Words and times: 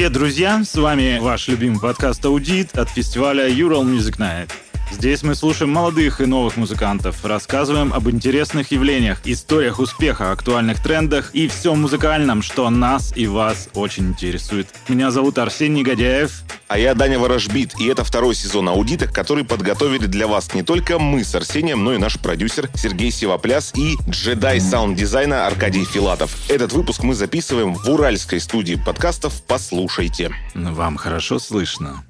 Привет, 0.00 0.14
друзья! 0.14 0.64
С 0.64 0.76
вами 0.76 1.18
ваш 1.20 1.48
любимый 1.48 1.78
подкаст 1.78 2.24
«Аудит» 2.24 2.78
от 2.78 2.88
фестиваля 2.88 3.50
Ural 3.50 3.84
Music 3.84 4.16
Night. 4.16 4.50
Здесь 4.90 5.22
мы 5.22 5.34
слушаем 5.34 5.72
молодых 5.72 6.20
и 6.20 6.26
новых 6.26 6.56
музыкантов, 6.56 7.24
рассказываем 7.24 7.92
об 7.92 8.10
интересных 8.10 8.70
явлениях, 8.72 9.20
историях 9.24 9.78
успеха, 9.78 10.32
актуальных 10.32 10.82
трендах 10.82 11.30
и 11.32 11.48
всем 11.48 11.80
музыкальном, 11.80 12.42
что 12.42 12.68
нас 12.70 13.12
и 13.16 13.26
вас 13.26 13.68
очень 13.74 14.08
интересует. 14.08 14.68
Меня 14.88 15.10
зовут 15.10 15.38
Арсений 15.38 15.80
Негодяев. 15.80 16.42
А 16.68 16.78
я 16.78 16.94
Даня 16.94 17.18
Ворожбит, 17.18 17.80
и 17.80 17.88
это 17.88 18.04
второй 18.04 18.34
сезон 18.36 18.68
аудита, 18.68 19.08
который 19.08 19.44
подготовили 19.44 20.06
для 20.06 20.28
вас 20.28 20.54
не 20.54 20.62
только 20.62 21.00
мы 21.00 21.24
с 21.24 21.34
Арсением, 21.34 21.82
но 21.82 21.94
и 21.94 21.98
наш 21.98 22.18
продюсер 22.20 22.68
Сергей 22.74 23.10
Сивопляс 23.10 23.72
и 23.74 23.96
джедай 24.08 24.60
саунд-дизайна 24.60 25.46
Аркадий 25.48 25.84
Филатов. 25.84 26.36
Этот 26.48 26.72
выпуск 26.72 27.02
мы 27.02 27.14
записываем 27.14 27.74
в 27.74 27.88
уральской 27.88 28.38
студии 28.38 28.74
подкастов 28.76 29.42
«Послушайте». 29.48 30.30
Вам 30.54 30.96
хорошо 30.96 31.40
слышно? 31.40 32.04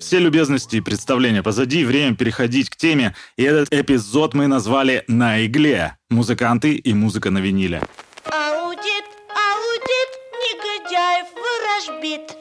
Все 0.00 0.20
любезности 0.20 0.76
и 0.76 0.80
представления 0.80 1.42
позади, 1.42 1.84
время 1.84 2.14
переходить 2.14 2.70
к 2.70 2.76
теме, 2.76 3.14
и 3.36 3.42
этот 3.42 3.72
эпизод 3.72 4.32
мы 4.32 4.46
назвали 4.46 5.04
«На 5.08 5.44
игле. 5.44 5.96
Музыканты 6.08 6.74
и 6.74 6.94
музыка 6.94 7.30
на 7.30 7.38
виниле». 7.38 7.82
Аудит, 8.24 9.04
аудит, 9.34 10.10
негодяев 10.44 11.26
ворожбит. 11.34 12.38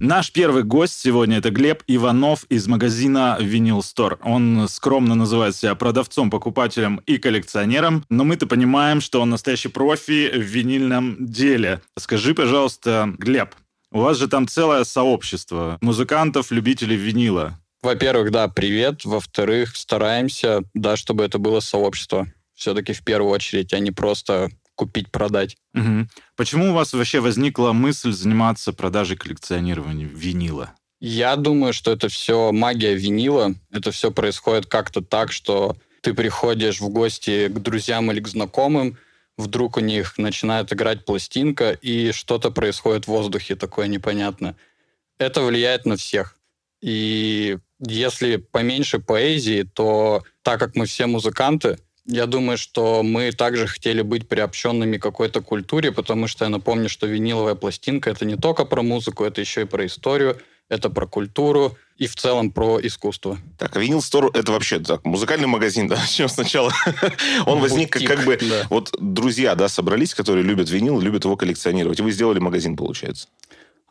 Наш 0.00 0.32
первый 0.32 0.62
гость 0.62 0.98
сегодня 0.98 1.38
это 1.38 1.50
Глеб 1.50 1.82
Иванов 1.86 2.44
из 2.48 2.66
магазина 2.66 3.36
Vinyl 3.40 3.80
Store. 3.80 4.18
Он 4.22 4.66
скромно 4.68 5.14
называет 5.14 5.54
себя 5.54 5.74
продавцом, 5.74 6.30
покупателем 6.30 7.00
и 7.06 7.18
коллекционером, 7.18 8.04
но 8.10 8.24
мы-то 8.24 8.46
понимаем, 8.46 9.00
что 9.00 9.20
он 9.20 9.30
настоящий 9.30 9.68
профи 9.68 10.30
в 10.32 10.40
винильном 10.40 11.16
деле. 11.20 11.82
Скажи, 11.96 12.34
пожалуйста, 12.34 13.14
Глеб, 13.18 13.54
у 13.92 14.00
вас 14.00 14.16
же 14.16 14.28
там 14.28 14.48
целое 14.48 14.84
сообщество 14.84 15.78
музыкантов, 15.80 16.50
любителей 16.50 16.96
винила. 16.96 17.58
Во-первых, 17.82 18.30
да, 18.30 18.48
привет. 18.48 19.04
Во-вторых, 19.04 19.76
стараемся, 19.76 20.62
да, 20.74 20.96
чтобы 20.96 21.24
это 21.24 21.38
было 21.38 21.60
сообщество. 21.60 22.26
Все-таки 22.54 22.92
в 22.92 23.02
первую 23.02 23.32
очередь, 23.32 23.72
а 23.72 23.78
не 23.78 23.90
просто 23.90 24.50
купить-продать. 24.76 25.56
Мгм. 25.74 26.08
Почему 26.36 26.70
у 26.70 26.74
вас 26.74 26.92
вообще 26.92 27.20
возникла 27.20 27.72
мысль 27.72 28.12
заниматься 28.12 28.72
продажей 28.72 29.16
коллекционированием 29.16 30.08
винила? 30.08 30.72
Я 31.00 31.34
думаю, 31.36 31.72
что 31.72 31.90
это 31.90 32.08
все 32.08 32.52
магия 32.52 32.94
винила. 32.94 33.54
Это 33.70 33.90
все 33.90 34.12
происходит 34.12 34.66
как-то 34.66 35.02
так, 35.02 35.32
что 35.32 35.76
ты 36.00 36.14
приходишь 36.14 36.80
в 36.80 36.88
гости 36.88 37.48
к 37.48 37.58
друзьям 37.58 38.10
или 38.12 38.20
к 38.20 38.28
знакомым, 38.28 38.96
вдруг 39.36 39.76
у 39.76 39.80
них 39.80 40.18
начинает 40.18 40.72
играть 40.72 41.04
пластинка, 41.04 41.70
и 41.70 42.12
что-то 42.12 42.50
происходит 42.50 43.04
в 43.04 43.08
воздухе 43.08 43.56
такое 43.56 43.86
непонятное. 43.86 44.56
Это 45.18 45.42
влияет 45.42 45.86
на 45.86 45.96
всех. 45.96 46.36
И 46.80 47.58
если 47.78 48.36
поменьше 48.36 48.98
поэзии, 48.98 49.62
то 49.62 50.22
так 50.42 50.58
как 50.58 50.74
мы 50.74 50.86
все 50.86 51.06
музыканты, 51.06 51.78
я 52.04 52.26
думаю, 52.26 52.58
что 52.58 53.02
мы 53.04 53.30
также 53.30 53.68
хотели 53.68 54.02
быть 54.02 54.28
приобщенными 54.28 54.96
к 54.96 55.02
какой-то 55.02 55.40
культуре, 55.40 55.92
потому 55.92 56.26
что 56.26 56.44
я 56.44 56.48
напомню, 56.48 56.88
что 56.88 57.06
виниловая 57.06 57.54
пластинка— 57.54 58.10
это 58.12 58.24
не 58.24 58.36
только 58.36 58.64
про 58.64 58.82
музыку, 58.82 59.24
это 59.24 59.40
еще 59.40 59.62
и 59.62 59.66
про 59.66 59.86
историю, 59.86 60.40
это 60.68 60.90
про 60.90 61.06
культуру 61.06 61.76
и 61.98 62.06
в 62.06 62.16
целом 62.16 62.50
про 62.50 62.80
искусство. 62.80 63.38
Так, 63.58 63.76
Винил 63.76 64.02
Стор 64.02 64.30
это 64.34 64.52
вообще 64.52 64.80
так, 64.80 65.04
музыкальный 65.04 65.46
магазин, 65.46 65.88
да, 65.88 65.96
начнем 65.96 66.28
сначала. 66.28 66.72
Он 67.46 67.60
возник 67.60 67.90
как, 67.90 68.04
как 68.04 68.24
бы, 68.24 68.38
да. 68.40 68.66
вот 68.70 68.94
друзья, 68.98 69.54
да, 69.54 69.68
собрались, 69.68 70.14
которые 70.14 70.44
любят 70.44 70.70
винил, 70.70 71.00
любят 71.00 71.24
его 71.24 71.36
коллекционировать. 71.36 72.00
И 72.00 72.02
вы 72.02 72.10
сделали 72.10 72.38
магазин, 72.38 72.76
получается. 72.76 73.28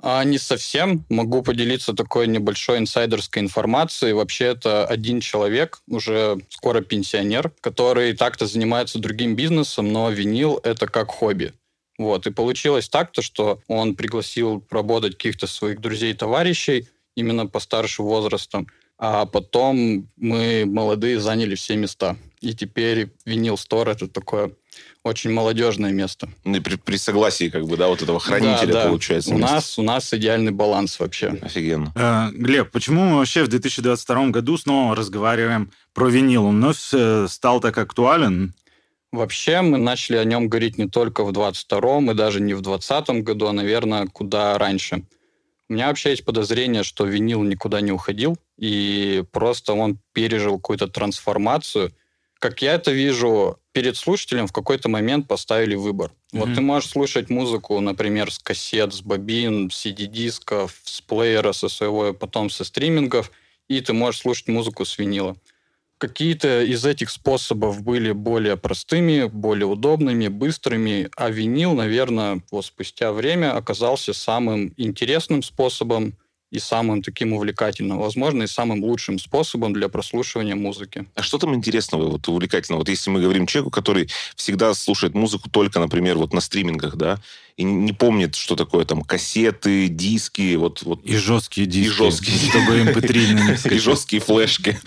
А 0.04 0.24
не 0.24 0.40
совсем. 0.40 1.06
Могу 1.10 1.44
поделиться 1.44 1.94
такой 1.94 2.28
небольшой 2.28 2.80
инсайдерской 2.80 3.42
информацией. 3.42 4.14
Вообще 4.14 4.46
это 4.46 4.86
один 4.86 5.20
человек, 5.20 5.82
уже 5.88 6.40
скоро 6.50 6.82
пенсионер, 6.82 7.52
который 7.62 8.14
так-то 8.14 8.48
занимается 8.48 8.98
другим 8.98 9.36
бизнесом, 9.36 9.92
но 9.94 10.10
винил— 10.10 10.60
это 10.64 10.88
как 10.88 11.12
хобби. 11.12 11.54
Вот. 12.02 12.28
И 12.28 12.32
получилось 12.32 12.90
так-то, 12.90 13.22
что 13.22 13.60
он 13.68 13.96
пригласил 13.96 14.66
работать 14.70 15.14
каких-то 15.14 15.48
своих 15.48 15.82
друзей-товарищей, 15.82 16.88
именно 17.16 17.46
постарше 17.48 18.02
возрастом, 18.04 18.68
а 18.98 19.26
потом 19.26 20.08
мы, 20.18 20.64
молодые, 20.66 21.20
заняли 21.20 21.56
все 21.56 21.76
места. 21.76 22.18
И 22.40 22.54
теперь 22.54 23.12
винил 23.26 23.58
стор— 23.58 23.90
это 23.90 24.08
такое 24.08 24.52
очень 25.04 25.32
молодежное 25.32 25.92
место. 25.92 26.30
Ну, 26.44 26.58
и 26.58 26.60
при, 26.60 26.76
при 26.76 26.98
согласии, 26.98 27.50
как 27.50 27.66
бы, 27.66 27.78
да, 27.78 27.88
вот 27.88 28.02
этого 28.02 28.20
хранителя, 28.20 28.68
Да, 28.68 28.84
да. 28.84 28.90
получается. 28.90 29.32
У 29.32 29.38
место. 29.38 29.56
нас, 29.56 29.80
у 29.80 29.84
нас 29.84 30.14
идеальный 30.14 30.52
баланс 30.52 31.00
вообще. 31.00 31.38
Офигенно. 31.42 31.92
Э, 31.96 32.30
Глеб, 32.32 32.72
почему 32.72 33.06
мы 33.06 33.18
вообще 33.18 33.44
в 33.44 33.48
2022 33.48 34.28
году 34.28 34.58
снова 34.58 34.96
разговариваем 34.96 35.72
про 35.94 36.08
винил? 36.10 36.46
Он 36.46 36.58
вновь 36.58 36.78
э, 36.94 37.28
стал 37.28 37.60
так 37.60 37.78
актуален? 37.78 38.54
Вообще 39.12 39.62
мы 39.62 39.78
начали 39.78 40.16
о 40.18 40.24
нем 40.24 40.48
говорить 40.48 40.78
не 40.78 40.88
только 40.88 41.24
в 41.26 41.32
22-м 41.32 42.12
и 42.12 42.14
даже 42.14 42.40
не 42.40 42.54
в 42.54 42.62
20 42.62 43.24
году, 43.24 43.48
а, 43.48 43.54
наверное, 43.54 44.08
куда 44.08 44.58
раньше. 44.58 45.04
У 45.70 45.74
меня 45.74 45.88
вообще 45.88 46.12
есть 46.12 46.26
подозрение, 46.26 46.84
что 46.84 47.06
винил 47.06 47.44
никуда 47.44 47.82
не 47.82 47.92
уходил, 47.92 48.38
и 48.58 49.24
просто 49.32 49.74
он 49.74 50.00
пережил 50.14 50.58
какую-то 50.58 50.88
трансформацию. 50.88 51.92
Как 52.40 52.62
я 52.62 52.74
это 52.74 52.92
вижу, 52.92 53.60
перед 53.72 53.96
слушателем 53.98 54.48
в 54.48 54.52
какой-то 54.54 54.90
момент 54.90 55.28
поставили 55.28 55.76
выбор. 55.76 56.12
Вот 56.34 56.48
Мгм. 56.48 56.56
ты 56.56 56.62
можешь 56.62 56.90
слушать 56.90 57.30
музыку, 57.30 57.80
например, 57.80 58.32
с 58.32 58.40
кассет, 58.40 58.94
с 58.94 59.02
бобин, 59.02 59.70
с 59.70 59.86
CD-дисков, 59.86 60.76
с 60.84 61.02
плеера 61.02 61.52
со 61.54 61.70
своего, 61.70 62.14
потом 62.14 62.50
со 62.50 62.64
стримингов, 62.64 63.32
и 63.70 63.80
ты 63.82 63.94
можешь 63.94 64.22
слушать 64.22 64.48
музыку 64.48 64.86
с 64.86 64.98
винила. 64.98 65.36
Какие-то 66.02 66.64
из 66.64 66.84
этих 66.84 67.12
способов 67.12 67.84
были 67.84 68.12
более 68.12 68.58
простыми, 68.58 69.26
более 69.32 69.68
удобными, 69.68 70.30
быстрыми, 70.30 71.12
а 71.16 71.30
винил, 71.30 71.76
наверное, 71.76 72.42
вот 72.50 72.66
спустя 72.66 73.12
время 73.12 73.56
оказался 73.56 74.12
самым 74.12 74.74
интересным 74.78 75.44
способом 75.44 76.14
и 76.52 76.58
самым 76.58 77.04
таким 77.04 77.34
увлекательным, 77.34 78.00
возможно, 78.00 78.42
и 78.42 78.48
самым 78.48 78.84
лучшим 78.84 79.20
способом 79.20 79.74
для 79.74 79.90
прослушивания 79.90 80.56
музыки. 80.56 81.06
А 81.14 81.22
что 81.22 81.38
там 81.38 81.54
интересного, 81.54 82.10
вот 82.10 82.28
увлекательного? 82.28 82.80
Вот 82.80 82.90
если 82.90 83.12
мы 83.12 83.22
говорим 83.22 83.46
человеку, 83.46 83.70
который 83.70 84.10
всегда 84.36 84.74
слушает 84.74 85.14
музыку 85.14 85.52
только, 85.52 85.80
например, 85.80 86.18
вот 86.18 86.34
на 86.34 86.42
стримингах, 86.42 86.96
да, 86.96 87.20
и 87.58 87.64
не- 87.64 87.94
помнит, 87.94 88.34
что 88.34 88.56
такое 88.56 88.86
там 88.86 89.04
кассеты, 89.04 89.88
диски, 89.88 90.56
вот, 90.56 90.82
вот 90.82 91.06
И 91.06 91.16
жесткие 91.16 91.68
диски. 91.68 91.94
жесткие. 91.94 92.38
Чтобы 92.50 92.80
MP3 92.92 93.34
на 93.34 93.52
них 93.52 93.66
и 93.68 93.78
жесткие 93.78 94.20
флешки. 94.20 94.80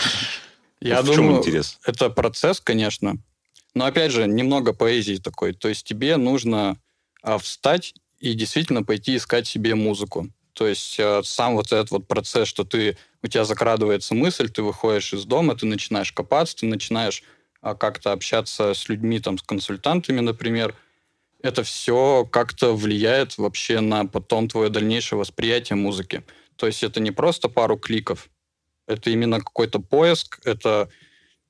Я 0.81 1.03
в 1.03 1.07
чем 1.07 1.17
думаю, 1.17 1.39
интерес? 1.39 1.79
это 1.85 2.11
процесс, 2.11 2.61
конечно. 2.61 3.17
Но 3.75 3.87
опять 3.87 4.13
же, 4.13 4.27
немного 4.27 4.73
поэзии 4.73 5.17
такой. 5.17 5.53
То 5.53 5.69
есть 5.69 5.87
тебе 5.87 6.17
нужно 6.17 6.77
а, 7.23 7.39
встать 7.39 7.95
и 8.21 8.35
действительно 8.35 8.83
пойти 8.83 9.17
искать 9.17 9.47
себе 9.47 9.75
музыку. 9.75 10.29
То 10.53 10.67
есть 10.67 10.99
а, 11.01 11.23
сам 11.25 11.55
вот 11.55 11.67
этот 11.67 11.91
вот 11.91 12.07
процесс, 12.07 12.49
что 12.49 12.65
ты 12.65 12.97
у 13.23 13.27
тебя 13.27 13.45
закрадывается 13.45 14.15
мысль, 14.15 14.49
ты 14.49 14.63
выходишь 14.63 15.13
из 15.13 15.25
дома, 15.25 15.57
ты 15.57 15.67
начинаешь 15.67 16.13
копаться, 16.13 16.57
ты 16.57 16.67
начинаешь 16.67 17.25
а, 17.61 17.75
как-то 17.75 18.13
общаться 18.13 18.75
с 18.75 18.89
людьми, 18.89 19.19
там, 19.21 19.39
с 19.39 19.43
консультантами, 19.43 20.21
например. 20.21 20.75
Это 21.43 21.63
все 21.63 22.27
как-то 22.31 22.75
влияет 22.75 23.37
вообще 23.37 23.81
на 23.81 24.07
потом 24.07 24.49
твое 24.49 24.71
дальнейшее 24.71 25.19
восприятие 25.19 25.77
музыки. 25.77 26.23
То 26.57 26.67
есть 26.67 26.83
это 26.83 27.01
не 27.01 27.11
просто 27.11 27.49
пару 27.49 27.77
кликов, 27.77 28.31
это 28.87 29.11
именно 29.11 29.39
какой-то 29.39 29.79
поиск, 29.81 30.41
это, 30.45 30.89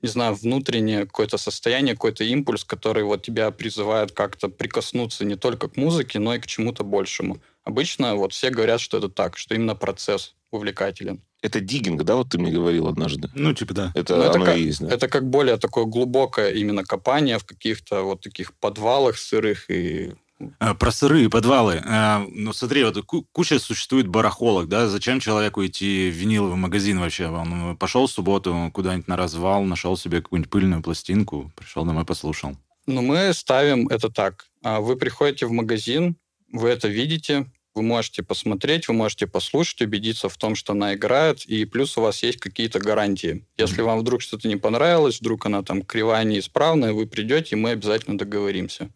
не 0.03 0.09
знаю, 0.09 0.35
внутреннее 0.35 1.07
какое-то 1.07 1.39
состояние, 1.39 1.95
какой-то 1.95 2.25
импульс, 2.25 2.65
который 2.65 3.05
вот 3.05 3.23
тебя 3.23 3.51
призывает 3.51 4.13
как-то 4.13 4.49
прикоснуться 4.49 5.25
не 5.25 5.37
только 5.37 5.69
к 5.69 5.77
музыке, 5.77 6.19
но 6.19 6.35
и 6.35 6.39
к 6.39 6.47
чему-то 6.47 6.85
большему. 6.85 7.39
Обычно 7.65 8.15
вот 8.17 8.33
все 8.33 8.51
говорят, 8.51 8.81
что 8.81 8.99
это 8.99 9.09
так, 9.09 9.37
что 9.39 9.55
именно 9.55 9.75
процесс 9.75 10.35
увлекателен. 10.51 11.21
Это 11.43 11.61
диггинг, 11.61 12.03
да, 12.05 12.17
вот 12.17 12.31
ты 12.31 12.39
мне 12.39 12.51
говорил 12.51 12.87
однажды? 12.87 13.29
Ну, 13.35 13.53
типа 13.53 13.75
да. 13.75 13.93
Это 13.95 14.17
Ну, 14.17 14.23
это 14.23 14.41
как- 14.41 14.57
и 14.57 14.63
есть, 14.63 14.81
да? 14.81 14.95
Это 14.95 15.09
как 15.09 15.29
более 15.29 15.57
такое 15.59 15.85
глубокое 15.85 16.53
именно 16.53 16.85
копание 16.85 17.39
в 17.39 17.45
каких-то 17.45 18.03
вот 18.03 18.23
таких 18.23 18.55
подвалах 18.55 19.19
сырых 19.19 19.69
и 19.71 20.15
Про 20.59 20.91
сырые 20.91 21.31
подвалы. 21.31 21.81
Э, 21.85 22.27
Ну, 22.29 22.53
смотри, 22.53 22.85
вот 22.85 23.01
ку- 23.05 23.27
куча 23.33 23.59
существует 23.59 24.09
барахолок, 24.09 24.69
да? 24.69 24.89
Зачем 24.89 25.21
человеку 25.21 25.65
идти 25.65 26.11
в 26.11 26.15
виниловый 26.15 26.57
магазин 26.57 26.99
вообще? 26.99 27.27
Он 27.29 27.77
пошел 27.77 28.07
в 28.07 28.11
субботу 28.11 28.71
куда-нибудь 28.75 29.09
на 29.09 29.17
развал, 29.17 29.63
нашел 29.63 29.97
себе 29.97 30.21
какую-нибудь 30.23 30.51
пыльную 30.51 30.83
пластинку, 30.83 31.53
пришел 31.57 31.85
домой, 31.85 32.05
послушал. 32.05 32.57
Но 32.87 33.01
мы 33.01 33.33
ставим 33.33 33.89
это 33.89 34.11
так. 34.11 34.47
А 34.63 34.81
Вы 34.81 34.97
приходите 34.97 35.47
в 35.47 35.53
магазин, 35.53 36.17
вы 36.53 36.69
это 36.69 36.89
видите, 36.89 37.47
вы 37.75 37.83
можете 37.83 38.23
посмотреть, 38.23 38.87
вы 38.89 38.95
можете 38.95 39.27
послушать, 39.27 39.83
убедиться 39.83 40.29
в 40.29 40.37
том, 40.37 40.55
что 40.55 40.73
она 40.75 40.95
играет, 40.95 41.45
и 41.47 41.65
плюс 41.65 41.97
у 41.97 42.03
вас 42.03 42.23
есть 42.23 42.39
какие-то 42.39 42.79
гарантии. 42.79 43.45
Если 43.57 43.83
вам 43.83 43.99
вдруг 44.01 44.21
что-то 44.21 44.47
не 44.49 44.57
понравилось, 44.57 45.21
вдруг 45.21 45.47
она 45.47 45.63
там 45.63 45.83
кривая, 45.83 46.25
неисправная, 46.25 46.93
вы 46.93 47.07
придете, 47.07 47.57
и 47.57 47.59
мы 47.59 47.71
обязательно 47.71 48.19
договоримся. 48.19 48.91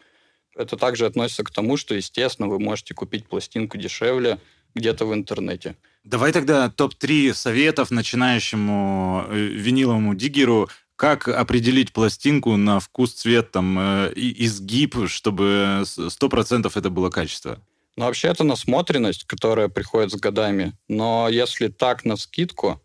Это 0.58 0.76
также 0.76 1.06
относится 1.06 1.44
к 1.44 1.50
тому, 1.50 1.76
что, 1.76 1.94
естественно, 1.94 2.48
вы 2.48 2.58
можете 2.58 2.92
купить 2.92 3.26
пластинку 3.26 3.78
дешевле, 3.78 4.38
где-то 4.74 5.06
в 5.06 5.14
интернете. 5.14 5.76
Давай 6.04 6.32
тогда 6.32 6.68
топ-3 6.68 7.32
советов 7.32 7.90
начинающему 7.90 9.24
э, 9.28 9.36
виниловому 9.36 10.14
диггеру, 10.14 10.68
как 10.96 11.28
определить 11.28 11.92
пластинку 11.92 12.56
на 12.56 12.80
вкус, 12.80 13.12
цвет, 13.12 13.52
там, 13.52 13.78
э, 13.78 14.12
изгиб, 14.16 15.08
чтобы 15.08 15.84
100% 15.84 16.70
это 16.74 16.90
было 16.90 17.08
качество? 17.08 17.60
Ну, 17.96 18.06
вообще, 18.06 18.28
это 18.28 18.42
насмотренность, 18.44 19.24
которая 19.24 19.68
приходит 19.68 20.12
с 20.12 20.16
годами. 20.16 20.72
Но 20.88 21.28
если 21.28 21.68
так, 21.68 22.04
на 22.04 22.16
скидку, 22.16 22.82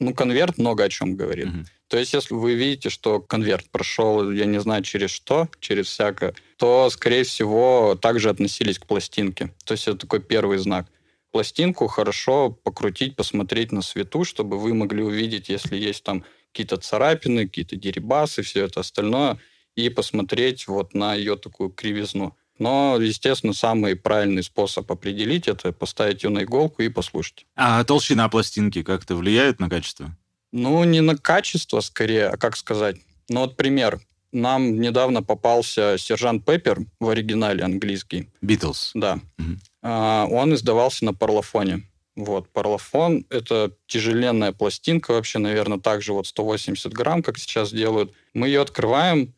ну, 0.00 0.14
конверт 0.14 0.58
много 0.58 0.84
о 0.84 0.88
чем 0.88 1.16
говорит. 1.16 1.46
Угу. 1.46 1.64
То 1.88 1.98
есть, 1.98 2.14
если 2.14 2.34
вы 2.34 2.54
видите, 2.54 2.88
что 2.88 3.20
конверт 3.20 3.66
прошел, 3.70 4.30
я 4.30 4.46
не 4.46 4.60
знаю, 4.60 4.82
через 4.82 5.10
что, 5.10 5.48
через 5.60 5.86
всякое, 5.86 6.34
то, 6.56 6.88
скорее 6.90 7.24
всего, 7.24 7.96
также 8.00 8.30
относились 8.30 8.78
к 8.78 8.86
пластинке. 8.86 9.54
То 9.64 9.72
есть, 9.72 9.86
это 9.86 9.98
такой 9.98 10.20
первый 10.20 10.58
знак 10.58 10.86
пластинку 11.34 11.88
хорошо 11.88 12.50
покрутить, 12.50 13.16
посмотреть 13.16 13.72
на 13.72 13.82
свету, 13.82 14.22
чтобы 14.22 14.56
вы 14.56 14.72
могли 14.72 15.02
увидеть, 15.02 15.48
если 15.48 15.76
есть 15.76 16.04
там 16.04 16.24
какие-то 16.52 16.76
царапины, 16.76 17.48
какие-то 17.48 17.74
дерибасы, 17.74 18.42
все 18.42 18.66
это 18.66 18.78
остальное, 18.78 19.38
и 19.74 19.88
посмотреть 19.88 20.68
вот 20.68 20.94
на 20.94 21.16
ее 21.16 21.34
такую 21.34 21.70
кривизну. 21.70 22.36
Но, 22.60 22.98
естественно, 23.00 23.52
самый 23.52 23.96
правильный 23.96 24.44
способ 24.44 24.92
определить 24.92 25.48
это 25.48 25.72
поставить 25.72 26.22
ее 26.22 26.30
на 26.30 26.44
иголку 26.44 26.82
и 26.82 26.88
послушать. 26.88 27.46
А 27.56 27.82
толщина 27.82 28.28
пластинки 28.28 28.84
как-то 28.84 29.16
влияет 29.16 29.58
на 29.58 29.68
качество? 29.68 30.16
Ну, 30.56 30.84
не 30.84 31.00
на 31.00 31.16
качество 31.16 31.80
скорее, 31.80 32.28
а 32.28 32.36
как 32.36 32.56
сказать. 32.56 32.96
Ну, 33.28 33.40
вот 33.40 33.56
пример. 33.56 34.00
Нам 34.30 34.80
недавно 34.80 35.20
попался 35.20 35.96
сержант 35.98 36.44
Пеппер 36.44 36.78
в 37.00 37.08
оригинале 37.08 37.64
английский. 37.64 38.28
Битлз. 38.40 38.92
Да. 38.94 39.18
Угу. 39.36 39.48
А, 39.82 40.26
он 40.30 40.54
издавался 40.54 41.04
на 41.06 41.12
парлофоне. 41.12 41.82
Вот, 42.14 42.48
парлофон— 42.50 43.26
это 43.30 43.72
тяжеленная 43.88 44.52
пластинка 44.52 45.10
вообще, 45.10 45.40
наверное, 45.40 45.80
также 45.80 46.12
вот 46.12 46.28
180 46.28 46.92
грамм, 46.92 47.24
как 47.24 47.36
сейчас 47.36 47.72
делают. 47.72 48.12
Мы 48.32 48.46
ее 48.46 48.60
открываем, 48.60 49.34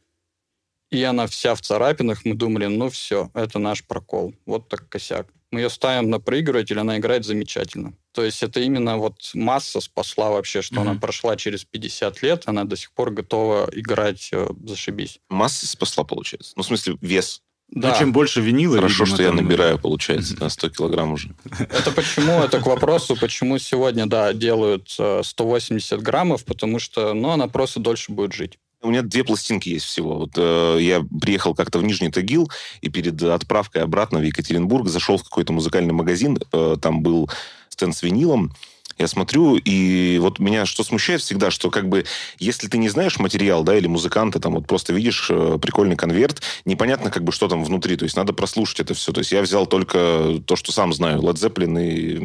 и 0.90 1.02
она 1.02 1.26
вся 1.28 1.54
в 1.54 1.62
царапинах. 1.62 2.26
Мы 2.26 2.34
думали, 2.34 2.66
ну 2.66 2.90
все, 2.90 3.30
это 3.32 3.58
наш 3.58 3.82
прокол. 3.86 4.34
Вот 4.44 4.68
так 4.68 4.86
косяк. 4.90 5.28
Мы 5.56 5.62
ее 5.62 5.70
ставим 5.70 6.10
на 6.10 6.20
проигрыватель, 6.20 6.78
она 6.78 6.98
играет 6.98 7.24
замечательно. 7.24 7.94
То 8.12 8.22
есть 8.22 8.42
это 8.42 8.60
именно 8.60 8.98
вот 8.98 9.14
масса 9.32 9.80
спасла 9.80 10.28
вообще, 10.28 10.60
что 10.60 10.74
mm-hmm. 10.74 10.80
она 10.82 11.00
прошла 11.00 11.34
через 11.36 11.64
50 11.64 12.20
лет, 12.20 12.42
она 12.44 12.64
до 12.64 12.76
сих 12.76 12.92
пор 12.92 13.10
готова 13.10 13.66
играть 13.72 14.28
э, 14.32 14.48
зашибись. 14.66 15.18
Масса 15.30 15.66
спасла, 15.66 16.04
получается? 16.04 16.52
Ну, 16.56 16.62
в 16.62 16.66
смысле, 16.66 16.98
вес? 17.00 17.40
Да. 17.70 17.92
Ну, 17.92 17.98
чем 17.98 18.12
больше 18.12 18.42
винила... 18.42 18.76
Хорошо, 18.76 19.04
видимо, 19.04 19.16
что 19.16 19.22
я 19.22 19.32
набираю, 19.32 19.78
получается, 19.78 20.38
на 20.38 20.50
100 20.50 20.68
килограмм 20.68 21.12
уже. 21.12 21.34
Это 21.58 21.90
почему? 21.90 22.42
Это 22.42 22.60
к 22.60 22.66
вопросу, 22.66 23.16
почему 23.18 23.56
сегодня, 23.58 24.04
да, 24.04 24.34
делают 24.34 24.90
180 24.90 25.90
э, 25.90 25.96
граммов, 26.02 26.44
потому 26.44 26.78
что, 26.78 27.14
ну, 27.14 27.30
она 27.30 27.48
просто 27.48 27.80
дольше 27.80 28.12
будет 28.12 28.34
жить. 28.34 28.58
У 28.86 28.90
меня 28.90 29.02
две 29.02 29.24
пластинки 29.24 29.68
есть 29.68 29.84
всего. 29.84 30.18
Вот 30.18 30.30
э, 30.36 30.78
я 30.80 31.04
приехал 31.20 31.56
как-то 31.56 31.80
в 31.80 31.82
Нижний 31.82 32.08
Тагил, 32.08 32.48
и 32.82 32.88
перед 32.88 33.20
отправкой 33.20 33.82
обратно 33.82 34.20
в 34.20 34.22
Екатеринбург 34.22 34.86
зашел 34.86 35.18
в 35.18 35.24
какой-то 35.24 35.52
музыкальный 35.52 35.92
магазин. 35.92 36.38
Э, 36.52 36.76
там 36.80 37.02
был 37.02 37.28
стенд 37.68 37.96
с 37.96 38.04
винилом. 38.04 38.52
Я 38.98 39.08
смотрю, 39.08 39.56
и 39.56 40.18
вот 40.20 40.38
меня 40.38 40.64
что 40.64 40.82
смущает 40.82 41.20
всегда, 41.20 41.50
что 41.50 41.70
как 41.70 41.88
бы, 41.88 42.04
если 42.38 42.66
ты 42.66 42.78
не 42.78 42.88
знаешь 42.88 43.18
материал, 43.18 43.62
да, 43.62 43.76
или 43.76 43.86
музыканта, 43.86 44.40
там 44.40 44.54
вот 44.54 44.66
просто 44.66 44.92
видишь 44.92 45.28
э, 45.30 45.58
прикольный 45.60 45.96
конверт, 45.96 46.42
непонятно 46.64 47.10
как 47.10 47.22
бы, 47.22 47.32
что 47.32 47.48
там 47.48 47.62
внутри, 47.62 47.96
то 47.96 48.04
есть 48.04 48.16
надо 48.16 48.32
прослушать 48.32 48.80
это 48.80 48.94
все. 48.94 49.12
То 49.12 49.20
есть 49.20 49.32
я 49.32 49.42
взял 49.42 49.66
только 49.66 50.40
то, 50.46 50.56
что 50.56 50.72
сам 50.72 50.92
знаю, 50.94 51.20
Led 51.20 51.34
Zeppelin 51.34 51.86
и 51.86 52.16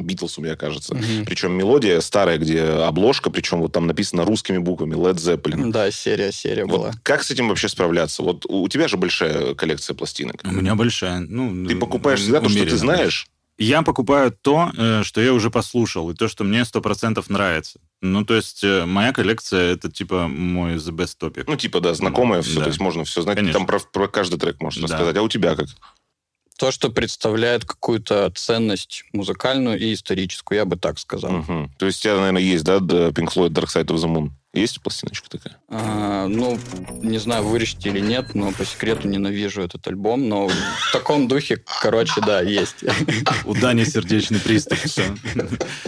Beatles 0.00 0.34
у 0.38 0.40
меня, 0.40 0.56
кажется. 0.56 0.94
Mm-hmm. 0.94 1.24
Причем 1.26 1.52
мелодия 1.52 2.00
старая, 2.00 2.38
где 2.38 2.62
обложка, 2.62 3.30
причем 3.30 3.60
вот 3.60 3.72
там 3.72 3.86
написано 3.86 4.24
русскими 4.24 4.58
буквами 4.58 4.94
Led 4.94 5.16
Zeppelin. 5.16 5.70
Да, 5.70 5.90
серия, 5.90 6.32
серия 6.32 6.64
вот 6.64 6.78
была. 6.78 6.92
Как 7.02 7.22
с 7.22 7.30
этим 7.30 7.48
вообще 7.48 7.68
справляться? 7.68 8.22
Вот 8.22 8.46
у 8.48 8.66
тебя 8.68 8.88
же 8.88 8.96
большая 8.96 9.54
коллекция 9.54 9.94
пластинок. 9.94 10.40
У 10.44 10.52
меня 10.52 10.74
большая. 10.74 11.20
Ну, 11.20 11.66
ты 11.68 11.76
покупаешь 11.76 12.20
всегда 12.20 12.40
то, 12.40 12.48
что 12.48 12.64
ты 12.64 12.76
знаешь, 12.76 13.26
я 13.58 13.82
покупаю 13.82 14.32
то, 14.32 14.70
э, 14.76 15.02
что 15.04 15.20
я 15.20 15.32
уже 15.32 15.50
послушал, 15.50 16.10
и 16.10 16.14
то, 16.14 16.28
что 16.28 16.44
мне 16.44 16.64
сто 16.64 16.80
процентов 16.80 17.30
нравится. 17.30 17.80
Ну, 18.00 18.24
то 18.24 18.34
есть, 18.34 18.64
э, 18.64 18.84
моя 18.84 19.12
коллекция 19.12 19.72
это 19.74 19.90
типа 19.90 20.28
мой 20.28 20.74
the 20.74 20.92
best 20.92 21.16
topic. 21.20 21.44
Ну, 21.46 21.56
типа, 21.56 21.80
да, 21.80 21.94
знакомое 21.94 22.42
все, 22.42 22.56
да. 22.56 22.62
то 22.62 22.68
есть 22.68 22.80
можно 22.80 23.04
все 23.04 23.22
знать. 23.22 23.36
Конечно. 23.36 23.60
Там 23.60 23.66
про, 23.66 23.78
про 23.78 24.08
каждый 24.08 24.38
трек 24.38 24.60
можно 24.60 24.86
да. 24.86 24.92
рассказать. 24.92 25.16
А 25.16 25.22
у 25.22 25.28
тебя 25.28 25.54
как? 25.54 25.68
То, 26.58 26.70
что 26.70 26.90
представляет 26.90 27.64
какую-то 27.64 28.30
ценность 28.34 29.04
музыкальную 29.12 29.78
и 29.78 29.92
историческую, 29.92 30.58
я 30.58 30.64
бы 30.64 30.76
так 30.76 30.98
сказал. 30.98 31.34
Угу. 31.36 31.70
То 31.78 31.86
есть 31.86 32.00
у 32.00 32.02
тебя, 32.02 32.16
наверное, 32.16 32.42
есть, 32.42 32.64
да, 32.64 32.78
Pink 32.78 33.32
Floyd 33.34 33.50
Dark 33.50 33.66
Side 33.66 33.86
of 33.86 33.96
the 33.96 34.06
Moon? 34.06 34.30
Есть 34.54 34.80
пластиночка 34.80 35.28
такая? 35.28 35.56
А, 35.68 36.28
ну, 36.28 36.58
не 37.02 37.18
знаю, 37.18 37.42
вырежьте 37.44 37.88
или 37.88 37.98
нет, 37.98 38.34
но 38.34 38.52
по 38.52 38.64
секрету 38.64 39.08
ненавижу 39.08 39.62
этот 39.62 39.86
альбом. 39.88 40.28
Но 40.28 40.46
в 40.46 40.92
таком 40.92 41.26
духе, 41.26 41.62
короче, 41.82 42.20
да, 42.20 42.40
есть. 42.40 42.84
У 43.44 43.54
Дани 43.54 43.82
сердечный 43.82 44.38
приступ. 44.38 44.78
Все. 44.78 45.16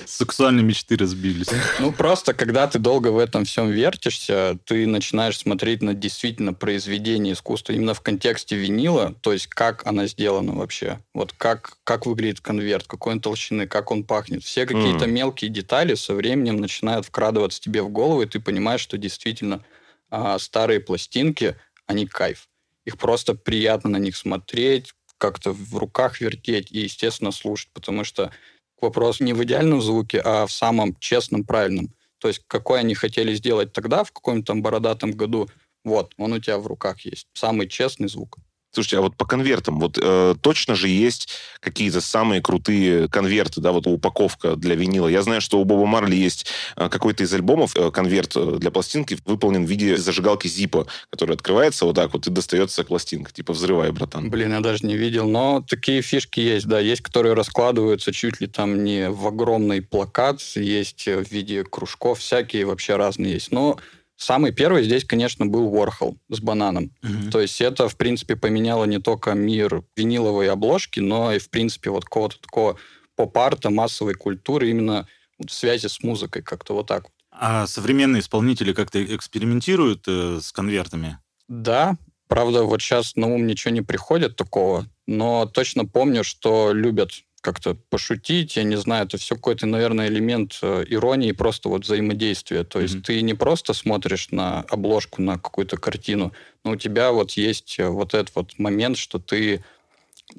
Сексуальные 0.05 0.65
мечты 0.65 0.97
разбились. 0.97 1.47
Ну, 1.79 1.93
просто, 1.93 2.35
когда 2.35 2.67
ты 2.67 2.81
долго 2.81 3.09
в 3.09 3.19
этом 3.19 3.45
всем 3.45 3.71
вертишься, 3.71 4.59
ты 4.65 4.87
начинаешь 4.87 5.39
смотреть 5.39 5.83
на 5.83 5.95
действительно 5.95 6.53
произведение 6.53 7.35
искусства 7.35 7.73
именно 7.73 7.95
в 7.95 8.01
контексте 8.01 8.57
винила, 8.57 9.15
то 9.21 9.33
есть 9.33 9.47
как 9.47 9.87
она 9.87 10.09
сделана 10.09 10.55
вообще. 10.55 10.99
Вот 11.15 11.33
как, 11.33 11.77
как 11.85 12.07
выглядит 12.07 12.41
конверт, 12.41 12.87
какой 12.89 13.13
он 13.13 13.21
толщины, 13.21 13.69
как 13.69 13.93
он 13.93 14.03
пахнет. 14.03 14.43
Все 14.43 14.67
какие-то 14.67 15.05
mm. 15.05 15.11
мелкие 15.11 15.51
детали 15.51 15.95
со 15.95 16.15
временем 16.15 16.57
начинают 16.57 17.07
вкрадываться 17.07 17.61
тебе 17.61 17.83
в 17.83 17.91
голову, 17.91 18.23
и 18.23 18.27
ты 18.27 18.41
понимаешь, 18.41 18.56
понимаешь, 18.57 18.81
что 18.81 18.97
действительно 18.97 19.63
а, 20.11 20.39
старые 20.39 20.81
пластинки, 20.81 21.57
они 21.87 22.07
кайф. 22.07 22.49
Их 22.87 22.97
просто 22.97 23.35
приятно 23.35 23.91
на 23.91 23.99
них 23.99 24.17
смотреть, 24.17 24.95
как-то 25.19 25.53
в 25.53 25.77
руках 25.77 26.21
вертеть 26.23 26.73
и, 26.73 26.81
естественно, 26.81 27.33
слушать, 27.33 27.69
потому 27.75 28.03
что 28.03 28.33
вопрос 28.81 29.21
не 29.21 29.35
в 29.35 29.45
идеальном 29.45 29.83
звуке, 29.83 30.23
а 30.25 30.47
в 30.47 30.53
самом 30.53 30.97
честном, 30.99 31.45
правильном. 31.45 31.93
То 32.19 32.29
есть 32.29 32.43
какой 32.47 32.81
они 32.81 32.95
хотели 32.95 33.35
сделать 33.35 33.75
тогда, 33.75 34.05
в 34.05 34.13
каком-то 34.13 34.47
там 34.47 34.63
бородатом 34.63 35.13
году, 35.13 35.51
вот, 35.85 36.15
он 36.17 36.33
у 36.33 36.39
тебя 36.39 36.59
в 36.59 36.67
руках 36.67 37.01
есть. 37.01 37.27
Самый 37.35 37.69
честный 37.69 38.09
звук. 38.09 38.39
Слушайте, 38.77 38.99
а 38.99 39.01
вот 39.01 39.17
по 39.17 39.25
конвертам, 39.25 39.81
вот 39.81 39.99
э, 39.99 40.35
точно 40.43 40.75
же 40.75 40.89
есть 40.89 41.31
какие-то 41.61 42.03
самые 42.03 42.43
крутые 42.43 43.09
конверты, 43.09 43.63
да, 43.63 43.73
вот 43.73 43.87
упаковка 43.87 44.55
для 44.55 44.75
винила. 44.75 45.09
Я 45.09 45.23
знаю, 45.23 45.41
что 45.41 45.59
у 45.59 45.65
Боба 45.65 45.87
Марли 45.87 46.15
есть 46.15 46.47
э, 46.77 46.91
какой-то 46.91 47.25
из 47.25 47.33
альбомов, 47.33 47.75
э, 47.75 47.91
конверт 47.91 48.37
э, 48.37 48.59
для 48.59 48.71
пластинки, 48.71 49.17
выполнен 49.25 49.65
в 49.65 49.71
виде 49.71 49.97
зажигалки 49.97 50.47
Зипа, 50.47 50.87
который 51.09 51.37
открывается 51.37 51.87
вот 51.87 51.97
так 51.97 52.13
вот 52.13 52.27
и 52.27 52.31
достается 52.31 52.85
пластинка. 52.85 53.33
Типа, 53.33 53.55
взрывай, 53.55 53.93
братан. 53.93 54.29
Блин, 54.29 54.53
я 54.53 54.61
даже 54.61 54.85
не 54.85 54.99
видел, 54.99 55.27
но 55.27 55.65
такие 55.67 56.03
фишки 56.03 56.41
есть, 56.41 56.67
да. 56.67 56.79
Есть, 56.79 57.01
которые 57.01 57.33
раскладываются 57.33 58.13
чуть 58.13 58.43
ли 58.43 58.47
там 58.47 58.85
не 58.85 59.09
в 59.09 59.27
огромный 59.27 59.81
плакат, 59.81 60.43
есть 60.55 61.07
в 61.07 61.33
виде 61.33 61.65
кружков, 61.65 62.19
всякие 62.19 62.67
вообще 62.67 62.97
разные 62.97 63.33
есть. 63.33 63.53
Но 63.53 63.79
Самый 64.17 64.53
первый 64.53 64.85
здесь, 64.85 65.05
конечно, 65.05 65.47
был 65.47 65.73
Warhol 65.75 66.17
с 66.31 66.41
бананом. 66.41 66.91
Mm-hmm. 67.03 67.31
То 67.31 67.41
есть 67.41 67.61
это, 67.61 67.89
в 67.89 67.97
принципе, 67.97 68.35
поменяло 68.35 68.85
не 68.85 68.99
только 68.99 69.33
мир 69.33 69.85
виниловой 69.95 70.51
обложки, 70.51 71.01
но 71.01 71.33
и, 71.33 71.39
в 71.39 71.51
принципе, 71.51 71.91
вот 71.91 72.05
какого-то 72.05 72.41
такого 72.41 72.79
поп-арта, 73.15 73.71
массовой 73.71 74.15
культуры 74.15 74.71
именно 74.71 75.07
в 75.39 75.51
связи 75.51 75.89
с 75.89 76.03
музыкой, 76.03 76.43
как-то 76.43 76.75
вот 76.75 76.87
так. 76.87 77.07
А 77.31 77.67
современные 77.67 78.21
исполнители 78.21 78.73
как-то 78.73 79.05
экспериментируют 79.05 80.05
э, 80.09 80.41
с 80.41 80.53
конвертами? 80.53 81.19
Да, 81.49 81.97
правда, 82.29 82.63
вот 82.63 82.81
сейчас 82.81 83.17
на 83.17 83.27
ум 83.27 83.47
ничего 83.47 83.75
не 83.75 83.83
приходит 83.83 84.37
такого, 84.37 84.87
но 85.07 85.45
точно 85.45 85.85
помню, 85.85 86.25
что 86.25 86.73
любят 86.73 87.11
как-то 87.47 87.77
пошутить, 87.91 88.57
я 88.57 88.65
не 88.65 88.77
знаю, 88.77 89.07
это 89.07 89.19
все 89.19 89.37
какой-то, 89.37 89.67
наверное, 89.67 90.09
элемент 90.09 90.59
э, 90.63 90.85
иронии, 90.89 91.31
просто 91.31 91.69
вот 91.69 91.85
взаимодействия. 91.85 92.65
То 92.65 92.81
есть 92.81 92.97
mm-hmm. 92.97 93.03
ты 93.03 93.23
не 93.23 93.35
просто 93.35 93.73
смотришь 93.73 94.33
на 94.33 94.63
обложку, 94.63 95.23
на 95.23 95.35
какую-то 95.35 95.77
картину, 95.77 96.33
но 96.65 96.73
у 96.73 96.77
тебя 96.77 97.13
вот 97.13 97.31
есть 97.33 97.77
э, 97.79 97.89
вот 97.89 98.15
этот 98.15 98.35
вот 98.35 98.59
момент, 98.59 98.99
что 98.99 99.21
ты, 99.21 99.63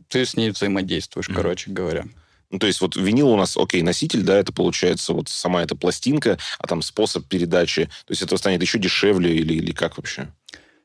ты 0.10 0.26
с 0.26 0.36
ней 0.36 0.50
взаимодействуешь, 0.50 1.30
mm-hmm. 1.30 1.36
короче 1.36 1.72
говоря. 1.72 2.04
Ну, 2.50 2.60
то 2.60 2.68
есть 2.68 2.82
вот 2.82 2.98
винил 2.98 3.30
у 3.30 3.38
нас, 3.38 3.56
окей, 3.56 3.82
носитель, 3.84 4.24
да, 4.24 4.38
это 4.38 4.52
получается 4.52 5.14
вот 5.14 5.30
сама 5.30 5.64
эта 5.64 5.76
пластинка, 5.76 6.38
а 6.60 6.68
там 6.68 6.82
способ 6.82 7.26
передачи, 7.26 7.86
то 7.86 8.12
есть 8.12 8.22
это 8.22 8.36
станет 8.36 8.62
еще 8.62 8.80
дешевле 8.80 9.34
или, 9.34 9.54
или 9.54 9.72
как 9.72 9.96
вообще? 9.96 10.28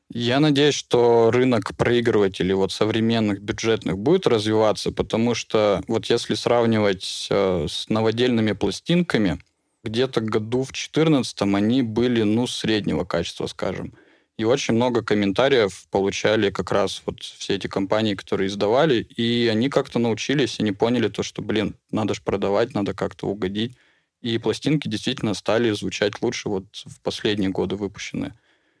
Я 0.09 0.39
надеюсь, 0.39 0.75
что 0.75 1.31
рынок 1.31 1.75
проигрывателей 1.75 2.53
вот 2.53 2.71
современных 2.71 3.41
бюджетных 3.41 3.97
будет 3.97 4.27
развиваться, 4.27 4.91
потому 4.91 5.33
что 5.33 5.83
вот 5.87 6.05
если 6.05 6.35
сравнивать 6.35 7.27
э, 7.31 7.65
с 7.67 7.89
новодельными 7.89 8.51
пластинками, 8.51 9.39
где-то 9.83 10.21
году 10.21 10.61
в 10.63 10.67
2014 10.71 11.41
они 11.41 11.81
были, 11.81 12.21
ну, 12.23 12.47
среднего 12.47 13.05
качества, 13.05 13.47
скажем. 13.47 13.93
И 14.37 14.45
очень 14.45 14.73
много 14.73 15.03
комментариев 15.03 15.85
получали 15.91 16.49
как 16.49 16.71
раз 16.71 17.03
вот 17.05 17.21
все 17.21 17.55
эти 17.55 17.67
компании, 17.67 18.15
которые 18.15 18.47
издавали, 18.47 19.01
и 19.01 19.47
они 19.47 19.69
как-то 19.69 19.99
научились, 19.99 20.59
и 20.59 20.71
поняли 20.71 21.07
то, 21.07 21.21
что, 21.23 21.41
блин, 21.41 21.75
надо 21.91 22.13
же 22.13 22.21
продавать, 22.23 22.73
надо 22.73 22.93
как-то 22.93 23.27
угодить. 23.27 23.73
И 24.21 24.37
пластинки 24.37 24.87
действительно 24.87 25.33
стали 25.33 25.71
звучать 25.71 26.21
лучше 26.21 26.49
вот 26.49 26.65
в 26.85 27.01
последние 27.01 27.49
годы 27.49 27.75
выпущенные. 27.75 28.33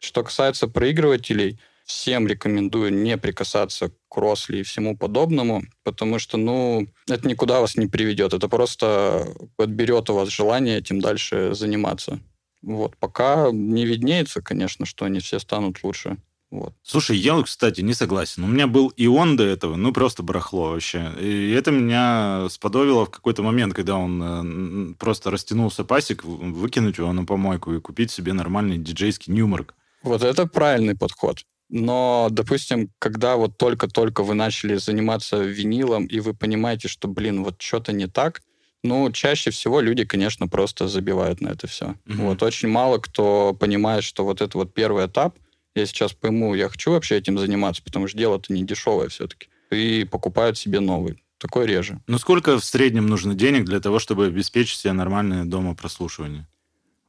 Что 0.03 0.21
касается 0.21 0.67
проигрывателей, 0.67 1.57
всем 1.85 2.27
рекомендую 2.27 2.93
не 2.93 3.17
прикасаться 3.17 3.89
к 4.09 4.17
Росли 4.17 4.59
и 4.59 4.63
всему 4.63 4.97
подобному, 4.97 5.63
потому 5.83 6.19
что, 6.19 6.37
ну, 6.37 6.87
это 7.07 7.25
никуда 7.27 7.61
вас 7.61 7.77
не 7.77 7.87
приведет. 7.87 8.33
Это 8.33 8.49
просто 8.49 9.27
отберет 9.57 10.09
у 10.09 10.15
вас 10.15 10.27
желание 10.27 10.77
этим 10.77 10.99
дальше 10.99 11.53
заниматься. 11.53 12.19
Вот, 12.61 12.97
пока 12.97 13.49
не 13.51 13.85
виднеется, 13.85 14.41
конечно, 14.41 14.85
что 14.85 15.05
они 15.05 15.19
все 15.19 15.39
станут 15.39 15.83
лучше. 15.83 16.17
Вот. 16.51 16.73
Слушай, 16.83 17.17
я, 17.17 17.41
кстати, 17.41 17.79
не 17.79 17.93
согласен. 17.93 18.43
У 18.43 18.47
меня 18.47 18.67
был 18.67 18.89
и 18.89 19.07
он 19.07 19.37
до 19.37 19.43
этого, 19.43 19.77
ну, 19.77 19.93
просто 19.93 20.21
барахло 20.21 20.71
вообще. 20.71 21.13
И 21.19 21.51
это 21.51 21.71
меня 21.71 22.47
сподобило 22.49 23.05
в 23.05 23.09
какой-то 23.09 23.41
момент, 23.41 23.73
когда 23.73 23.95
он 23.95 24.91
э, 24.91 24.93
просто 24.99 25.31
растянулся 25.31 25.85
пасек, 25.85 26.25
выкинуть 26.25 26.97
его 26.97 27.11
на 27.13 27.25
помойку 27.25 27.73
и 27.73 27.79
купить 27.79 28.11
себе 28.11 28.33
нормальный 28.33 28.77
диджейский 28.77 29.33
Ньюмарк. 29.33 29.75
Вот 30.03 30.23
это 30.23 30.45
правильный 30.45 30.95
подход. 30.95 31.43
Но, 31.69 32.27
допустим, 32.29 32.91
когда 32.99 33.35
вот 33.35 33.57
только-только 33.57 34.21
вы 34.21 34.35
начали 34.35 34.75
заниматься 34.75 35.37
винилом, 35.37 36.05
и 36.05 36.19
вы 36.19 36.33
понимаете, 36.33 36.87
что, 36.87 37.07
блин, 37.07 37.43
вот 37.43 37.61
что-то 37.61 37.93
не 37.93 38.07
так, 38.07 38.41
ну, 38.83 39.09
чаще 39.11 39.49
всего 39.49 39.79
люди, 39.79 40.03
конечно, 40.03 40.47
просто 40.47 40.87
забивают 40.87 41.41
на 41.41 41.49
это 41.49 41.67
все. 41.67 41.95
Mm-hmm. 42.05 42.15
Вот 42.17 42.43
очень 42.43 42.67
мало 42.67 42.97
кто 42.99 43.53
понимает, 43.53 44.03
что 44.03 44.25
вот 44.25 44.41
это 44.41 44.57
вот 44.57 44.73
первый 44.73 45.07
этап, 45.07 45.37
я 45.73 45.85
сейчас 45.85 46.13
пойму, 46.13 46.53
я 46.53 46.69
хочу 46.69 46.91
вообще 46.91 47.17
этим 47.17 47.39
заниматься, 47.39 47.81
потому 47.81 48.07
что 48.07 48.17
дело-то 48.17 48.53
не 48.53 48.63
дешевое 48.63 49.07
все-таки, 49.07 49.47
и 49.71 50.03
покупают 50.03 50.57
себе 50.57 50.79
новый. 50.79 51.23
Такое 51.39 51.65
реже. 51.65 51.99
Ну, 52.07 52.19
сколько 52.19 52.57
в 52.57 52.63
среднем 52.63 53.07
нужно 53.07 53.33
денег 53.33 53.65
для 53.65 53.79
того, 53.79 53.99
чтобы 53.99 54.27
обеспечить 54.27 54.79
себе 54.79 54.93
нормальное 54.93 55.43
дома 55.43 55.75
прослушивание? 55.75 56.47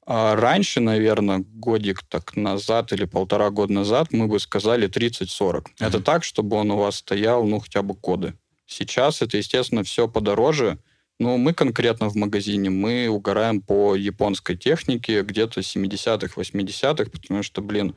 А 0.07 0.37
раньше, 0.37 0.81
наверное, 0.81 1.45
годик 1.55 2.03
так 2.03 2.37
назад 2.37 2.93
или 2.93 3.07
полтора 3.07 3.51
года 3.51 3.73
назад 3.73 4.09
мы 4.11 4.27
бы 4.27 4.39
сказали 4.39 4.89
30-40. 4.89 5.27
Mm-hmm. 5.29 5.65
Это 5.81 6.01
так, 6.01 6.25
чтобы 6.25 6.57
он 6.57 6.71
у 6.71 6.77
вас 6.77 6.97
стоял, 6.97 7.45
ну, 7.45 7.61
хотя 7.61 7.83
бы 7.83 7.95
годы. 7.95 8.35
Сейчас 8.67 9.23
это, 9.23 9.39
естественно, 9.39 9.83
все 9.83 10.09
подороже, 10.09 10.79
ну, 11.19 11.37
мы 11.39 11.55
конкретно 11.55 12.09
в 12.09 12.17
магазине, 12.17 12.71
мы 12.71 13.09
угораем 13.09 13.61
по 13.61 13.95
японской 13.95 14.57
технике 14.57 15.23
где-то 15.23 15.61
70-х, 15.61 16.41
80-х, 16.41 17.11
потому 17.11 17.43
что, 17.43 17.63
блин, 17.63 17.95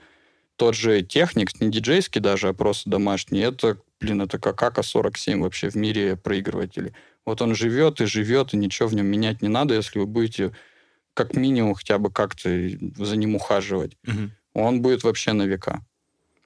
тот 0.55 0.75
же 0.75 1.01
техник, 1.01 1.59
не 1.59 1.69
диджейский 1.69 2.21
даже, 2.21 2.49
а 2.49 2.53
просто 2.53 2.89
домашний, 2.89 3.39
это, 3.39 3.79
блин, 3.99 4.21
это 4.21 4.39
как 4.39 4.61
АК-47 4.61 5.41
вообще 5.41 5.69
в 5.69 5.75
мире 5.75 6.15
проигрывателей. 6.15 6.93
Вот 7.25 7.41
он 7.41 7.55
живет 7.55 8.01
и 8.01 8.05
живет, 8.05 8.53
и 8.53 8.57
ничего 8.57 8.87
в 8.87 8.95
нем 8.95 9.07
менять 9.07 9.41
не 9.41 9.49
надо, 9.49 9.73
если 9.73 9.99
вы 9.99 10.05
будете 10.05 10.53
как 11.17 11.35
минимум 11.35 11.73
хотя 11.73 11.97
бы 11.97 12.11
как-то 12.11 12.49
за 12.49 13.17
ним 13.17 13.35
ухаживать. 13.35 13.97
Угу. 14.07 14.29
Он 14.53 14.81
будет 14.83 15.03
вообще 15.03 15.33
на 15.33 15.43
века. 15.43 15.81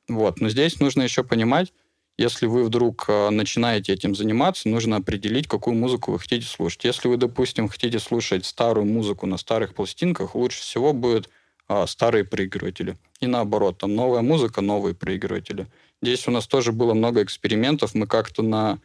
Вот. 0.07 0.39
Но 0.39 0.47
здесь 0.47 0.79
нужно 0.79 1.01
еще 1.01 1.25
понимать, 1.25 1.73
если 2.17 2.45
вы 2.45 2.63
вдруг 2.63 3.05
э, 3.09 3.29
начинаете 3.31 3.91
этим 3.91 4.15
заниматься, 4.15 4.69
нужно 4.69 4.95
определить, 4.95 5.47
какую 5.47 5.75
музыку 5.75 6.13
вы 6.13 6.19
хотите 6.19 6.45
слушать. 6.45 6.85
Если 6.85 7.09
вы, 7.09 7.17
допустим, 7.17 7.67
хотите 7.67 7.99
слушать 7.99 8.45
старую 8.45 8.85
музыку 8.85 9.27
на 9.27 9.37
старых 9.37 9.73
пластинках, 9.73 10.35
лучше 10.35 10.61
всего 10.61 10.93
будет 10.93 11.29
а, 11.67 11.85
старые 11.85 12.23
проигрыватели. 12.23 12.97
И 13.19 13.27
наоборот, 13.27 13.79
там 13.79 13.93
новая 13.93 14.21
музыка, 14.21 14.61
новые 14.61 14.95
проигрыватели. 14.95 15.67
Здесь 16.01 16.27
у 16.27 16.31
нас 16.31 16.47
тоже 16.47 16.71
было 16.71 16.93
много 16.93 17.23
экспериментов. 17.23 17.93
Мы 17.93 18.07
как-то 18.07 18.41
на 18.41 18.79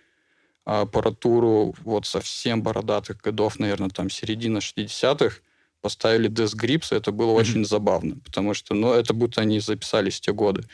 аппаратуру 0.65 1.75
вот 1.85 2.07
совсем 2.07 2.63
бородатых 2.63 3.19
годов, 3.19 3.61
наверное, 3.61 3.89
там 3.89 4.11
середина 4.11 4.59
60-х, 4.59 5.37
поставили 5.81 6.31
Death 6.31 6.57
Grips, 6.57 6.93
и 6.93 6.97
это 6.97 7.13
было 7.13 7.33
mm-hmm. 7.33 7.41
очень 7.41 7.65
забавно, 7.65 8.17
потому 8.25 8.55
что, 8.55 8.75
ну, 8.75 8.93
это 8.93 9.15
будто 9.15 9.41
они 9.41 9.61
записались 9.61 10.17
в 10.17 10.21
те 10.21 10.33
годы. 10.33 10.65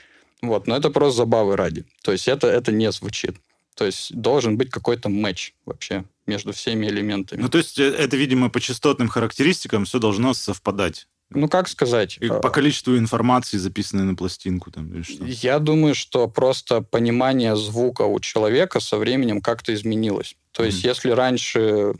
Вот, 0.40 0.66
но 0.66 0.76
это 0.76 0.90
просто 0.90 1.18
забавы 1.18 1.56
ради. 1.56 1.84
То 2.02 2.12
есть 2.12 2.28
это, 2.28 2.48
это 2.48 2.72
не 2.72 2.90
звучит. 2.90 3.36
То 3.74 3.86
есть 3.86 4.14
должен 4.14 4.56
быть 4.56 4.70
какой-то 4.70 5.08
матч 5.08 5.54
вообще 5.64 6.04
между 6.26 6.52
всеми 6.52 6.86
элементами. 6.86 7.40
Ну, 7.40 7.48
то 7.48 7.58
есть 7.58 7.78
э, 7.78 7.84
это, 7.84 8.16
видимо, 8.16 8.50
по 8.50 8.60
частотным 8.60 9.08
характеристикам 9.08 9.84
все 9.84 9.98
должно 9.98 10.34
совпадать. 10.34 11.06
Ну, 11.30 11.48
как 11.48 11.68
сказать? 11.68 12.18
И 12.20 12.28
по 12.28 12.50
количеству 12.50 12.98
информации, 12.98 13.56
записанной 13.56 14.04
на 14.04 14.14
пластинку. 14.14 14.70
Там, 14.70 14.92
или 14.92 15.02
что? 15.02 15.24
Я 15.24 15.58
думаю, 15.58 15.94
что 15.94 16.28
просто 16.28 16.82
понимание 16.82 17.56
звука 17.56 18.02
у 18.02 18.20
человека 18.20 18.80
со 18.80 18.98
временем 18.98 19.40
как-то 19.40 19.72
изменилось. 19.72 20.36
То 20.50 20.62
mm-hmm. 20.62 20.66
есть, 20.66 20.84
если 20.84 21.10
раньше 21.10 21.94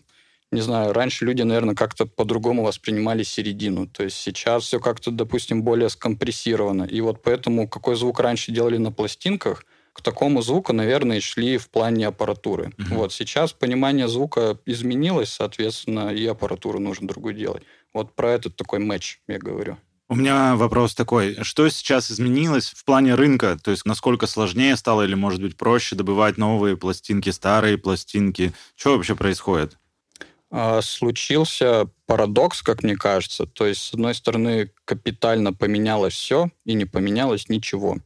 не 0.52 0.61
знаю, 0.61 0.92
раньше 0.92 1.25
люди, 1.25 1.42
наверное, 1.42 1.75
как-то 1.75 2.06
по-другому 2.06 2.62
воспринимали 2.62 3.23
середину. 3.23 3.87
То 3.87 4.04
есть 4.04 4.16
сейчас 4.18 4.64
все 4.64 4.78
как-то, 4.78 5.11
допустим, 5.11 5.62
более 5.62 5.88
скомпрессировано. 5.88 6.85
И 6.85 7.00
вот 7.00 7.23
поэтому 7.23 7.66
какой 7.66 7.97
звук 7.97 8.21
раньше 8.21 8.52
делали 8.52 8.76
на 8.76 8.92
пластинках, 8.92 9.64
к 9.92 10.00
такому 10.00 10.40
звуку, 10.42 10.73
наверное, 10.73 11.21
шли 11.21 11.59
в 11.59 11.68
плане 11.68 12.06
аппаратуры. 12.06 12.73
Угу. 12.78 12.94
Вот 12.94 13.12
сейчас 13.12 13.52
понимание 13.52 14.09
звука 14.09 14.59
изменилось, 14.64 15.30
соответственно, 15.30 16.11
и 16.11 16.26
аппаратуру 16.26 16.78
нужно 16.78 17.09
другую 17.09 17.35
делать. 17.35 17.62
Вот 17.92 18.14
про 18.14 18.30
этот 18.30 18.56
такой 18.56 18.78
матч 18.78 19.21
я 19.28 19.38
говорю. 19.38 19.76
У 20.09 20.14
меня 20.14 20.56
вопрос 20.56 20.94
такой. 20.94 21.38
Что 21.42 21.68
сейчас 21.68 22.11
изменилось 22.11 22.71
в 22.71 22.85
плане 22.85 23.14
рынка? 23.14 23.59
То 23.62 23.71
есть 23.71 23.87
насколько 23.87 24.26
сложнее 24.26 24.76
стало 24.76 25.02
или, 25.02 25.14
может 25.14 25.40
быть, 25.40 25.56
проще 25.56 25.97
добывать 25.97 26.37
новые 26.37 26.76
пластинки, 26.76 27.30
старые 27.30 27.78
пластинки? 27.78 28.52
Что 28.76 28.97
вообще 28.97 29.14
происходит? 29.14 29.78
А, 30.54 30.82
случился 30.82 31.88
парадокс, 32.04 32.62
как 32.62 32.82
мне 32.82 32.94
кажется. 32.94 33.47
То 33.47 33.66
есть, 33.66 33.80
с 33.80 33.94
одной 33.94 34.14
стороны, 34.14 34.71
капитально 34.85 35.54
поменялось 35.54 36.12
все, 36.12 36.50
и 36.66 36.75
не 36.75 36.85
поменялось 36.85 37.49
ничего. 37.49 37.97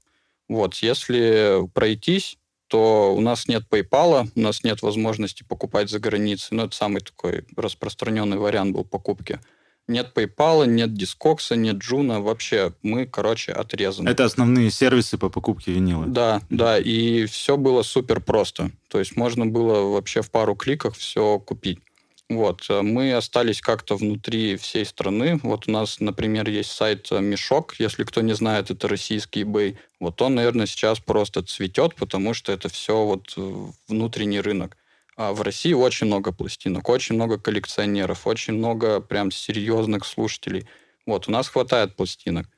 Вот, 0.49 0.77
если 0.77 1.69
пройтись, 1.75 2.39
то 2.69 3.13
у 3.17 3.21
нас 3.21 3.49
нет 3.49 3.65
PayPal, 3.69 4.31
у 4.33 4.41
нас 4.41 4.63
нет 4.63 4.83
возможности 4.83 5.43
покупать 5.43 5.91
за 5.91 5.99
границей. 5.99 6.57
Ну, 6.57 6.65
это 6.65 6.77
самый 6.77 7.01
такой 7.01 7.45
распространенный 7.57 8.39
вариант 8.39 8.75
был 8.75 8.85
покупки. 8.85 9.41
Нет 9.89 10.13
PayPal, 10.15 10.67
нет 10.69 10.91
Discogs, 10.91 11.57
нет 11.57 11.77
Juno. 11.77 12.21
Вообще, 12.21 12.75
мы, 12.83 13.07
короче, 13.07 13.53
отрезаны. 13.53 14.09
Это 14.09 14.25
основные 14.25 14.71
сервисы 14.71 15.19
по 15.19 15.31
покупке 15.31 15.73
винила. 15.73 16.07
Да, 16.07 16.43
да. 16.49 16.79
И 16.79 17.27
все 17.27 17.57
было 17.57 17.83
супер 17.83 18.21
просто. 18.21 18.71
То 18.89 19.01
есть 19.01 19.17
можно 19.17 19.47
было 19.47 19.93
вообще 19.93 20.23
в 20.23 20.31
пару 20.31 20.55
кликах 20.55 20.95
все 20.95 21.41
купить. 21.41 21.81
Вот, 22.29 22.67
э, 22.69 22.83
мы 22.83 23.13
остались 23.13 23.61
как-то 23.61 23.97
внутри 23.97 24.57
всей 24.57 24.85
страны. 24.85 25.39
Вот 25.43 25.69
у 25.69 25.71
нас, 25.71 26.01
например, 26.01 26.49
есть 26.49 26.73
сайт 26.73 27.09
э, 27.13 27.21
Мешок, 27.21 27.77
если 27.79 28.03
кто 28.03 28.21
не 28.21 28.35
знает, 28.35 28.71
это 28.71 28.89
российский 28.89 29.43
eBay. 29.43 29.77
Вот 30.01 30.21
он, 30.21 30.35
наверное, 30.35 30.67
сейчас 30.67 30.99
просто 30.99 31.43
цветет, 31.43 31.95
потому 31.95 32.35
что 32.35 32.51
это 32.51 32.69
все 32.69 33.05
вот 33.05 33.35
э, 33.37 33.67
внутренний 33.87 34.41
рынок. 34.41 34.77
А 35.17 35.33
в 35.33 35.43
России 35.43 35.73
очень 35.73 36.09
много 36.09 36.33
пластинок, 36.33 36.89
очень 36.89 37.15
много 37.15 37.39
коллекционеров, 37.39 38.27
очень 38.27 38.55
много 38.55 39.01
прям 39.01 39.31
серьезных 39.31 40.05
слушателей. 40.05 40.67
Вот, 41.07 41.29
у 41.29 41.31
нас 41.31 41.49
хватает 41.49 41.95
пластинок. 41.95 42.49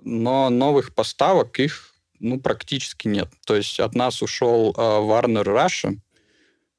Но 0.00 0.50
новых 0.50 0.92
поставок 0.92 1.60
их 1.60 1.94
ну, 2.18 2.40
практически 2.40 3.06
нет. 3.06 3.28
То 3.46 3.54
есть 3.54 3.78
от 3.78 3.94
нас 3.94 4.22
ушел 4.22 4.74
э, 4.76 4.80
Warner 4.80 5.44
Russia, 5.44 5.96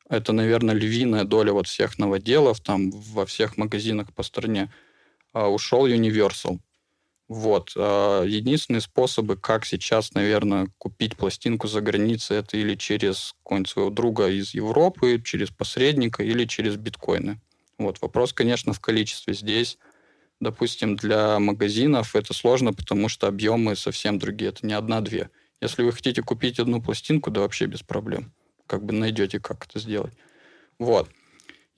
это, 0.09 0.33
наверное, 0.33 0.75
львиная 0.75 1.23
доля 1.23 1.51
вот 1.51 1.67
всех 1.67 1.97
новоделов 1.97 2.59
там 2.59 2.91
во 2.91 3.25
всех 3.25 3.57
магазинах 3.57 4.13
по 4.13 4.23
стране. 4.23 4.71
А, 5.33 5.49
ушел 5.49 5.87
Universal. 5.87 6.59
Вот. 7.27 7.73
А, 7.75 8.23
единственные 8.23 8.81
способы, 8.81 9.35
как 9.35 9.65
сейчас, 9.65 10.13
наверное, 10.13 10.67
купить 10.77 11.17
пластинку 11.17 11.67
за 11.67 11.81
границей, 11.81 12.37
это 12.37 12.57
или 12.57 12.75
через 12.75 13.33
какого-нибудь 13.43 13.69
своего 13.69 13.89
друга 13.89 14.29
из 14.29 14.53
Европы, 14.53 15.21
через 15.23 15.49
посредника, 15.49 16.23
или 16.23 16.45
через 16.45 16.75
биткоины. 16.75 17.41
Вот. 17.79 17.99
Вопрос, 18.01 18.31
конечно, 18.31 18.73
в 18.73 18.79
количестве. 18.79 19.33
Здесь, 19.33 19.79
допустим, 20.39 20.95
для 20.95 21.39
магазинов 21.39 22.15
это 22.15 22.33
сложно, 22.35 22.73
потому 22.73 23.09
что 23.09 23.27
объемы 23.27 23.75
совсем 23.75 24.19
другие. 24.19 24.49
Это 24.49 24.67
не 24.67 24.73
одна-две. 24.73 25.31
Если 25.61 25.81
вы 25.81 25.93
хотите 25.93 26.21
купить 26.21 26.59
одну 26.59 26.79
пластинку, 26.79 27.31
да 27.31 27.41
вообще 27.41 27.65
без 27.65 27.81
проблем 27.81 28.31
как 28.67 28.83
бы 28.83 28.93
найдете, 28.93 29.39
как 29.39 29.65
это 29.65 29.79
сделать. 29.79 30.13
Вот. 30.79 31.09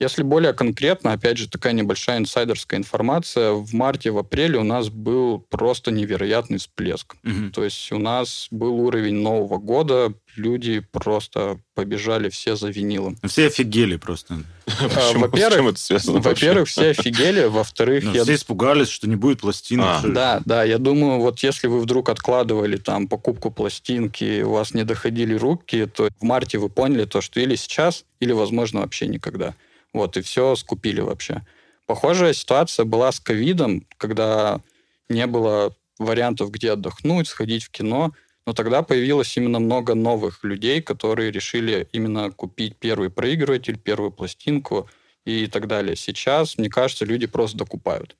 Если 0.00 0.22
более 0.22 0.52
конкретно, 0.52 1.12
опять 1.12 1.38
же, 1.38 1.48
такая 1.48 1.72
небольшая 1.72 2.18
инсайдерская 2.18 2.78
информация, 2.78 3.50
в 3.52 3.72
марте, 3.74 4.12
в 4.12 4.18
апреле 4.18 4.58
у 4.58 4.62
нас 4.62 4.90
был 4.90 5.40
просто 5.40 5.90
невероятный 5.90 6.58
всплеск. 6.58 7.16
Мгм. 7.24 7.50
То 7.50 7.64
есть 7.64 7.90
у 7.90 7.98
нас 7.98 8.46
был 8.52 8.78
уровень 8.78 9.16
Нового 9.16 9.58
года, 9.58 10.12
люди 10.36 10.80
просто 10.92 11.58
побежали 11.74 12.28
все 12.28 12.54
за 12.54 12.68
винилом. 12.68 13.16
Все 13.26 13.48
офигели 13.48 13.96
просто. 13.96 14.38
Почему- 14.66 15.20
во-первых? 15.20 15.74
Во-первых, 16.04 16.68
все 16.68 16.90
офигели, 16.90 17.46
во-вторых, 17.46 18.04
Ну, 18.04 18.14
я 18.14 18.22
все 18.22 18.34
испугались, 18.36 18.88
что 18.88 19.08
не 19.08 19.16
будет 19.16 19.40
пластинок. 19.40 20.04
А, 20.04 20.06
Да, 20.06 20.42
да, 20.44 20.62
я 20.62 20.78
думаю, 20.78 21.18
вот 21.20 21.40
если 21.40 21.66
вы 21.66 21.80
вдруг 21.80 22.08
откладывали 22.08 22.76
там 22.76 23.08
покупку 23.08 23.50
пластинки, 23.50 24.42
у 24.42 24.50
вас 24.52 24.74
не 24.74 24.84
доходили 24.84 25.34
руки, 25.34 25.86
то 25.86 26.08
в 26.20 26.22
марте 26.24 26.58
вы 26.58 26.68
поняли 26.68 27.04
то, 27.04 27.20
что 27.20 27.40
или 27.40 27.56
сейчас, 27.56 28.04
или, 28.20 28.30
возможно, 28.30 28.80
вообще 28.82 29.08
никогда. 29.08 29.54
Вот, 29.92 30.16
и 30.16 30.22
все 30.22 30.54
скупили 30.56 31.00
вообще. 31.00 31.46
Похожая 31.86 32.32
ситуация 32.34 32.84
была 32.84 33.10
с 33.10 33.20
ковидом, 33.20 33.86
когда 33.96 34.60
не 35.08 35.26
было 35.26 35.74
вариантов, 35.98 36.50
где 36.50 36.72
отдохнуть, 36.72 37.28
сходить 37.28 37.64
в 37.64 37.70
кино, 37.70 38.12
но 38.46 38.52
тогда 38.52 38.82
появилось 38.82 39.36
именно 39.36 39.58
много 39.58 39.94
новых 39.94 40.44
людей, 40.44 40.80
которые 40.80 41.30
решили 41.30 41.88
именно 41.92 42.30
купить 42.30 42.76
первый 42.76 43.10
проигрыватель, 43.10 43.78
первую 43.78 44.10
пластинку 44.10 44.88
и 45.24 45.46
так 45.46 45.66
далее. 45.66 45.96
Сейчас, 45.96 46.56
мне 46.56 46.70
кажется, 46.70 47.04
люди 47.04 47.26
просто 47.26 47.58
докупают. 47.58 48.16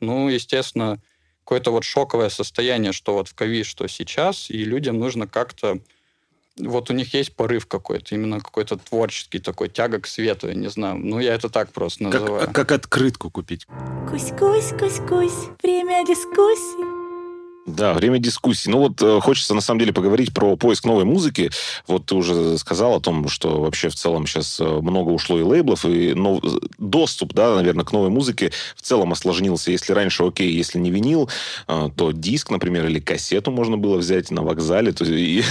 Ну, 0.00 0.28
естественно, 0.28 1.00
какое-то 1.44 1.70
вот 1.70 1.84
шоковое 1.84 2.28
состояние, 2.28 2.92
что 2.92 3.14
вот 3.14 3.28
в 3.28 3.34
ковид, 3.34 3.66
что 3.66 3.86
сейчас, 3.86 4.50
и 4.50 4.64
людям 4.64 4.98
нужно 4.98 5.26
как-то... 5.26 5.78
Вот 6.58 6.90
у 6.90 6.92
них 6.92 7.14
есть 7.14 7.34
порыв 7.34 7.66
какой-то, 7.66 8.14
именно 8.14 8.40
какой-то 8.40 8.76
творческий 8.76 9.38
такой, 9.38 9.68
тяга 9.68 10.00
к 10.00 10.06
свету, 10.06 10.48
я 10.48 10.54
не 10.54 10.68
знаю. 10.68 10.98
Ну, 10.98 11.18
я 11.20 11.34
это 11.34 11.48
так 11.48 11.72
просто 11.72 12.04
называю. 12.04 12.46
Как, 12.46 12.54
как 12.54 12.72
открытку 12.72 13.30
купить. 13.30 13.66
Кусь-кусь, 14.10 14.72
кусь-кусь, 14.78 15.48
время 15.62 16.04
дискуссий. 16.06 16.97
Да, 17.76 17.92
время 17.92 18.18
дискуссий. 18.18 18.70
Ну 18.70 18.78
вот 18.78 19.02
э, 19.02 19.20
хочется 19.20 19.52
на 19.54 19.60
самом 19.60 19.80
деле 19.80 19.92
поговорить 19.92 20.32
про 20.32 20.56
поиск 20.56 20.84
новой 20.86 21.04
музыки. 21.04 21.50
Вот 21.86 22.06
ты 22.06 22.14
уже 22.14 22.56
сказал 22.56 22.94
о 22.94 23.00
том, 23.00 23.28
что 23.28 23.60
вообще 23.60 23.90
в 23.90 23.94
целом 23.94 24.26
сейчас 24.26 24.58
э, 24.58 24.64
много 24.64 25.10
ушло 25.10 25.38
и 25.38 25.42
лейблов, 25.42 25.84
и 25.84 26.14
нов- 26.14 26.42
доступ, 26.78 27.34
да, 27.34 27.54
наверное, 27.56 27.84
к 27.84 27.92
новой 27.92 28.08
музыке 28.08 28.52
в 28.74 28.80
целом 28.80 29.12
осложнился. 29.12 29.70
Если 29.70 29.92
раньше, 29.92 30.24
окей, 30.24 30.50
если 30.50 30.78
не 30.78 30.90
винил, 30.90 31.28
э, 31.66 31.90
то 31.94 32.12
диск, 32.12 32.50
например, 32.50 32.86
или 32.86 33.00
кассету 33.00 33.50
можно 33.50 33.76
было 33.76 33.98
взять 33.98 34.30
на 34.30 34.42
вокзале, 34.42 34.92
то 34.92 35.04
и- 35.04 35.42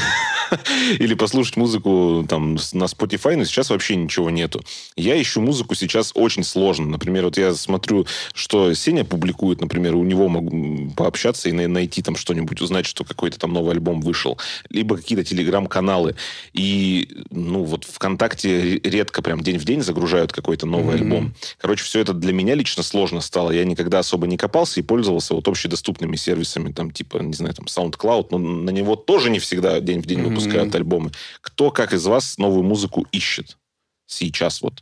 или 0.99 1.13
послушать 1.13 1.55
музыку 1.57 2.25
там 2.27 2.55
на 2.55 2.85
Spotify, 2.85 3.35
но 3.35 3.43
сейчас 3.45 3.69
вообще 3.69 3.95
ничего 3.95 4.31
нету. 4.31 4.63
Я 4.95 5.21
ищу 5.21 5.39
музыку 5.39 5.75
сейчас 5.75 6.11
очень 6.15 6.43
сложно. 6.43 6.87
Например, 6.87 7.25
вот 7.25 7.37
я 7.37 7.53
смотрю, 7.53 8.07
что 8.33 8.73
Сеня 8.73 9.05
публикует, 9.05 9.61
например, 9.61 9.95
у 9.95 10.03
него 10.03 10.27
могу 10.29 10.89
пообщаться 10.95 11.49
и 11.49 11.51
на- 11.51 11.67
найти 11.67 12.01
там 12.07 12.15
что-нибудь, 12.15 12.61
узнать, 12.61 12.85
что 12.85 13.03
какой-то 13.03 13.37
там 13.37 13.51
новый 13.51 13.73
альбом 13.73 13.99
вышел. 13.99 14.39
Либо 14.69 14.95
какие-то 14.95 15.25
телеграм-каналы. 15.25 16.15
И, 16.53 17.23
ну, 17.31 17.63
вот 17.65 17.83
ВКонтакте 17.83 18.61
ре- 18.61 18.79
редко 18.79 19.21
прям 19.21 19.41
день 19.41 19.57
в 19.57 19.65
день 19.65 19.81
загружают 19.81 20.31
какой-то 20.31 20.65
новый 20.65 20.95
Мгм. 20.95 21.03
альбом. 21.03 21.35
Короче, 21.57 21.83
все 21.83 21.99
это 21.99 22.13
для 22.13 22.31
меня 22.31 22.55
лично 22.55 22.81
сложно 22.81 23.19
стало. 23.19 23.51
Я 23.51 23.65
никогда 23.65 23.99
особо 23.99 24.25
не 24.25 24.37
копался 24.37 24.79
и 24.79 24.83
пользовался 24.83 25.33
вот 25.33 25.47
общедоступными 25.49 26.15
сервисами, 26.15 26.71
там, 26.71 26.91
типа, 26.91 27.17
не 27.17 27.33
знаю, 27.33 27.53
там, 27.53 27.65
SoundCloud, 27.65 28.27
но 28.31 28.37
на 28.37 28.69
него 28.69 28.95
тоже 28.95 29.29
не 29.29 29.39
всегда 29.39 29.81
день 29.81 29.99
в 30.01 30.05
день 30.05 30.19
Мгм. 30.21 30.29
выпускают 30.29 30.73
альбомы. 30.75 31.11
Кто, 31.41 31.71
как 31.71 31.91
из 31.91 32.05
вас, 32.05 32.37
новую 32.37 32.63
музыку 32.63 33.05
ищет? 33.11 33.57
Сейчас 34.05 34.61
вот. 34.61 34.81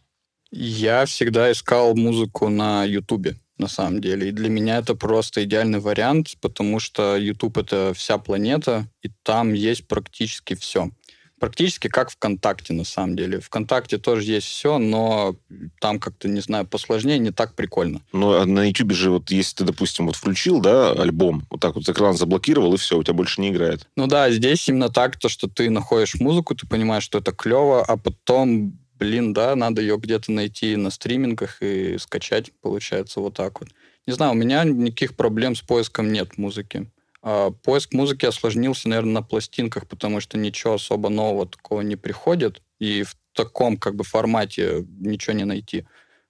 Я 0.51 1.05
всегда 1.05 1.51
искал 1.51 1.95
музыку 1.95 2.49
на 2.49 2.85
Ютубе, 2.85 3.35
на 3.57 3.67
самом 3.67 4.01
деле. 4.01 4.29
И 4.29 4.31
для 4.31 4.49
меня 4.49 4.77
это 4.77 4.95
просто 4.95 5.43
идеальный 5.43 5.79
вариант, 5.79 6.35
потому 6.41 6.79
что 6.79 7.15
Ютуб— 7.15 7.57
это 7.59 7.93
вся 7.95 8.17
планета, 8.17 8.87
и 9.01 9.09
там 9.23 9.53
есть 9.53 9.87
практически 9.87 10.55
все. 10.55 10.89
Практически 11.37 11.89
как 11.89 12.09
ВКонтакте, 12.11 12.73
на 12.73 12.85
самом 12.85 13.17
деле. 13.17 13.41
ВКонтакте 13.41 13.97
тоже 13.97 14.23
есть 14.23 14.47
все, 14.47 14.77
но 14.77 15.35
там 15.81 15.99
как-то, 15.99 16.29
не 16.29 16.39
знаю, 16.39 16.65
посложнее, 16.65 17.19
не 17.19 17.31
так 17.31 17.55
прикольно. 17.55 18.01
Но 18.13 18.39
а 18.39 18.45
на 18.45 18.67
YouTube 18.67 18.93
же 18.93 19.11
вот, 19.11 19.29
если 19.31 19.57
ты, 19.57 19.63
допустим, 19.65 20.07
вот 20.07 20.15
включил, 20.15 20.61
да, 20.61 20.93
альбом, 20.93 21.45
вот 21.49 21.59
так 21.59 21.75
вот 21.75 21.87
экран 21.89 22.15
заблокировал, 22.15 22.73
и 22.73 22.77
все, 22.77 22.97
у 22.97 23.03
тебя 23.03 23.13
больше 23.13 23.41
не 23.41 23.49
играет. 23.49 23.85
Ну 23.97 24.07
да, 24.07 24.31
здесь 24.31 24.67
именно 24.69 24.89
так, 24.89 25.19
то, 25.19 25.27
что 25.27 25.49
ты 25.49 25.69
находишь 25.69 26.15
музыку, 26.15 26.55
ты 26.55 26.67
понимаешь, 26.67 27.03
что 27.03 27.17
это 27.17 27.33
клево, 27.33 27.83
а 27.83 27.97
потом, 27.97 28.79
блин, 28.99 29.33
да, 29.33 29.55
надо 29.55 29.81
ее 29.81 29.97
где-то 29.97 30.31
найти 30.31 30.75
на 30.75 30.89
стримингах 30.89 31.61
и 31.61 31.97
скачать, 31.97 32.51
получается, 32.61 33.19
вот 33.19 33.35
так 33.35 33.59
вот. 33.59 33.69
Не 34.07 34.13
знаю, 34.13 34.33
у 34.33 34.35
меня 34.35 34.63
никаких 34.63 35.15
проблем 35.15 35.55
с 35.55 35.61
поиском 35.61 36.11
нет 36.11 36.37
музыки. 36.37 36.91
А 37.21 37.49
поиск 37.49 37.93
музыки 37.93 38.25
осложнился, 38.25 38.87
наверное, 38.87 39.13
на 39.13 39.21
пластинках, 39.23 39.87
потому 39.87 40.19
что 40.19 40.37
ничего 40.37 40.75
особо 40.75 41.09
нового 41.09 41.47
такого 41.47 41.81
не 41.81 41.95
приходит, 41.95 42.61
и 42.79 43.03
в 43.03 43.15
таком 43.33 43.77
как 43.77 43.95
бы 43.95 44.03
формате 44.03 44.85
ничего 44.99 45.33
не 45.35 45.45
найти. 45.45 45.85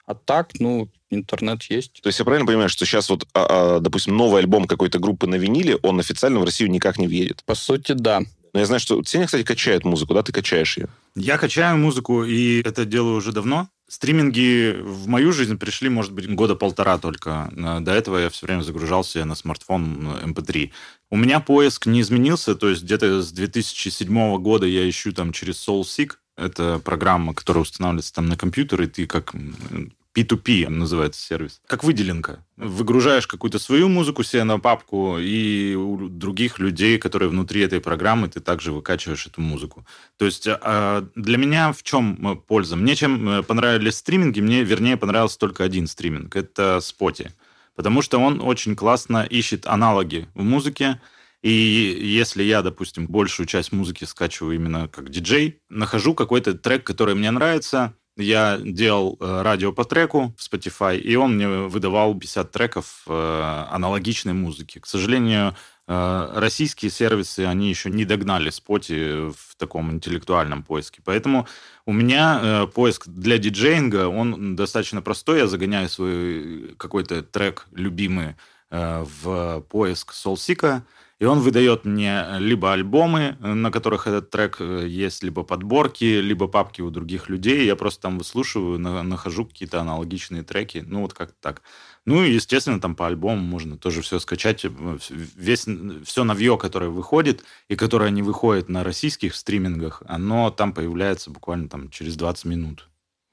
А 0.06 0.14
так, 0.14 0.52
ну, 0.60 0.90
интернет 1.10 1.64
есть. 1.64 2.02
То 2.02 2.08
есть 2.08 2.20
я 2.20 2.26
правильно 2.26 2.46
понимаю, 2.46 2.70
что 2.70 2.86
сейчас 2.86 3.10
вот, 3.10 3.28
а, 3.34 3.78
а, 3.78 3.80
допустим, 3.80 4.16
новый 4.16 4.42
альбом 4.42 4.66
какой-то 4.66 5.00
группы 5.00 5.28
на 5.28 5.36
виниле, 5.36 5.78
он 5.78 6.00
официально 6.00 6.40
в 6.40 6.44
Россию 6.44 6.70
никак 6.70 6.98
не 6.98 7.08
въедет? 7.08 7.44
По 7.46 7.56
сути, 7.56 7.94
да. 7.94 8.22
Но 8.54 8.60
я 8.60 8.66
знаю, 8.66 8.80
что 8.80 9.04
Сеня, 9.04 9.26
кстати, 9.26 9.44
качает 9.44 9.84
музыку, 9.84 10.14
да? 10.14 10.24
Ты 10.24 10.32
качаешь 10.32 10.78
ее. 10.78 10.88
Я 11.16 11.38
качаю 11.38 11.78
музыку, 11.78 12.24
и 12.24 12.62
это 12.62 12.86
делаю 12.86 13.18
уже 13.18 13.32
давно. 13.32 13.68
Стриминги 13.88 14.76
в 14.80 15.08
мою 15.08 15.32
жизнь 15.32 15.58
пришли, 15.58 15.90
может 15.90 16.12
быть, 16.12 16.28
года 16.34 16.56
полтора 16.56 16.98
только. 16.98 17.52
Э, 17.56 17.80
До 17.82 17.92
этого 17.92 18.18
я 18.18 18.30
все 18.30 18.46
время 18.46 18.62
загружался 18.62 19.26
на 19.26 19.36
смартфон 19.36 20.08
э, 20.24 20.28
MP3. 20.28 20.72
У 21.12 21.18
меня 21.18 21.40
поиск 21.40 21.86
не 21.86 22.02
изменился, 22.02 22.56
то 22.56 22.70
есть 22.70 22.84
где-то 22.84 23.22
с 23.22 23.32
2007 23.32 24.38
года 24.38 24.66
я 24.66 24.90
ищу 24.90 25.12
там 25.12 25.34
через 25.34 25.68
SoulSeek. 25.68 26.14
Это 26.38 26.80
программа, 26.80 27.34
которая 27.34 27.62
устанавливается 27.62 28.14
там 28.14 28.28
на 28.28 28.38
компьютер, 28.38 28.82
и 28.82 28.88
ты 28.88 29.08
как 29.08 29.34
м, 29.34 29.94
P2P 30.16 30.70
называется 30.70 31.22
сервис. 31.22 31.62
Как 31.68 31.84
выделенка. 31.84 32.40
Выгружаешь 32.56 33.28
какую-то 33.28 33.60
свою 33.60 33.90
музыку 33.90 34.24
себе 34.24 34.46
на 34.46 34.60
папку, 34.60 35.18
и 35.20 35.76
у 35.76 36.08
других 36.08 36.60
людей, 36.60 36.98
которые 36.98 37.30
внутри 37.30 37.62
этой 37.62 37.82
программы, 37.82 38.30
ты 38.30 38.40
также 38.40 38.72
выкачиваешь 38.72 39.28
эту 39.28 39.42
музыку. 39.42 39.86
То 40.18 40.26
есть 40.26 40.48
а, 40.48 41.06
для 41.16 41.38
меня 41.38 41.74
в 41.74 41.84
чем 41.84 42.32
э, 42.32 42.36
польза? 42.36 42.78
Мне 42.78 42.96
чем 42.96 43.30
э, 43.30 43.44
понравились 43.44 43.98
стриминги, 43.98 44.40
мне, 44.40 44.64
вернее, 44.64 44.96
понравился 44.96 45.38
только 45.38 45.66
один 45.66 45.86
стриминг. 45.86 46.36
Это 46.36 46.80
Spotify. 46.82 47.32
Потому 47.76 48.02
что 48.02 48.18
он 48.20 48.42
очень 48.42 48.76
классно 48.76 49.24
ищет 49.24 49.68
аналоги 49.68 50.30
в 50.34 50.44
музыке, 50.44 51.02
и 51.46 51.52
если 51.52 52.42
я, 52.42 52.64
допустим, 52.64 53.06
большую 53.06 53.46
часть 53.46 53.72
музыки 53.72 54.04
скачиваю 54.04 54.56
именно 54.56 54.88
как 54.88 55.12
диджей, 55.12 55.60
нахожу 55.70 56.16
какой-то 56.16 56.56
трек, 56.56 56.84
который 56.84 57.14
мне 57.14 57.30
нравится, 57.30 57.94
я 58.18 58.58
делал 58.60 59.16
э, 59.20 59.42
радио 59.44 59.72
по 59.72 59.86
треку 59.86 60.34
в 60.40 60.42
Spotify, 60.42 60.98
и 60.98 61.16
он 61.16 61.36
мне 61.36 61.48
выдавал 61.48 62.16
50 62.16 62.52
треков 62.52 63.04
э, 63.06 63.66
аналогичной 63.70 64.34
музыки. 64.34 64.80
К 64.80 64.88
сожалению, 64.88 65.56
э, 65.88 66.32
российские 66.34 66.90
сервисы, 66.90 67.42
они 67.42 67.70
еще 67.70 67.92
не 67.92 68.06
догнали 68.06 68.50
Spotify 68.52 69.32
в 69.32 69.56
таком 69.58 69.92
интеллектуальном 69.92 70.64
поиске. 70.64 71.04
Поэтому 71.06 71.48
у 71.86 71.94
меня 71.94 72.66
поиск 72.74 73.08
для 73.08 73.38
диджеинга, 73.38 74.08
он 74.08 74.56
достаточно 74.56 75.04
простой. 75.04 75.38
Я 75.38 75.48
загоняю 75.48 75.90
свой 75.90 76.74
какой-то 76.78 77.22
трек 77.22 77.68
любимый 77.72 78.34
в 78.72 79.64
поиск 79.70 80.12
SoulSeek, 80.12 80.82
и 81.20 81.26
он 81.26 81.40
выдает 81.40 81.86
мне 81.86 82.26
либо 82.40 82.74
альбомы, 82.74 83.38
э, 83.42 83.54
на 83.54 83.72
которых 83.72 84.08
этот 84.08 84.30
трек 84.30 84.58
э, 84.60 84.86
есть, 84.88 85.24
либо 85.24 85.44
подборки, 85.44 86.04
либо 86.04 86.48
папки 86.48 86.82
у 86.82 86.90
других 86.90 87.30
людей. 87.30 87.66
Я 87.66 87.76
просто 87.76 88.02
там 88.04 88.18
выслушиваю, 88.18 88.80
на- 88.80 89.04
нахожу 89.04 89.46
какие-то 89.46 89.80
аналогичные 89.82 90.44
треки. 90.44 90.84
Ну, 90.86 91.02
вот 91.02 91.14
как-то 91.14 91.36
так. 91.42 91.62
Ну, 92.06 92.24
и, 92.24 92.32
естественно, 92.34 92.80
там 92.82 92.96
по 92.96 93.08
альбому 93.08 93.42
можно 93.42 93.78
тоже 93.78 94.02
все 94.02 94.20
скачать. 94.20 94.66
э, 94.66 94.70
Весь, 95.10 95.66
все 96.06 96.24
новье, 96.24 96.58
которое 96.58 96.90
выходит, 96.90 97.44
и 97.70 97.76
которое 97.76 98.10
не 98.12 98.22
выходит 98.24 98.70
на 98.70 98.84
российских 98.84 99.36
стримингах, 99.36 100.04
оно 100.08 100.52
там 100.52 100.74
появляется 100.74 101.32
буквально 101.32 101.70
там 101.70 101.90
через 101.90 102.16
20 102.18 102.46
минут. 102.46 102.90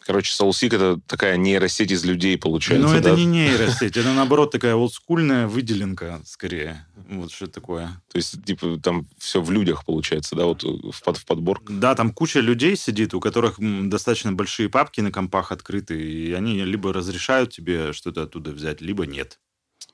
Короче, 0.06 0.32
SoulSeek 0.32 0.74
это 0.74 1.00
такая 1.06 1.36
нейросеть 1.36 1.90
из 1.90 2.04
людей, 2.04 2.36
получается, 2.38 2.88
Ну, 2.88 2.94
это 2.94 3.10
да? 3.10 3.16
не 3.16 3.24
нейросеть, 3.24 3.96
это, 3.96 4.12
наоборот, 4.12 4.50
такая 4.50 4.74
олдскульная 4.74 5.46
выделенка, 5.46 6.20
скорее. 6.24 6.86
Вот 7.08 7.30
что 7.32 7.46
такое. 7.46 7.88
То 8.10 8.16
есть, 8.16 8.44
типа, 8.44 8.78
там 8.82 9.06
все 9.18 9.40
в 9.40 9.50
людях, 9.50 9.84
получается, 9.84 10.36
да, 10.36 10.44
вот 10.44 10.62
в, 10.62 11.02
под, 11.02 11.16
в 11.18 11.24
подборках. 11.26 11.78
Да, 11.78 11.94
там 11.94 12.10
куча 12.12 12.40
людей 12.40 12.76
сидит, 12.76 13.14
у 13.14 13.20
которых 13.20 13.56
достаточно 13.88 14.32
большие 14.32 14.68
папки 14.68 15.00
на 15.00 15.12
компах 15.12 15.52
открыты, 15.52 16.00
и 16.00 16.32
они 16.32 16.62
либо 16.64 16.92
разрешают 16.92 17.52
тебе 17.52 17.92
что-то 17.92 18.22
оттуда 18.22 18.50
взять, 18.50 18.80
либо 18.80 19.06
нет. 19.06 19.38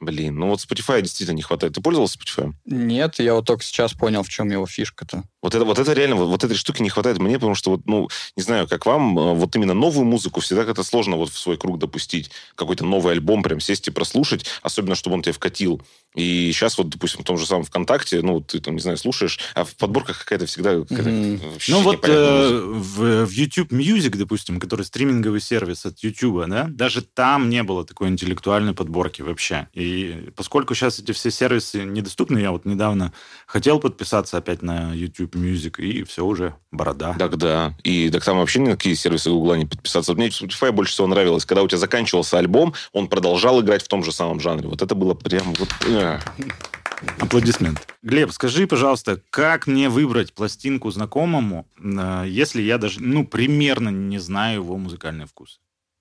Блин, 0.01 0.37
ну 0.37 0.49
вот 0.49 0.61
Spotify 0.61 1.03
действительно 1.03 1.37
не 1.37 1.43
хватает. 1.43 1.75
Ты 1.75 1.81
пользовался 1.81 2.19
Spotify? 2.19 2.53
Нет, 2.67 3.19
я 3.19 3.35
вот 3.35 3.47
только 3.47 3.65
сейчас 3.65 3.95
понял, 3.95 4.23
в 4.23 4.29
чем 4.29 4.51
его 4.51 4.67
фишка-то. 4.67 5.25
Вот 5.41 5.55
это, 5.55 5.65
вот 5.65 5.79
это 5.79 5.93
реально, 5.93 6.17
вот, 6.17 6.29
вот 6.29 6.43
этой 6.43 6.57
штуки 6.57 6.83
не 6.83 6.91
хватает 6.91 7.19
мне, 7.19 7.35
потому 7.35 7.55
что, 7.55 7.71
вот, 7.71 7.83
ну, 7.87 8.09
не 8.37 8.43
знаю, 8.43 8.67
как 8.67 8.87
вам, 8.87 9.17
э, 9.19 9.35
вот 9.35 9.55
именно 9.55 9.75
новую 9.75 10.05
музыку 10.05 10.41
всегда 10.41 10.65
как-то 10.65 10.83
сложно 10.83 11.17
вот 11.17 11.31
в 11.31 11.39
свой 11.39 11.57
круг 11.57 11.79
допустить. 11.79 12.31
Какой-то 12.57 12.85
новый 12.85 13.13
альбом 13.13 13.43
прям 13.43 13.61
сесть 13.61 13.87
и 13.87 13.93
прослушать, 13.93 14.47
особенно, 14.63 14.97
чтобы 14.97 15.15
он 15.15 15.23
тебе 15.23 15.33
вкатил. 15.33 15.81
И 16.15 16.51
сейчас 16.53 16.77
вот, 16.79 16.89
допустим, 16.89 17.21
в 17.21 17.25
том 17.25 17.39
же 17.39 17.47
самом 17.47 17.65
ВКонтакте, 17.65 18.21
ну, 18.23 18.41
ты 18.41 18.59
там, 18.61 18.75
не 18.75 18.81
знаю, 18.81 18.97
слушаешь, 18.97 19.39
а 19.55 19.65
в 19.65 19.77
подборках 19.77 20.19
какая-то 20.19 20.47
всегда... 20.47 20.81
какая-то 20.81 21.09
Мгм. 21.09 21.53
вообще 21.53 21.73
Ну 21.73 21.83
вот 21.83 22.09
э, 22.09 22.61
в, 22.61 23.27
в 23.27 23.31
YouTube 23.31 23.71
Music, 23.73 24.17
допустим, 24.17 24.59
который 24.59 24.85
стриминговый 24.85 25.41
сервис 25.41 25.87
от 25.87 26.01
YouTube, 26.01 26.49
да, 26.49 26.67
даже 26.69 27.03
там 27.03 27.49
не 27.49 27.63
было 27.63 27.85
такой 27.85 28.09
интеллектуальной 28.09 28.75
подборки 28.75 29.23
вообще. 29.23 29.69
И 29.75 30.31
поскольку 30.35 30.75
сейчас 30.75 30.99
эти 30.99 31.13
все 31.13 31.31
сервисы 31.31 31.85
недоступны, 31.85 32.39
я 32.39 32.51
вот 32.51 32.65
недавно 32.65 33.13
хотел 33.47 33.79
подписаться 33.79 34.39
опять 34.39 34.63
на 34.63 34.93
YouTube 34.95 35.28
Music, 35.33 35.81
и 35.81 36.05
все 36.05 36.25
уже 36.25 36.55
борода. 36.71 37.15
Так 37.19 37.37
да. 37.37 37.75
И 37.83 38.11
так 38.11 38.25
там 38.25 38.39
вообще 38.39 38.61
ни 38.61 38.69
на 38.69 38.77
какие 38.77 38.95
сервисы 38.95 39.31
Гугла 39.31 39.55
не 39.55 39.67
подписаться. 39.67 40.15
Мне 40.15 40.31
в 40.31 40.43
Spotify 40.43 40.73
больше 40.73 40.93
всего 40.93 41.07
нравилось, 41.07 41.45
когда 41.45 41.63
у 41.63 41.69
тебя 41.69 41.79
заканчивался 41.79 42.39
альбом, 42.39 42.75
он 42.93 43.09
продолжал 43.09 43.61
играть 43.61 43.83
в 43.83 43.89
том 43.89 44.05
же 44.05 44.13
самом 44.13 44.41
жанре. 44.41 44.69
Вот 44.69 44.83
это 44.83 44.95
было 44.95 45.15
прям 45.15 45.55
вот... 45.55 45.69
э. 45.87 46.19
Аплодисмент. 47.21 47.87
Глеб, 48.03 48.33
скажи, 48.33 48.67
пожалуйста, 48.67 49.23
как 49.31 49.67
мне 49.67 49.89
выбрать 49.89 50.33
пластинку 50.33 50.91
знакомому, 50.91 51.67
э, 51.79 52.25
если 52.27 52.63
я 52.63 52.79
даже, 52.79 53.01
ну, 53.01 53.27
примерно 53.27 53.91
не 53.91 54.19
знаю 54.19 54.63
его 54.63 54.77
музыкальный 54.77 55.27
вкус? 55.27 55.61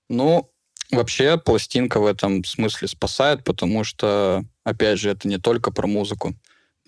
Ну, 0.10 0.50
вообще 0.92 1.38
пластинка 1.38 2.00
в 2.00 2.06
этом 2.06 2.44
смысле 2.44 2.88
спасает, 2.88 3.44
потому 3.44 3.84
что, 3.84 4.44
опять 4.64 5.00
же, 5.00 5.10
это 5.10 5.28
не 5.28 5.38
только 5.38 5.72
про 5.72 5.88
музыку. 5.88 6.34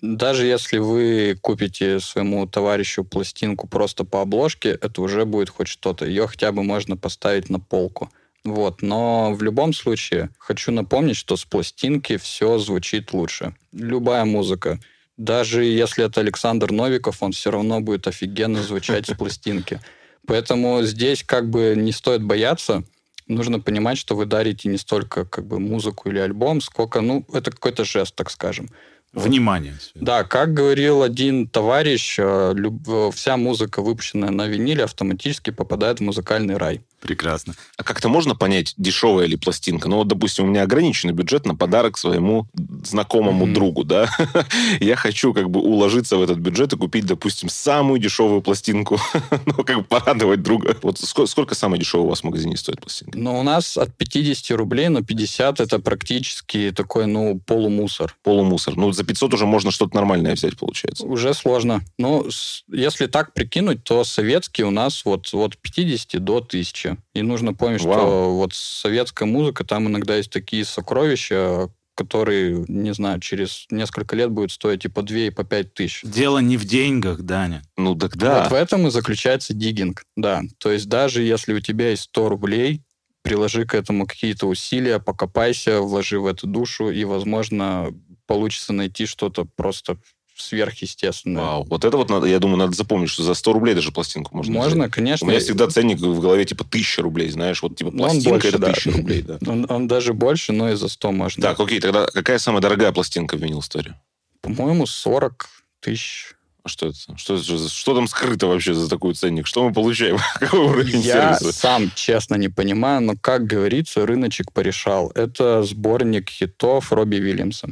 Даже 0.02 0.46
если 0.46 0.78
вы 0.78 1.36
купите 1.40 2.00
своему 2.00 2.46
товарищу 2.46 3.04
пластинку 3.04 3.68
просто 3.68 4.04
по 4.04 4.22
обложке, 4.22 4.70
это 4.70 5.02
уже 5.02 5.26
будет 5.26 5.50
хоть 5.50 5.68
что-то. 5.68 6.06
Ее 6.06 6.26
хотя 6.26 6.52
бы 6.52 6.62
можно 6.62 6.96
поставить 6.96 7.50
на 7.50 7.60
полку. 7.60 8.10
Вот. 8.42 8.80
Но 8.80 9.34
в 9.34 9.42
любом 9.42 9.74
случае 9.74 10.30
хочу 10.38 10.72
напомнить, 10.72 11.16
что 11.16 11.36
с 11.36 11.44
пластинки 11.44 12.16
все 12.16 12.58
звучит 12.58 13.12
лучше. 13.12 13.54
Любая 13.72 14.24
музыка. 14.24 14.80
Даже 15.18 15.64
если 15.64 16.06
это 16.06 16.20
Александр 16.20 16.72
Новиков, 16.72 17.22
он 17.22 17.32
все 17.32 17.50
равно 17.50 17.82
будет 17.82 18.06
офигенно 18.06 18.62
звучать 18.62 19.06
с 19.06 19.14
пластинки. 19.14 19.80
Поэтому 20.26 20.82
здесь 20.82 21.22
как 21.24 21.50
бы 21.50 21.74
не 21.76 21.92
стоит 21.92 22.22
бояться. 22.22 22.84
Нужно 23.26 23.60
понимать, 23.60 23.98
что 23.98 24.16
вы 24.16 24.24
дарите 24.24 24.70
не 24.70 24.78
столько 24.78 25.26
как 25.26 25.46
бы 25.46 25.60
музыку 25.60 26.08
или 26.08 26.18
альбом, 26.18 26.62
сколько, 26.62 27.02
ну, 27.02 27.26
это 27.32 27.50
какой-то 27.50 27.84
жест, 27.84 28.14
так 28.14 28.30
скажем. 28.30 28.70
Вот. 29.12 29.24
Внимание. 29.24 29.74
Да, 29.94 30.22
как 30.22 30.54
говорил 30.54 31.02
один 31.02 31.48
товарищ, 31.48 32.16
э, 32.18 32.52
люб- 32.54 32.88
э, 32.88 33.10
вся 33.12 33.36
музыка, 33.36 33.82
выпущенная 33.82 34.30
на 34.30 34.46
виниле, 34.46 34.84
автоматически 34.84 35.50
попадает 35.50 35.98
в 35.98 36.02
музыкальный 36.02 36.56
рай. 36.56 36.80
Прекрасно. 37.00 37.54
А 37.76 37.82
как-то 37.82 38.08
можно 38.08 38.34
понять, 38.34 38.74
дешевая 38.76 39.26
ли 39.26 39.36
пластинка? 39.36 39.88
Ну 39.88 39.96
вот, 39.96 40.08
допустим, 40.08 40.44
у 40.44 40.48
меня 40.48 40.62
ограниченный 40.62 41.14
бюджет 41.14 41.46
на 41.46 41.54
подарок 41.56 41.96
своему 41.96 42.46
знакомому 42.84 43.46
Мгм. 43.46 43.54
другу, 43.54 43.84
да? 43.84 44.10
Я 44.80 44.96
хочу 44.96 45.32
как 45.32 45.50
бы 45.50 45.60
уложиться 45.60 46.16
в 46.16 46.22
этот 46.22 46.38
бюджет 46.38 46.72
и 46.72 46.76
купить, 46.76 47.06
допустим, 47.06 47.48
самую 47.48 47.98
дешевую 48.00 48.42
пластинку. 48.42 48.98
Ну, 49.46 49.64
как 49.64 49.78
бы 49.78 49.84
порадовать 49.84 50.42
друга. 50.42 50.76
Вот 50.82 50.98
сколько, 50.98 51.30
сколько 51.30 51.54
самая 51.54 51.78
дешевая 51.80 52.06
у 52.06 52.10
вас 52.10 52.20
в 52.20 52.24
магазине 52.24 52.56
стоит 52.56 52.80
пластинка? 52.80 53.18
Но 53.18 53.40
у 53.40 53.42
нас 53.42 53.76
от 53.78 53.96
50 53.96 54.56
рублей, 54.56 54.88
но 54.88 55.02
50 55.02 55.60
это 55.60 55.78
практически 55.78 56.72
такой, 56.74 57.06
ну, 57.06 57.40
полумусор. 57.46 58.14
Полумусор. 58.22 58.76
Ну, 58.76 58.92
за 58.92 59.04
500 59.04 59.34
уже 59.34 59.46
можно 59.46 59.70
что-то 59.70 59.94
нормальное 59.96 60.34
взять, 60.34 60.56
получается. 60.58 61.06
Уже 61.06 61.32
сложно. 61.34 61.80
Но 61.98 62.30
с- 62.30 62.64
если 62.70 63.06
так 63.06 63.32
прикинуть, 63.32 63.82
то 63.84 64.04
советский 64.04 64.62
у 64.64 64.70
нас 64.70 65.04
вот 65.04 65.28
от 65.32 65.56
50 65.58 66.18
до 66.18 66.40
1000. 66.40 66.89
И 67.14 67.22
нужно 67.22 67.54
помнить, 67.54 67.82
Вау. 67.82 67.94
что 67.94 68.34
вот 68.36 68.54
советская 68.54 69.28
музыка, 69.28 69.64
там 69.64 69.88
иногда 69.88 70.16
есть 70.16 70.30
такие 70.30 70.64
сокровища, 70.64 71.70
которые, 71.94 72.64
не 72.66 72.94
знаю, 72.94 73.20
через 73.20 73.66
несколько 73.70 74.16
лет 74.16 74.30
будут 74.30 74.52
стоить 74.52 74.84
и 74.86 74.88
по 74.88 75.02
2, 75.02 75.16
и 75.18 75.30
по 75.30 75.44
5 75.44 75.74
тысяч. 75.74 76.00
Дело 76.02 76.38
не 76.38 76.56
в 76.56 76.64
деньгах, 76.64 77.20
Даня. 77.20 77.62
Ну, 77.76 77.94
так 77.94 78.16
да. 78.16 78.42
Вот 78.42 78.52
в 78.52 78.54
этом 78.54 78.86
и 78.86 78.90
заключается 78.90 79.52
диггинг, 79.52 80.04
да. 80.16 80.42
То 80.58 80.72
есть 80.72 80.88
даже 80.88 81.22
если 81.22 81.52
у 81.52 81.60
тебя 81.60 81.90
есть 81.90 82.04
100 82.04 82.28
рублей, 82.30 82.82
приложи 83.22 83.66
к 83.66 83.74
этому 83.74 84.06
какие-то 84.06 84.46
усилия, 84.46 84.98
покопайся, 84.98 85.80
вложи 85.80 86.18
в 86.18 86.26
эту 86.26 86.46
душу, 86.46 86.90
и, 86.90 87.04
возможно, 87.04 87.90
получится 88.26 88.72
найти 88.72 89.04
что-то 89.06 89.44
просто 89.44 89.98
сверхъестественное. 90.40 91.42
Вау. 91.42 91.64
Вот 91.64 91.84
это 91.84 91.96
вот, 91.96 92.08
надо, 92.10 92.26
я 92.26 92.38
думаю, 92.38 92.58
надо 92.58 92.72
запомнить, 92.72 93.10
что 93.10 93.22
за 93.22 93.34
100 93.34 93.52
рублей 93.52 93.74
даже 93.74 93.92
пластинку 93.92 94.36
можно 94.36 94.52
Можно, 94.52 94.84
взять. 94.84 94.92
конечно. 94.94 95.26
У 95.26 95.30
меня 95.30 95.40
всегда 95.40 95.68
ценник 95.68 95.98
в 95.98 96.20
голове 96.20 96.44
типа 96.44 96.64
1000 96.64 97.02
рублей, 97.02 97.28
знаешь, 97.30 97.62
вот 97.62 97.76
типа 97.76 97.90
Ну, 97.92 98.02
он 98.04 98.10
пластинка 98.10 98.30
больше, 98.30 98.48
это 98.48 98.58
да. 98.58 98.66
1000 98.68 98.90
рублей, 98.92 99.22
да. 99.22 99.38
Он, 99.46 99.66
он 99.68 99.88
даже 99.88 100.14
больше, 100.14 100.52
но 100.52 100.70
и 100.70 100.74
за 100.76 100.88
100 100.88 101.12
можно. 101.12 101.42
Так, 101.42 101.60
окей, 101.60 101.80
тогда 101.80 102.06
какая 102.06 102.38
самая 102.38 102.60
дорогая 102.60 102.92
пластинка 102.92 103.36
в 103.36 103.40
винил 103.42 103.60
истории? 103.60 103.94
По-моему, 104.40 104.86
40 104.86 105.48
тысяч. 105.80 106.34
А 106.62 106.68
что 106.68 106.88
это? 106.88 106.96
Что, 107.16 107.38
за- 107.38 107.70
что 107.70 107.94
там 107.94 108.06
скрыто 108.06 108.46
вообще 108.46 108.74
за 108.74 108.86
такой 108.90 109.14
ценник? 109.14 109.46
Что 109.46 109.66
мы 109.66 109.72
получаем? 109.72 110.18
Какой 110.38 110.60
уровень 110.60 111.00
Я 111.00 111.34
сервиса? 111.38 111.58
сам, 111.58 111.90
честно, 111.94 112.34
не 112.34 112.50
понимаю, 112.50 113.00
но, 113.00 113.14
как 113.18 113.46
говорится, 113.46 114.04
рыночек 114.04 114.52
порешал. 114.52 115.10
Это 115.14 115.62
сборник 115.62 116.28
хитов 116.28 116.92
Робби 116.92 117.16
Вильямса, 117.16 117.70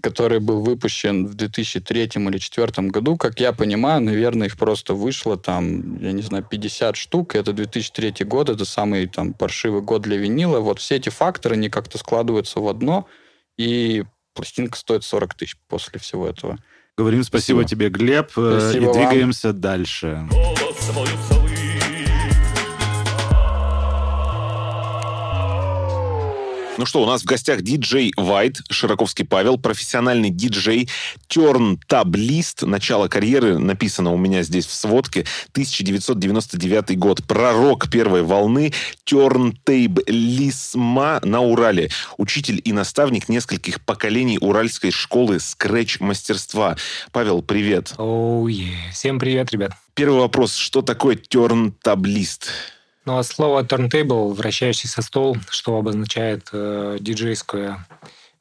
который 0.00 0.40
был 0.40 0.60
выпущен 0.60 1.26
в 1.26 1.34
2003 1.34 2.02
или 2.02 2.08
2004 2.08 2.88
году. 2.88 3.16
Как 3.16 3.40
я 3.40 3.52
понимаю, 3.52 4.00
наверное, 4.00 4.46
их 4.46 4.56
просто 4.56 4.94
вышло 4.94 5.36
там, 5.36 5.98
я 6.00 6.12
не 6.12 6.22
знаю, 6.22 6.44
50 6.48 6.96
штук. 6.96 7.34
Это 7.34 7.52
2003 7.52 8.24
год, 8.24 8.48
это 8.48 8.64
самый 8.64 9.06
там 9.06 9.32
паршивый 9.32 9.82
год 9.82 10.02
для 10.02 10.16
винила. 10.16 10.60
Вот 10.60 10.78
все 10.78 10.96
эти 10.96 11.08
факторы, 11.08 11.54
они 11.54 11.68
как-то 11.68 11.98
складываются 11.98 12.60
в 12.60 12.68
одно, 12.68 13.06
и 13.56 14.04
пластинка 14.34 14.78
стоит 14.78 15.04
40 15.04 15.34
тысяч 15.34 15.56
после 15.68 15.98
всего 15.98 16.28
этого. 16.28 16.58
Говорим 16.96 17.22
спасибо, 17.22 17.60
Спасибо. 17.60 17.90
тебе, 17.90 17.90
Глеб, 17.90 18.30
э, 18.36 18.58
Спасибо 18.60 18.84
и 18.84 18.86
вам. 18.86 18.96
двигаемся 18.96 19.52
дальше. 19.52 20.26
Ну 26.78 26.86
что, 26.86 27.02
у 27.02 27.06
нас 27.06 27.22
в 27.22 27.24
гостях 27.24 27.62
диджей 27.62 28.12
Вайт, 28.16 28.58
Широковский 28.70 29.24
Павел, 29.24 29.58
профессиональный 29.58 30.30
диджей, 30.30 30.88
терн-таблист. 31.26 32.62
Начало 32.62 33.08
карьеры 33.08 33.58
написано 33.58 34.12
у 34.12 34.16
меня 34.16 34.44
здесь 34.44 34.64
в 34.64 34.72
сводке. 34.72 35.26
1999 35.50 36.96
год. 36.96 37.24
Пророк 37.24 37.90
первой 37.90 38.22
волны, 38.22 38.72
терн-тейблисма 39.04 41.18
на 41.24 41.40
Урале. 41.40 41.90
Учитель 42.16 42.62
и 42.64 42.72
наставник 42.72 43.28
нескольких 43.28 43.80
поколений 43.80 44.38
уральской 44.40 44.92
школы 44.92 45.40
скретч-мастерства. 45.40 46.76
Павел, 47.10 47.42
привет. 47.42 47.94
Оу, 47.98 48.46
е. 48.46 48.68
Всем 48.92 49.18
привет, 49.18 49.50
ребят. 49.50 49.72
Первый 49.94 50.20
вопрос. 50.20 50.54
Что 50.54 50.82
такое 50.82 51.16
терн-таблист? 51.16 52.50
Ну, 53.08 53.16
а 53.16 53.22
слово 53.22 53.62
turntable, 53.62 54.34
вращающийся 54.34 55.00
стол, 55.00 55.38
что 55.48 55.78
обозначает 55.78 56.50
э, 56.52 56.98
диджейское 57.00 57.86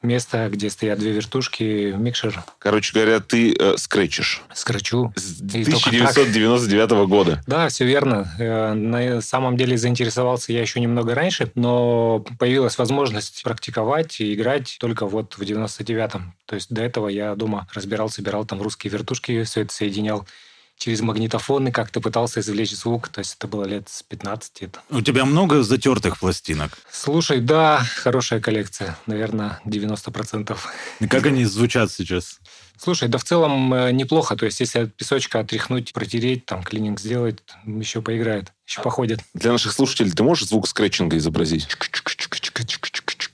место, 0.01 0.49
где 0.51 0.69
стоят 0.69 0.99
две 0.99 1.13
вертушки, 1.13 1.93
микшер, 1.97 2.43
Короче 2.59 2.91
говоря, 2.93 3.21
ты 3.21 3.55
э, 3.57 3.77
скретчишь. 3.77 4.41
скрачу. 4.53 5.13
С 5.15 5.39
И 5.39 5.63
только 5.63 5.87
1999 5.87 7.07
года. 7.07 7.41
Да, 7.47 7.69
все 7.69 7.85
верно. 7.85 8.29
Э, 8.39 8.73
На 8.73 9.21
самом 9.21 9.55
деле 9.55 9.77
заинтересовался 9.77 10.51
я 10.51 10.59
еще 10.59 10.81
немного 10.81 11.15
раньше, 11.15 11.49
но 11.55 12.25
появилась 12.37 12.77
возможность 12.77 13.43
практиковать 13.43 14.19
и 14.19 14.33
играть 14.33 14.75
только 14.81 15.05
вот 15.05 15.35
в 15.35 15.41
99-м. 15.43 16.33
То 16.45 16.55
есть 16.55 16.73
до 16.73 16.81
этого 16.81 17.07
я 17.07 17.35
дома 17.35 17.69
разбирал, 17.73 18.09
собирал 18.09 18.43
там 18.43 18.61
русские 18.61 18.91
вертушки, 18.91 19.43
все 19.43 19.61
это 19.61 19.73
соединял 19.73 20.27
через 20.77 21.01
магнитофоны, 21.01 21.71
как-то 21.71 22.01
пытался 22.01 22.39
извлечь 22.39 22.75
звук. 22.75 23.09
То 23.09 23.19
есть 23.19 23.35
это 23.37 23.47
было 23.47 23.65
лет 23.65 23.89
с 23.89 24.03
15. 24.03 24.61
Это 24.61 24.79
У 24.89 25.01
тебя 25.01 25.25
много 25.25 25.63
затертых 25.63 26.19
пластинок? 26.19 26.77
Слушай, 26.91 27.41
да, 27.41 27.83
хорошая 27.97 28.39
коллекция. 28.39 28.97
Наверное, 29.05 29.59
90%. 29.65 30.57
И 30.99 31.07
как 31.07 31.25
они 31.25 31.45
звучат 31.45 31.91
сейчас? 31.91 32.39
Слушай, 32.79 33.09
да 33.09 33.17
в 33.17 33.23
целом 33.23 33.73
э, 33.73 33.91
неплохо. 33.91 34.35
То 34.35 34.45
есть, 34.45 34.59
если 34.59 34.79
от 34.79 34.93
песочка 34.93 35.39
отряхнуть, 35.39 35.93
протереть, 35.93 36.45
там, 36.45 36.61
клининг 36.61 36.99
сделать, 36.99 37.39
еще 37.65 38.03
поиграет, 38.03 38.53
еще 38.67 38.81
походит. 38.81 39.19
Для 39.33 39.51
наших 39.51 39.71
слушателей 39.71 40.11
ты 40.11 40.21
можешь 40.21 40.47
звук 40.47 40.67
скретчинга 40.67 41.17
изобразить? 41.17 41.67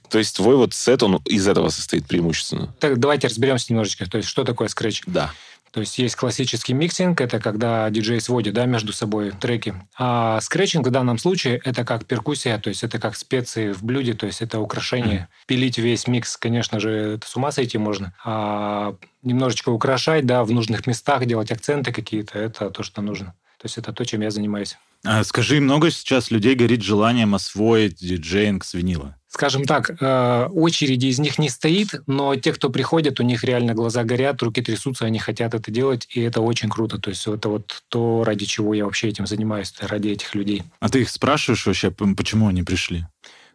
То 0.10 0.20
есть 0.20 0.36
твой 0.36 0.56
вот 0.56 0.74
сет, 0.74 1.04
он 1.04 1.18
из 1.26 1.48
этого 1.48 1.70
состоит 1.70 2.06
преимущественно? 2.06 2.74
Так, 2.80 3.00
давайте 3.00 3.28
разберемся 3.28 3.66
немножечко. 3.70 4.10
То 4.10 4.18
есть, 4.18 4.30
что 4.30 4.44
такое 4.44 4.68
скретч? 4.68 5.02
Да. 5.08 5.34
То 5.74 5.80
есть 5.80 5.98
есть 5.98 6.16
классический 6.16 6.74
миксинг, 6.74 7.20
это 7.20 7.40
когда 7.40 7.90
диджей 7.90 8.22
сводит 8.22 8.54
да, 8.54 8.66
между 8.66 8.94
собой 8.94 9.32
треки. 9.32 9.74
А 9.98 10.40
скретчинг 10.40 10.86
в 10.86 10.92
данном 10.92 11.18
случае 11.18 11.60
это 11.66 11.84
как 11.84 12.06
перкуссия, 12.06 12.60
то 12.60 12.70
есть 12.70 12.84
это 12.84 13.00
как 13.00 13.16
специи 13.16 13.72
в 13.72 13.84
блюде, 13.84 14.14
то 14.14 14.28
есть 14.28 14.44
это 14.44 14.60
украшение. 14.60 15.22
Mm-hmm. 15.22 15.48
Пилить 15.48 15.78
весь 15.80 16.08
микс, 16.08 16.38
конечно 16.38 16.80
же, 16.80 16.92
это 17.16 17.28
с 17.28 17.36
ума 17.36 17.52
сойти 17.52 17.80
можно. 17.80 18.14
А 18.24 18.96
немножечко 19.24 19.70
украшать, 19.70 20.28
да, 20.28 20.44
в 20.44 20.52
нужных 20.52 20.86
местах, 20.86 21.26
делать 21.26 21.52
акценты 21.52 21.92
какие-то, 21.92 22.38
это 22.38 22.70
то, 22.70 22.84
что 22.84 23.02
нужно. 23.02 23.34
То 23.58 23.66
есть 23.66 23.80
это 23.80 23.94
то, 23.94 24.06
чем 24.06 24.22
я 24.22 24.30
занимаюсь. 24.30 24.78
А 25.06 25.24
скажи, 25.24 25.60
много 25.60 25.92
сейчас 25.92 26.32
людей 26.32 26.56
горит 26.56 26.82
желанием 26.82 27.36
освоить 27.36 27.96
диджеинг 27.96 28.64
с 28.64 28.74
винила? 28.74 29.18
Скажем 29.28 29.66
так, 29.66 29.90
э, 30.00 30.48
очереди 30.54 31.08
из 31.08 31.20
них 31.20 31.40
не 31.40 31.50
стоит, 31.50 31.90
но 32.06 32.36
те, 32.36 32.54
кто 32.54 32.70
приходят, 32.70 33.20
у 33.20 33.24
них 33.24 33.44
реально 33.44 33.74
глаза 33.74 34.04
горят, 34.04 34.42
руки 34.44 34.62
трясутся, 34.62 35.06
они 35.06 35.18
хотят 35.18 35.56
это 35.56 35.72
делать, 35.72 36.08
и 36.14 36.22
это 36.22 36.40
очень 36.42 36.70
круто. 36.70 37.00
То 37.00 37.10
есть 37.10 37.28
это 37.28 37.50
вот 37.50 37.84
то, 37.90 38.24
ради 38.24 38.46
чего 38.46 38.74
я 38.76 38.86
вообще 38.86 39.10
этим 39.10 39.26
занимаюсь, 39.26 39.74
ради 39.82 40.10
этих 40.10 40.36
людей. 40.36 40.64
А 40.80 40.88
ты 40.88 41.02
их 41.02 41.10
спрашиваешь 41.10 41.66
вообще, 41.66 41.90
почему 41.90 42.48
они 42.48 42.62
пришли? 42.62 43.08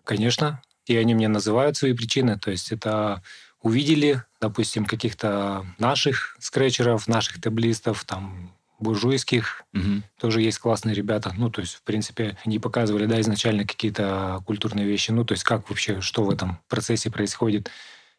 Конечно. 0.05 0.61
И 0.87 0.97
они 0.97 1.15
мне 1.15 1.29
называют 1.29 1.77
свои 1.77 1.93
причины. 1.93 2.39
То 2.39 2.51
есть 2.51 2.73
это 2.73 3.23
увидели, 3.63 4.23
допустим, 4.41 4.85
каких-то 4.85 5.65
наших 5.79 6.37
скретчеров, 6.41 7.07
наших 7.09 7.41
таблистов, 7.41 8.05
там, 8.05 8.53
буржуйских. 8.79 9.65
Угу. 9.75 10.03
Тоже 10.21 10.43
есть 10.43 10.59
классные 10.59 10.95
ребята. 10.95 11.33
Ну, 11.37 11.51
то 11.51 11.61
есть, 11.61 11.75
в 11.75 11.83
принципе, 11.83 12.37
они 12.45 12.59
показывали, 12.59 13.07
да, 13.07 13.21
изначально 13.21 13.65
какие-то 13.65 14.43
культурные 14.47 14.87
вещи. 14.87 15.11
Ну, 15.11 15.25
то 15.25 15.33
есть, 15.33 15.45
как 15.45 15.69
вообще, 15.69 16.01
что 16.01 16.25
в 16.25 16.31
этом 16.31 16.59
процессе 16.69 17.11
происходит. 17.11 17.71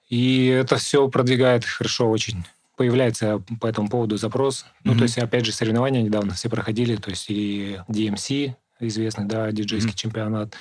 И 0.10 0.48
это 0.48 0.78
все 0.78 1.08
продвигает 1.08 1.66
хорошо 1.66 2.10
очень. 2.10 2.44
Появляется 2.76 3.42
по 3.60 3.68
этому 3.68 3.90
поводу 3.90 4.18
запрос. 4.18 4.66
Ну, 4.84 4.96
то 4.96 5.04
есть, 5.04 5.18
опять 5.18 5.46
же, 5.46 5.52
соревнования 5.52 6.02
недавно 6.02 6.34
все 6.34 6.50
проходили. 6.50 6.96
То 6.96 7.10
есть, 7.10 7.30
и 7.30 7.80
DMC, 7.88 8.56
известный, 8.80 9.26
да, 9.26 9.52
диджейский 9.52 9.92
mm 9.92 9.96
чемпионат, 9.96 10.56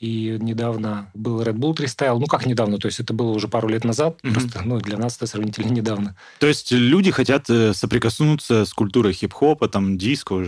и 0.00 0.36
недавно 0.40 1.10
был 1.14 1.42
Red 1.42 1.54
Bull 1.54 1.76
Freestyle. 1.76 2.18
Ну, 2.18 2.26
как 2.26 2.46
недавно? 2.46 2.78
То 2.78 2.86
есть 2.86 3.00
это 3.00 3.12
было 3.12 3.30
уже 3.32 3.48
пару 3.48 3.68
лет 3.68 3.84
назад. 3.84 4.18
Mm-hmm. 4.22 4.32
Просто, 4.32 4.62
ну, 4.64 4.78
для 4.78 4.96
нас 4.96 5.16
это 5.16 5.26
сравнительно 5.26 5.70
недавно. 5.72 6.16
То 6.38 6.46
есть 6.46 6.70
люди 6.70 7.10
хотят 7.10 7.50
э, 7.50 7.74
соприкоснуться 7.74 8.64
с 8.64 8.72
культурой 8.72 9.12
хип-хопа, 9.12 9.68
там, 9.68 9.98
диско, 9.98 10.44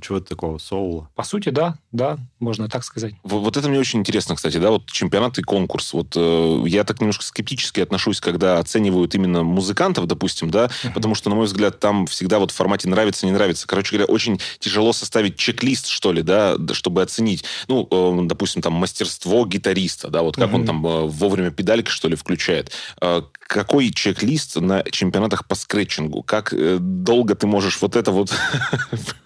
чего-то 0.00 0.26
такого, 0.26 0.58
соула. 0.58 1.08
По 1.14 1.22
сути, 1.22 1.50
да. 1.50 1.78
Да, 1.92 2.18
можно 2.40 2.68
так 2.68 2.84
сказать. 2.84 3.14
Вот, 3.22 3.40
вот 3.40 3.56
это 3.56 3.68
мне 3.68 3.78
очень 3.78 4.00
интересно, 4.00 4.34
кстати, 4.34 4.56
да, 4.58 4.70
вот 4.70 4.90
чемпионат 4.90 5.38
и 5.38 5.42
конкурс. 5.42 5.92
Вот 5.92 6.14
э, 6.16 6.62
я 6.66 6.82
так 6.84 7.00
немножко 7.00 7.24
скептически 7.24 7.80
отношусь, 7.80 8.20
когда 8.20 8.58
оценивают 8.58 9.14
именно 9.14 9.44
музыкантов, 9.44 10.06
допустим, 10.06 10.50
да, 10.50 10.66
mm-hmm. 10.66 10.92
потому 10.94 11.14
что, 11.14 11.30
на 11.30 11.36
мой 11.36 11.46
взгляд, 11.46 11.78
там 11.78 12.06
всегда 12.06 12.40
вот 12.40 12.50
в 12.50 12.54
формате 12.54 12.88
нравится, 12.88 13.26
не 13.26 13.32
нравится. 13.32 13.66
Короче 13.68 13.96
говоря, 13.96 14.12
очень 14.12 14.40
тяжело 14.58 14.92
составить 14.92 15.36
чек-лист, 15.36 15.86
что 15.86 16.12
ли, 16.12 16.22
да, 16.22 16.56
чтобы 16.72 17.02
оценить. 17.02 17.44
Ну, 17.68 17.86
э, 17.90 18.26
допустим, 18.26 18.60
там, 18.60 18.87
мастерство 18.88 19.44
гитариста, 19.46 20.08
да, 20.08 20.22
вот 20.22 20.36
как 20.36 20.50
mm-hmm. 20.50 20.54
он 20.54 20.66
там 20.66 20.86
э, 20.86 21.06
вовремя 21.06 21.50
педальки, 21.50 21.90
что 21.90 22.08
ли, 22.08 22.16
включает. 22.16 22.72
Э, 23.02 23.20
какой 23.38 23.90
чек-лист 23.90 24.56
на 24.56 24.82
чемпионатах 24.82 25.46
по 25.46 25.54
скретчингу? 25.54 26.22
Как 26.22 26.54
э, 26.54 26.78
долго 26.80 27.34
ты 27.34 27.46
можешь 27.46 27.80
вот 27.80 27.96
это 27.96 28.10
вот... 28.10 28.32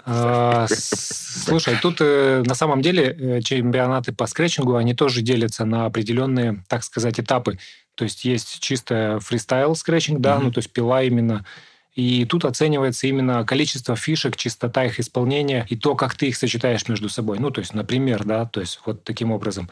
А, 0.05 0.67
слушай, 0.69 1.79
тут 1.81 2.01
на 2.01 2.57
самом 2.57 2.83
деле 2.83 3.41
чемпионаты 3.41 4.11
по 4.13 4.27
скретчингу, 4.27 4.75
они 4.75 4.95
тоже 4.95 5.23
делятся 5.23 5.65
на 5.65 5.87
определенные, 5.87 6.65
так 6.67 6.83
сказать, 6.83 7.21
этапы. 7.21 7.61
То 7.95 8.03
есть 8.03 8.25
есть 8.25 8.59
чисто 8.59 9.21
фристайл 9.23 9.77
скретчинг, 9.77 10.21
да, 10.21 10.41
ну 10.41 10.51
то 10.51 10.59
есть 10.59 10.73
пила 10.73 11.05
именно 11.05 11.47
и 11.95 12.25
тут 12.25 12.45
оценивается 12.45 13.07
именно 13.07 13.45
количество 13.45 13.97
фишек, 13.97 14.37
частота 14.37 14.85
их 14.85 14.99
исполнения 14.99 15.67
и 15.69 15.77
то, 15.77 15.95
как 15.95 16.15
ты 16.15 16.29
их 16.29 16.37
сочетаешь 16.37 16.89
между 16.89 17.09
собой. 17.09 17.39
Ну, 17.39 17.51
то 17.51 17.61
есть, 17.61 17.75
например, 17.75 18.25
да, 18.25 18.47
то 18.47 18.61
есть 18.61 18.81
вот 18.87 19.05
таким 19.05 19.31
образом. 19.31 19.69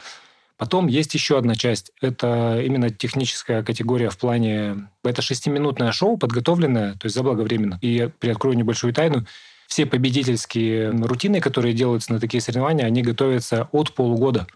Потом 0.59 0.89
есть 0.89 1.15
еще 1.15 1.39
одна 1.39 1.55
часть. 1.55 1.91
Это 2.03 2.61
именно 2.63 2.91
техническая 2.91 3.63
категория 3.63 4.11
в 4.11 4.19
плане... 4.19 4.89
Это 5.03 5.23
шестиминутное 5.23 5.91
шоу, 5.93 6.19
подготовленное, 6.19 6.93
то 6.93 7.07
есть 7.07 7.15
заблаговременно. 7.15 7.79
И 7.81 7.89
я 7.89 8.09
приоткрою 8.11 8.59
небольшую 8.59 8.93
тайну. 8.93 9.25
Все 9.69 9.87
победительские 9.87 10.91
рутины, 10.91 11.41
которые 11.41 11.73
делаются 11.73 12.13
на 12.13 12.21
такие 12.21 12.43
соревнования, 12.43 12.85
они 12.85 13.01
готовятся 13.01 13.69
от 13.73 13.95
полугода. 13.95 14.47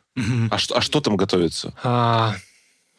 А 0.51 0.59
что, 0.59 0.77
а 0.77 0.83
что 0.83 1.01
там 1.01 1.17
готовится? 1.17 1.73
А, 1.83 2.35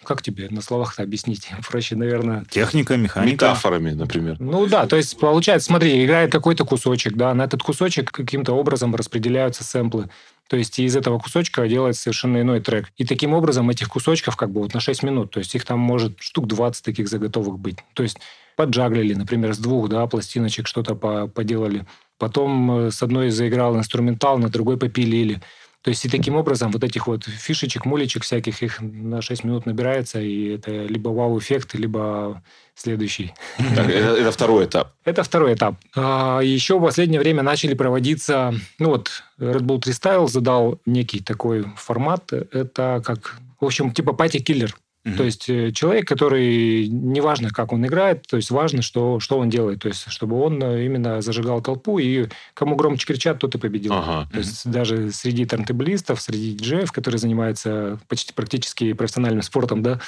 как 0.06 0.22
тебе 0.22 0.48
на 0.50 0.62
словах 0.62 1.00
объяснить? 1.00 1.50
Проще, 1.70 1.96
наверное... 1.96 2.46
Техника, 2.50 2.96
механика. 2.96 3.34
Метафорами, 3.34 3.92
например. 3.92 4.38
Ну 4.40 4.66
да, 4.68 4.86
то 4.88 4.96
есть 4.96 5.20
получается, 5.20 5.68
смотри, 5.68 6.06
играет 6.06 6.32
какой-то 6.32 6.66
кусочек, 6.66 7.16
да, 7.16 7.34
на 7.34 7.44
этот 7.44 7.62
кусочек 7.62 8.12
каким-то 8.12 8.54
образом 8.54 8.96
распределяются 8.96 9.64
сэмплы. 9.64 10.10
То 10.48 10.58
есть 10.58 10.78
из 10.78 10.96
этого 10.96 11.18
кусочка 11.18 11.68
делается 11.68 12.04
совершенно 12.04 12.42
иной 12.42 12.60
трек. 12.62 12.92
И 12.98 13.06
таким 13.06 13.34
образом 13.34 13.70
этих 13.70 13.90
кусочков 13.90 14.36
как 14.36 14.52
бы 14.52 14.62
вот 14.62 14.74
на 14.74 14.80
6 14.80 15.02
минут, 15.04 15.32
то 15.32 15.40
есть 15.40 15.56
их 15.56 15.66
там 15.66 15.80
может 15.80 16.20
штук 16.20 16.48
20 16.48 16.84
таких 16.84 17.08
заготовок 17.08 17.58
быть. 17.58 17.78
То 17.94 18.04
есть 18.04 18.20
поджаглили, 18.56 19.16
например, 19.16 19.54
с 19.54 19.58
двух 19.58 19.90
да, 19.90 20.06
пластиночек 20.06 20.68
что-то 20.68 20.96
поделали. 20.96 21.86
Потом 22.18 22.88
э, 22.88 22.92
с 22.92 23.02
одной 23.04 23.30
заиграл 23.30 23.76
инструментал, 23.76 24.38
на 24.38 24.50
другой 24.50 24.78
попилили. 24.78 25.42
То 25.86 25.90
есть 25.90 26.04
и 26.04 26.10
таким 26.10 26.36
образом 26.36 26.72
вот 26.72 26.84
этих 26.84 27.06
вот 27.06 27.26
фишечек, 27.26 27.86
мулечек 27.86 28.24
всяких, 28.24 28.64
их 28.64 28.82
на 28.82 29.22
6 29.22 29.44
минут 29.44 29.68
набирается, 29.68 30.20
и 30.20 30.56
это 30.56 30.72
либо 30.72 31.10
вау-эффект, 31.10 31.76
либо 31.76 32.42
следующий. 32.74 33.36
Так, 33.76 33.88
это, 33.88 34.16
это 34.16 34.32
второй 34.32 34.66
этап. 34.66 34.94
Это 35.04 35.22
второй 35.22 35.54
этап. 35.54 35.76
А, 35.96 36.40
еще 36.40 36.80
в 36.80 36.82
последнее 36.82 37.20
время 37.20 37.44
начали 37.44 37.76
проводиться... 37.76 38.56
Ну 38.80 38.90
вот 38.90 39.12
Red 39.38 39.62
Bull 39.62 39.80
Freestyle 39.80 40.28
задал 40.28 40.82
некий 40.88 41.20
такой 41.20 41.64
формат. 41.78 42.34
Это 42.34 43.04
как, 43.06 43.36
в 43.62 43.66
общем, 43.66 43.92
типа 43.92 44.14
party 44.14 44.39
killer. 44.39 44.76
То 45.18 45.24
есть 45.24 45.48
э, 45.50 45.72
человек, 45.72 46.08
который 46.08 46.88
неважно, 46.88 47.50
как 47.52 47.72
он 47.72 47.86
играет, 47.86 48.26
то 48.28 48.38
есть 48.38 48.50
важно, 48.50 48.82
что, 48.82 49.20
что 49.20 49.38
он 49.38 49.50
делает. 49.50 49.82
То 49.84 49.90
есть 49.90 50.10
чтобы 50.10 50.42
он 50.42 50.62
э, 50.64 50.86
именно 50.86 51.22
зажигал 51.22 51.62
толпу, 51.62 52.00
и 52.00 52.28
кому 52.56 52.76
громче 52.76 53.06
кричат, 53.06 53.38
тот 53.38 53.54
и 53.54 53.60
победил. 53.60 53.94
Ага. 53.94 54.28
То 54.32 54.40
есть 54.40 54.70
даже 54.70 55.12
среди 55.12 55.46
тёрнтейблистов, 55.46 56.20
среди 56.20 56.54
диджеев, 56.54 56.92
которые 56.92 57.20
занимаются 57.20 58.00
почти 58.08 58.34
практически 58.34 58.94
профессиональным 58.94 59.44
спортом, 59.44 59.84
да, 59.84 60.00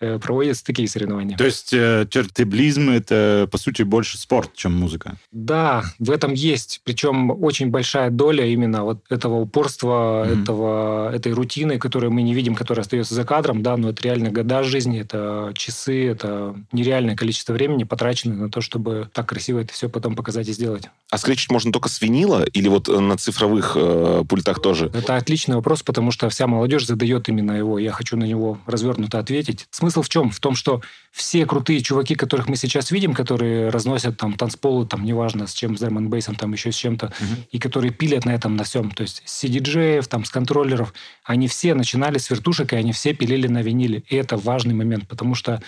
проводятся 0.00 0.64
такие 0.64 0.88
соревнования. 0.88 1.36
То 1.36 1.44
есть 1.44 1.72
э, 1.72 2.06
тертеблизм– 2.10 2.90
это, 2.90 3.48
по 3.50 3.58
сути, 3.58 3.82
больше 3.82 4.18
спорт, 4.18 4.50
чем 4.54 4.74
музыка? 4.74 5.16
Да, 5.32 5.84
в 5.98 6.10
этом 6.10 6.32
есть. 6.32 6.80
Причем 6.84 7.30
очень 7.42 7.68
большая 7.70 8.10
доля 8.10 8.46
именно 8.46 8.84
вот 8.84 9.04
этого 9.10 9.36
упорства, 9.40 10.24
mm-hmm. 10.26 10.42
этого, 10.42 11.14
этой 11.14 11.32
рутины, 11.32 11.78
которую 11.78 12.12
мы 12.12 12.22
не 12.22 12.34
видим, 12.34 12.54
которая 12.54 12.82
остается 12.82 13.14
за 13.14 13.24
кадром, 13.24 13.62
да, 13.62 13.76
но 13.76 13.90
это 13.90 14.02
реально 14.02 14.30
года 14.30 14.62
жизни, 14.62 15.00
это 15.00 15.52
часы, 15.54 16.06
это 16.06 16.54
нереальное 16.72 17.16
количество 17.16 17.52
времени 17.52 17.84
потрачено 17.84 18.34
на 18.34 18.50
то, 18.50 18.60
чтобы 18.60 19.10
так 19.12 19.28
красиво 19.28 19.60
это 19.60 19.72
все 19.72 19.88
потом 19.88 20.16
показать 20.16 20.48
и 20.48 20.52
сделать. 20.52 20.84
А 21.10 21.18
скретчить 21.18 21.50
можно 21.50 21.72
только 21.72 21.88
с 21.88 22.00
винила 22.00 22.44
или 22.44 22.68
вот 22.68 22.88
э, 22.88 22.98
на 22.98 23.16
цифровых 23.16 23.72
э, 23.76 24.24
пультах 24.28 24.62
тоже? 24.62 24.90
Это 24.94 25.16
отличный 25.16 25.56
вопрос, 25.56 25.82
потому 25.82 26.10
что 26.10 26.28
вся 26.28 26.46
молодежь 26.46 26.86
задает 26.86 27.28
именно 27.28 27.52
его. 27.52 27.78
Я 27.78 27.92
хочу 27.92 28.16
на 28.16 28.24
него 28.24 28.58
развернуто 28.66 29.18
ответить. 29.18 29.66
Смысл 29.70 29.89
смысл 29.90 30.02
в 30.02 30.08
чем? 30.08 30.30
В 30.30 30.38
том, 30.38 30.54
что 30.54 30.80
все 31.10 31.44
крутые 31.44 31.80
чуваки, 31.80 32.14
которых 32.14 32.48
мы 32.48 32.56
сейчас 32.56 32.90
видим, 32.90 33.12
которые 33.12 33.70
разносят 33.70 34.16
там 34.16 34.34
танцполы, 34.34 34.86
там, 34.86 35.04
неважно, 35.04 35.46
с 35.46 35.52
чем, 35.52 35.76
с 35.76 35.80
драм 35.80 36.08
бейсом 36.08 36.36
там 36.36 36.52
еще 36.52 36.70
с 36.70 36.76
чем-то, 36.76 37.06
uh-huh. 37.06 37.48
и 37.50 37.58
которые 37.58 37.92
пилят 37.92 38.24
на 38.24 38.30
этом, 38.30 38.56
на 38.56 38.64
всем, 38.64 38.90
то 38.92 39.02
есть 39.02 39.22
с 39.24 39.44
CDJ, 39.44 40.06
там, 40.08 40.24
с 40.24 40.30
контроллеров, 40.30 40.94
они 41.24 41.48
все 41.48 41.74
начинали 41.74 42.18
с 42.18 42.30
вертушек, 42.30 42.72
и 42.72 42.76
они 42.76 42.92
все 42.92 43.12
пилили 43.12 43.48
на 43.48 43.62
виниле. 43.62 44.04
И 44.08 44.16
это 44.16 44.36
важный 44.36 44.74
момент, 44.74 45.08
потому 45.08 45.34
что 45.34 45.60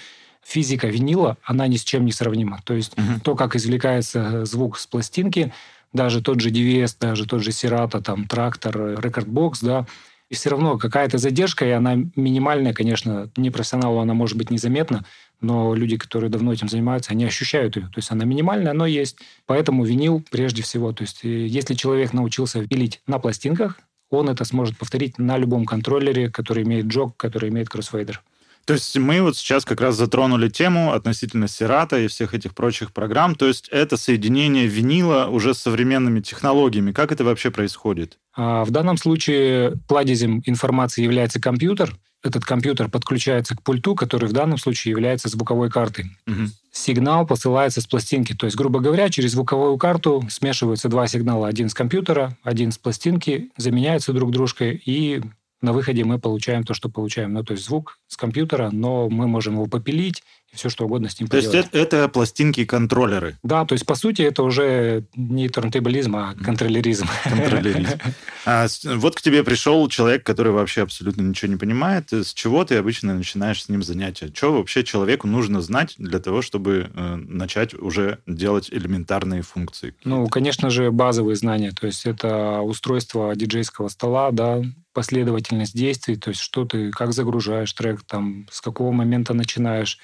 физика 0.44 0.86
винила, 0.86 1.36
она 1.42 1.66
ни 1.66 1.76
с 1.76 1.84
чем 1.84 2.04
не 2.04 2.12
сравнима. 2.12 2.60
То 2.64 2.74
есть 2.74 2.94
uh-huh. 2.94 3.20
то, 3.22 3.34
как 3.34 3.56
извлекается 3.56 4.44
звук 4.44 4.78
с 4.78 4.86
пластинки, 4.86 5.52
даже 5.92 6.22
тот 6.22 6.40
же 6.40 6.50
DVS, 6.50 6.96
даже 7.00 7.26
тот 7.26 7.42
же 7.42 7.50
Serato, 7.50 8.00
там, 8.00 8.26
трактор, 8.26 8.98
рекордбокс, 9.00 9.60
да, 9.60 9.86
и 10.32 10.34
все 10.34 10.48
равно 10.48 10.78
какая-то 10.78 11.18
задержка, 11.18 11.66
и 11.66 11.70
она 11.72 11.94
минимальная, 12.16 12.72
конечно, 12.72 13.28
непрофессионалу 13.36 13.98
она 13.98 14.14
может 14.14 14.38
быть 14.38 14.50
незаметна, 14.50 15.04
но 15.42 15.74
люди, 15.74 15.98
которые 15.98 16.30
давно 16.30 16.54
этим 16.54 16.70
занимаются, 16.70 17.12
они 17.12 17.26
ощущают 17.26 17.76
ее. 17.76 17.82
То 17.82 17.96
есть 17.96 18.10
она 18.10 18.24
минимальная, 18.24 18.72
но 18.72 18.86
есть. 18.86 19.18
Поэтому 19.44 19.84
винил 19.84 20.24
прежде 20.30 20.62
всего. 20.62 20.90
То 20.94 21.02
есть 21.02 21.22
э, 21.22 21.46
если 21.46 21.74
человек 21.74 22.14
научился 22.14 22.66
пилить 22.66 23.02
на 23.06 23.18
пластинках, 23.18 23.78
он 24.08 24.30
это 24.30 24.46
сможет 24.46 24.78
повторить 24.78 25.18
на 25.18 25.36
любом 25.36 25.66
контроллере, 25.66 26.30
который 26.30 26.62
имеет 26.62 26.86
джок, 26.86 27.14
который 27.18 27.50
имеет 27.50 27.68
кроссфейдер. 27.68 28.22
То 28.64 28.74
есть 28.74 28.96
мы 28.96 29.22
вот 29.22 29.36
сейчас 29.36 29.64
как 29.64 29.80
раз 29.80 29.96
затронули 29.96 30.48
тему 30.48 30.92
относительно 30.92 31.48
Сирата 31.48 31.98
и 31.98 32.06
всех 32.06 32.34
этих 32.34 32.54
прочих 32.54 32.92
программ. 32.92 33.34
То 33.34 33.46
есть 33.46 33.68
это 33.70 33.96
соединение 33.96 34.66
винила 34.66 35.26
уже 35.26 35.54
с 35.54 35.58
современными 35.58 36.20
технологиями. 36.20 36.92
Как 36.92 37.12
это 37.12 37.24
вообще 37.24 37.50
происходит? 37.50 38.18
А 38.34 38.64
в 38.64 38.70
данном 38.70 38.96
случае 38.96 39.74
кладезем 39.88 40.42
информации 40.46 41.02
является 41.02 41.40
компьютер. 41.40 41.96
Этот 42.22 42.44
компьютер 42.44 42.88
подключается 42.88 43.56
к 43.56 43.62
пульту, 43.62 43.96
который 43.96 44.28
в 44.28 44.32
данном 44.32 44.56
случае 44.56 44.92
является 44.92 45.28
звуковой 45.28 45.70
картой. 45.70 46.16
Угу. 46.28 46.50
сигнал 46.70 47.26
посылается 47.26 47.80
с 47.80 47.86
пластинки. 47.86 48.32
То 48.32 48.46
есть, 48.46 48.56
грубо 48.56 48.78
говоря, 48.78 49.10
через 49.10 49.32
звуковую 49.32 49.76
карту 49.76 50.24
смешиваются 50.30 50.88
два 50.88 51.08
сигнала. 51.08 51.48
Один 51.48 51.68
с 51.68 51.74
компьютера, 51.74 52.38
один 52.44 52.70
с 52.70 52.78
пластинки, 52.78 53.50
заменяются 53.56 54.12
друг 54.12 54.30
дружкой, 54.30 54.80
и 54.84 55.20
на 55.62 55.72
выходе 55.72 56.04
мы 56.04 56.18
получаем 56.18 56.64
то, 56.64 56.74
что 56.74 56.88
получаем. 56.88 57.32
Ну, 57.32 57.44
то 57.44 57.52
есть 57.52 57.64
звук 57.64 57.98
с 58.08 58.16
компьютера, 58.16 58.70
но 58.70 59.08
мы 59.08 59.26
можем 59.26 59.54
его 59.54 59.66
попилить 59.66 60.22
и 60.52 60.56
все 60.56 60.68
что 60.68 60.84
угодно 60.84 61.08
с 61.08 61.18
ним 61.18 61.28
То 61.28 61.38
есть 61.38 61.48
поделать. 61.48 61.68
это, 61.72 61.96
это 61.96 62.08
пластинки-контроллеры. 62.08 63.38
Да, 63.42 63.64
то 63.64 63.72
есть, 63.72 63.86
по 63.86 63.94
сути, 63.94 64.22
это 64.22 64.42
уже 64.42 65.04
не 65.16 65.48
турнтейблизм, 65.48 66.14
а 66.14 66.34
контроллеризм. 66.34 67.06
Контроллеризм. 67.24 67.88
А 68.44 68.66
вот 68.96 69.14
к 69.14 69.22
тебе 69.22 69.44
пришел 69.44 69.88
человек, 69.88 70.26
который 70.26 70.50
вообще 70.50 70.82
абсолютно 70.82 71.22
ничего 71.22 71.52
не 71.52 71.56
понимает. 71.56 72.12
С 72.12 72.34
чего 72.34 72.64
ты 72.64 72.74
обычно 72.74 73.14
начинаешь 73.14 73.62
с 73.62 73.68
ним 73.68 73.84
занятия? 73.84 74.32
Что 74.34 74.52
вообще 74.52 74.82
человеку 74.82 75.28
нужно 75.28 75.62
знать 75.62 75.94
для 75.96 76.18
того, 76.18 76.42
чтобы 76.42 76.90
э, 76.92 77.16
начать 77.16 77.72
уже 77.72 78.18
делать 78.26 78.68
элементарные 78.72 79.42
функции? 79.42 79.94
Ну, 80.04 80.26
конечно 80.26 80.70
же, 80.70 80.90
базовые 80.90 81.36
знания. 81.36 81.70
То 81.70 81.86
есть 81.86 82.04
это 82.04 82.60
устройство 82.62 83.34
диджейского 83.36 83.86
стола, 83.86 84.32
да, 84.32 84.60
последовательность 84.92 85.76
действий, 85.76 86.16
то 86.16 86.30
есть 86.30 86.40
что 86.40 86.64
ты, 86.64 86.90
как 86.90 87.12
загружаешь 87.12 87.72
трек, 87.72 88.02
там, 88.02 88.46
с 88.50 88.60
какого 88.60 88.92
момента 88.92 89.34
начинаешь, 89.34 89.98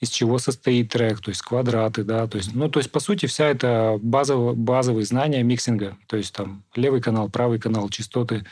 из 0.00 0.10
чего 0.10 0.38
состоит 0.38 0.90
трек, 0.90 1.20
то 1.20 1.30
есть 1.30 1.42
квадраты, 1.42 2.02
да, 2.02 2.26
то 2.26 2.36
есть, 2.38 2.54
ну, 2.54 2.68
то 2.68 2.80
есть, 2.80 2.90
по 2.90 2.98
сути, 3.00 3.26
вся 3.26 3.46
это 3.46 3.98
базово, 4.02 4.52
базовые 4.52 5.04
знания 5.04 5.42
миксинга, 5.42 5.96
то 6.06 6.16
есть 6.16 6.34
там 6.34 6.64
левый 6.74 7.00
канал, 7.00 7.28
правый 7.28 7.60
канал, 7.60 7.88
частоты, 7.88 8.44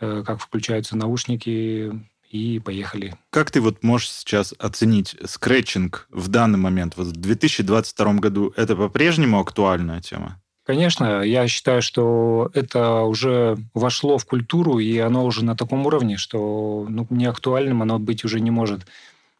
э, 0.00 0.22
как 0.24 0.40
включаются 0.40 0.96
наушники, 0.96 1.92
и 2.30 2.58
поехали. 2.58 3.14
Как 3.30 3.50
ты 3.50 3.60
вот 3.60 3.82
можешь 3.82 4.10
сейчас 4.10 4.54
оценить 4.58 5.16
скретчинг 5.24 6.06
в 6.10 6.28
данный 6.28 6.58
момент? 6.58 6.94
Вот 6.96 7.06
в 7.06 7.12
2022 7.12 8.14
году 8.14 8.52
это 8.56 8.76
по-прежнему 8.76 9.40
актуальная 9.40 10.00
тема? 10.00 10.40
Конечно, 10.66 11.22
я 11.22 11.46
считаю, 11.46 11.80
что 11.80 12.50
это 12.52 13.02
уже 13.02 13.56
вошло 13.72 14.18
в 14.18 14.24
культуру, 14.26 14.80
и 14.80 14.98
оно 14.98 15.24
уже 15.24 15.44
на 15.44 15.56
таком 15.56 15.86
уровне, 15.86 16.16
что 16.16 16.86
ну, 16.88 17.06
не 17.08 17.26
актуальным 17.26 17.82
оно 17.82 18.00
быть 18.00 18.24
уже 18.24 18.40
не 18.40 18.50
может. 18.50 18.84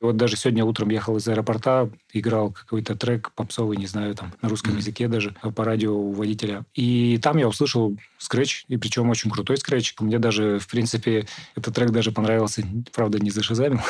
Вот 0.00 0.16
даже 0.16 0.36
сегодня 0.36 0.64
утром 0.64 0.90
ехал 0.90 1.16
из 1.16 1.26
аэропорта, 1.26 1.90
играл 2.12 2.50
какой-то 2.52 2.96
трек 2.96 3.32
попсовый, 3.34 3.78
не 3.78 3.86
знаю, 3.86 4.14
там, 4.14 4.32
на 4.42 4.48
русском 4.48 4.72
Мгм. 4.72 4.80
языке 4.80 5.08
даже, 5.08 5.34
по 5.54 5.64
радио 5.64 5.94
у 5.96 6.12
водителя. 6.12 6.64
И 6.74 7.18
там 7.22 7.38
я 7.38 7.48
услышал 7.48 7.96
скретч, 8.18 8.64
и 8.68 8.76
причем 8.76 9.08
очень 9.08 9.30
крутой 9.30 9.56
скретч. 9.56 9.94
Мне 10.00 10.18
даже, 10.18 10.58
в 10.58 10.68
принципе, 10.68 11.26
этот 11.54 11.74
трек 11.74 11.90
даже 11.90 12.12
понравился. 12.12 12.62
Правда, 12.92 13.18
не 13.18 13.30
зашизамил. 13.30 13.80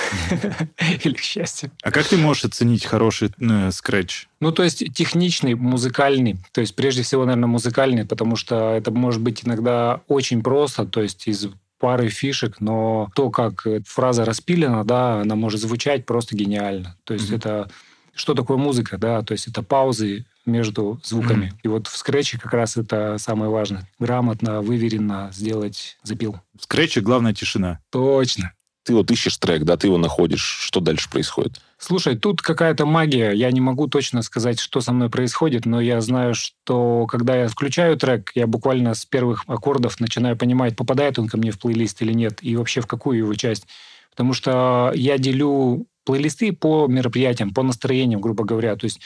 Или 1.04 1.14
к 1.14 1.20
счастью. 1.20 1.70
А 1.82 1.90
как 1.90 2.06
ты 2.06 2.16
можешь 2.16 2.44
оценить 2.44 2.84
хороший 2.84 3.30
э, 3.40 3.70
скретч? 3.72 4.28
Ну, 4.40 4.52
то 4.52 4.62
есть 4.62 4.84
техничный, 4.94 5.54
музыкальный. 5.54 6.36
То 6.52 6.60
есть 6.60 6.74
прежде 6.76 7.02
всего, 7.02 7.24
наверное, 7.24 7.48
музыкальный, 7.48 8.04
потому 8.04 8.36
что 8.36 8.74
это 8.74 8.90
может 8.90 9.20
быть 9.22 9.44
иногда 9.44 10.02
очень 10.08 10.42
просто, 10.42 10.84
то 10.84 11.02
есть 11.02 11.26
из 11.26 11.48
пары 11.78 12.08
фишек, 12.08 12.60
но 12.60 13.10
то, 13.14 13.30
как 13.30 13.66
э, 13.66 13.80
фраза 13.86 14.24
распилена, 14.24 14.84
да, 14.84 15.20
она 15.20 15.34
может 15.34 15.60
звучать 15.60 16.06
просто 16.06 16.36
гениально. 16.36 16.96
То 17.04 17.14
есть 17.14 17.28
Мгм. 17.28 17.36
это 17.38 17.70
что 18.14 18.32
такое 18.34 18.56
музыка, 18.56 18.96
да, 18.96 19.22
то 19.22 19.32
есть 19.32 19.46
это 19.46 19.62
паузы 19.62 20.24
между 20.46 20.98
звуками. 21.04 21.46
Мгм. 21.46 21.58
И 21.64 21.68
вот 21.68 21.86
в 21.86 21.96
скретче 21.96 22.38
как 22.38 22.54
раз 22.54 22.76
это 22.78 23.18
самое 23.18 23.50
важное. 23.50 23.86
Грамотно, 23.98 24.62
выверенно 24.62 25.30
сделать 25.34 25.98
запил. 26.02 26.40
В 26.58 26.64
скретче 26.64 27.00
главная 27.02 27.34
тишина. 27.34 27.80
Точно. 27.90 28.52
Ты 28.86 28.94
вот 28.94 29.10
ищешь 29.10 29.36
трек, 29.38 29.64
да, 29.64 29.76
ты 29.76 29.88
его 29.88 29.98
находишь. 29.98 30.44
Что 30.62 30.78
дальше 30.78 31.10
происходит? 31.10 31.60
Слушай, 31.76 32.16
тут 32.16 32.40
какая-то 32.40 32.86
магия. 32.86 33.32
Я 33.32 33.50
не 33.50 33.60
могу 33.60 33.88
точно 33.88 34.22
сказать, 34.22 34.60
что 34.60 34.80
со 34.80 34.92
мной 34.92 35.10
происходит, 35.10 35.66
но 35.66 35.80
я 35.80 36.00
знаю, 36.00 36.34
что 36.36 37.06
когда 37.06 37.34
я 37.34 37.48
включаю 37.48 37.96
трек, 37.96 38.30
я 38.36 38.46
буквально 38.46 38.94
с 38.94 39.04
первых 39.04 39.42
аккордов 39.48 39.98
начинаю 39.98 40.36
понимать, 40.36 40.76
попадает 40.76 41.18
он 41.18 41.26
ко 41.26 41.36
мне 41.36 41.50
в 41.50 41.58
плейлист 41.58 42.00
или 42.02 42.12
нет, 42.12 42.38
и 42.42 42.54
вообще 42.54 42.80
в 42.80 42.86
какую 42.86 43.18
его 43.18 43.34
часть. 43.34 43.66
Потому 44.12 44.34
что 44.34 44.92
я 44.94 45.18
делю 45.18 45.88
плейлисты 46.04 46.52
по 46.52 46.86
мероприятиям, 46.86 47.52
по 47.52 47.64
настроениям, 47.64 48.20
грубо 48.20 48.44
говоря. 48.44 48.76
То 48.76 48.84
есть 48.84 49.00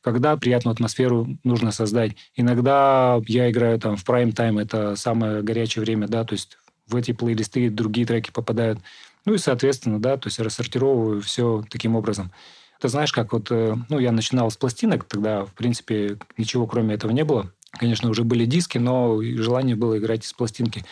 когда 0.00 0.36
приятную 0.36 0.72
атмосферу 0.72 1.36
нужно 1.44 1.72
создать. 1.72 2.12
Иногда 2.36 3.20
я 3.26 3.50
играю 3.50 3.78
там 3.78 3.96
в 3.96 4.04
прайм-тайм, 4.04 4.58
это 4.58 4.94
самое 4.94 5.42
горячее 5.42 5.82
время, 5.82 6.06
да, 6.06 6.24
то 6.24 6.34
есть 6.34 6.56
в 6.86 6.94
эти 6.94 7.12
плейлисты 7.12 7.70
другие 7.70 8.06
треки 8.06 8.30
попадают. 8.30 8.78
Ну 9.26 9.34
и, 9.34 9.38
соответственно, 9.38 10.00
да, 10.00 10.16
то 10.16 10.28
есть 10.28 10.38
рассортировываю 10.38 11.20
все 11.20 11.62
таким 11.68 11.96
образом. 11.96 12.32
Ты 12.80 12.88
знаешь, 12.88 13.12
как 13.12 13.32
вот, 13.32 13.48
э, 13.50 13.76
ну, 13.88 13.98
я 13.98 14.12
начинал 14.12 14.50
с 14.50 14.56
пластинок, 14.56 15.04
тогда, 15.04 15.44
в 15.44 15.52
принципе, 15.52 16.18
ничего 16.38 16.66
кроме 16.66 16.94
этого 16.94 17.10
не 17.10 17.24
было. 17.24 17.52
Конечно, 17.72 18.08
уже 18.08 18.22
были 18.22 18.46
диски, 18.46 18.78
но 18.78 19.20
желание 19.22 19.76
было 19.76 19.98
играть 19.98 20.24
из 20.24 20.32
пластинки. 20.32 20.84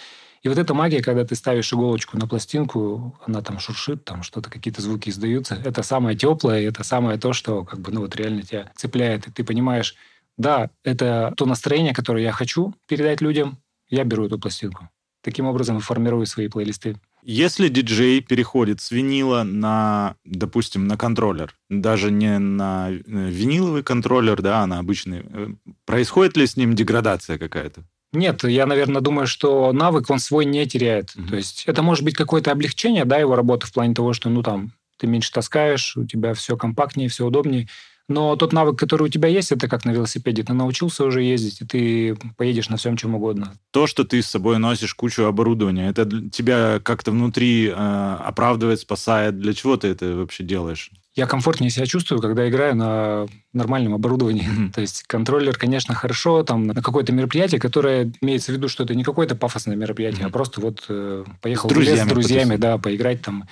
И 0.42 0.48
вот 0.48 0.58
эта 0.58 0.74
магия, 0.74 1.02
когда 1.02 1.24
ты 1.24 1.34
ставишь 1.36 1.72
иголочку 1.72 2.18
на 2.18 2.26
пластинку, 2.26 3.18
она 3.24 3.40
там 3.40 3.58
шуршит, 3.58 4.04
там 4.04 4.22
что-то, 4.22 4.50
какие-то 4.50 4.82
звуки 4.82 5.08
издаются. 5.08 5.54
Это 5.64 5.82
самое 5.82 6.18
теплое, 6.18 6.68
это 6.68 6.84
самое 6.84 7.18
то, 7.18 7.32
что 7.32 7.64
как 7.64 7.80
бы, 7.80 7.92
ну, 7.92 8.00
вот 8.00 8.14
реально 8.16 8.42
тебя 8.42 8.70
цепляет. 8.76 9.26
И 9.26 9.30
ты 9.30 9.42
понимаешь, 9.42 9.94
да, 10.36 10.70
это 10.82 11.32
то 11.36 11.46
настроение, 11.46 11.94
которое 11.94 12.22
я 12.22 12.32
хочу 12.32 12.74
передать 12.88 13.20
людям, 13.22 13.58
я 13.88 14.04
беру 14.04 14.26
эту 14.26 14.38
пластинку. 14.38 14.90
Таким 15.22 15.46
образом 15.46 15.80
формирую 15.80 16.26
свои 16.26 16.48
плейлисты. 16.48 16.96
Если 17.26 17.68
диджей 17.68 18.20
переходит 18.20 18.82
с 18.82 18.90
винила 18.90 19.44
на, 19.44 20.16
допустим, 20.26 20.86
на 20.86 20.98
контроллер, 20.98 21.54
даже 21.70 22.10
не 22.10 22.38
на 22.38 22.90
э, 22.90 22.98
виниловый 23.06 23.82
контроллер, 23.82 24.42
да, 24.42 24.60
а 24.60 24.66
на 24.66 24.78
обычный, 24.78 25.24
э, 25.24 25.48
происходит 25.86 26.36
ли 26.36 26.46
с 26.46 26.58
ним 26.58 26.74
деградация 26.74 27.38
какая-то? 27.38 27.82
Нет, 28.12 28.44
я, 28.44 28.66
наверное, 28.66 29.00
думаю, 29.00 29.26
что 29.26 29.72
навык 29.72 30.10
он 30.10 30.18
свой 30.18 30.44
не 30.44 30.66
теряет. 30.66 31.16
Мгм. 31.16 31.28
То 31.28 31.36
есть 31.36 31.64
это 31.66 31.82
может 31.82 32.04
быть 32.04 32.14
какое-то 32.14 32.52
облегчение, 32.52 33.06
да, 33.06 33.16
его 33.16 33.34
работы 33.36 33.66
в 33.66 33.72
плане 33.72 33.94
того, 33.94 34.12
что, 34.12 34.28
ну, 34.28 34.42
там, 34.42 34.72
ты 34.98 35.06
меньше 35.06 35.32
таскаешь, 35.32 35.96
у 35.96 36.06
тебя 36.06 36.34
все 36.34 36.58
компактнее, 36.58 37.08
все 37.08 37.26
удобнее. 37.26 37.68
Но 38.08 38.36
тот 38.36 38.52
навык, 38.52 38.78
который 38.78 39.04
у 39.04 39.08
тебя 39.08 39.28
есть, 39.28 39.50
это 39.50 39.66
как 39.66 39.84
на 39.84 39.90
велосипеде. 39.90 40.42
Ты 40.42 40.52
научился 40.52 41.04
уже 41.04 41.22
ездить, 41.22 41.62
и 41.62 41.64
ты 41.64 42.16
поедешь 42.36 42.68
на 42.68 42.76
всем, 42.76 42.96
чем 42.96 43.14
угодно. 43.14 43.54
То, 43.70 43.86
что 43.86 44.04
ты 44.04 44.20
с 44.20 44.26
собой 44.26 44.58
носишь 44.58 44.94
кучу 44.94 45.24
оборудования, 45.24 45.88
это 45.88 46.06
тебя 46.28 46.80
как-то 46.82 47.12
внутри 47.12 47.68
э, 47.68 47.72
оправдывает, 47.72 48.80
спасает? 48.80 49.38
Для 49.38 49.54
чего 49.54 49.78
ты 49.78 49.88
это 49.88 50.14
вообще 50.16 50.44
делаешь? 50.44 50.90
Я 51.14 51.26
комфортнее 51.26 51.70
себя 51.70 51.86
чувствую, 51.86 52.20
когда 52.20 52.48
играю 52.48 52.74
на 52.74 53.26
нормальном 53.52 53.94
оборудовании. 53.94 54.70
То 54.74 54.80
есть 54.80 55.04
контроллер, 55.04 55.56
конечно, 55.56 55.94
хорошо 55.94 56.42
там 56.42 56.66
на 56.66 56.74
какое-то 56.74 57.12
мероприятие, 57.12 57.60
которое 57.60 58.12
имеется 58.20 58.52
в 58.52 58.56
виду, 58.56 58.68
что 58.68 58.82
это 58.82 58.94
не 58.94 59.04
какое-то 59.04 59.36
пафосное 59.36 59.76
мероприятие, 59.76 60.26
а 60.26 60.30
просто 60.30 60.60
вот 60.60 60.84
э, 60.88 61.24
поехал 61.40 61.70
С 61.70 61.72
в 61.72 61.78
лес 61.78 61.86
друзьями 61.86 62.08
с 62.08 62.12
друзьями, 62.12 62.56
да, 62.56 62.78
поиграть 62.78 63.22
там, 63.22 63.48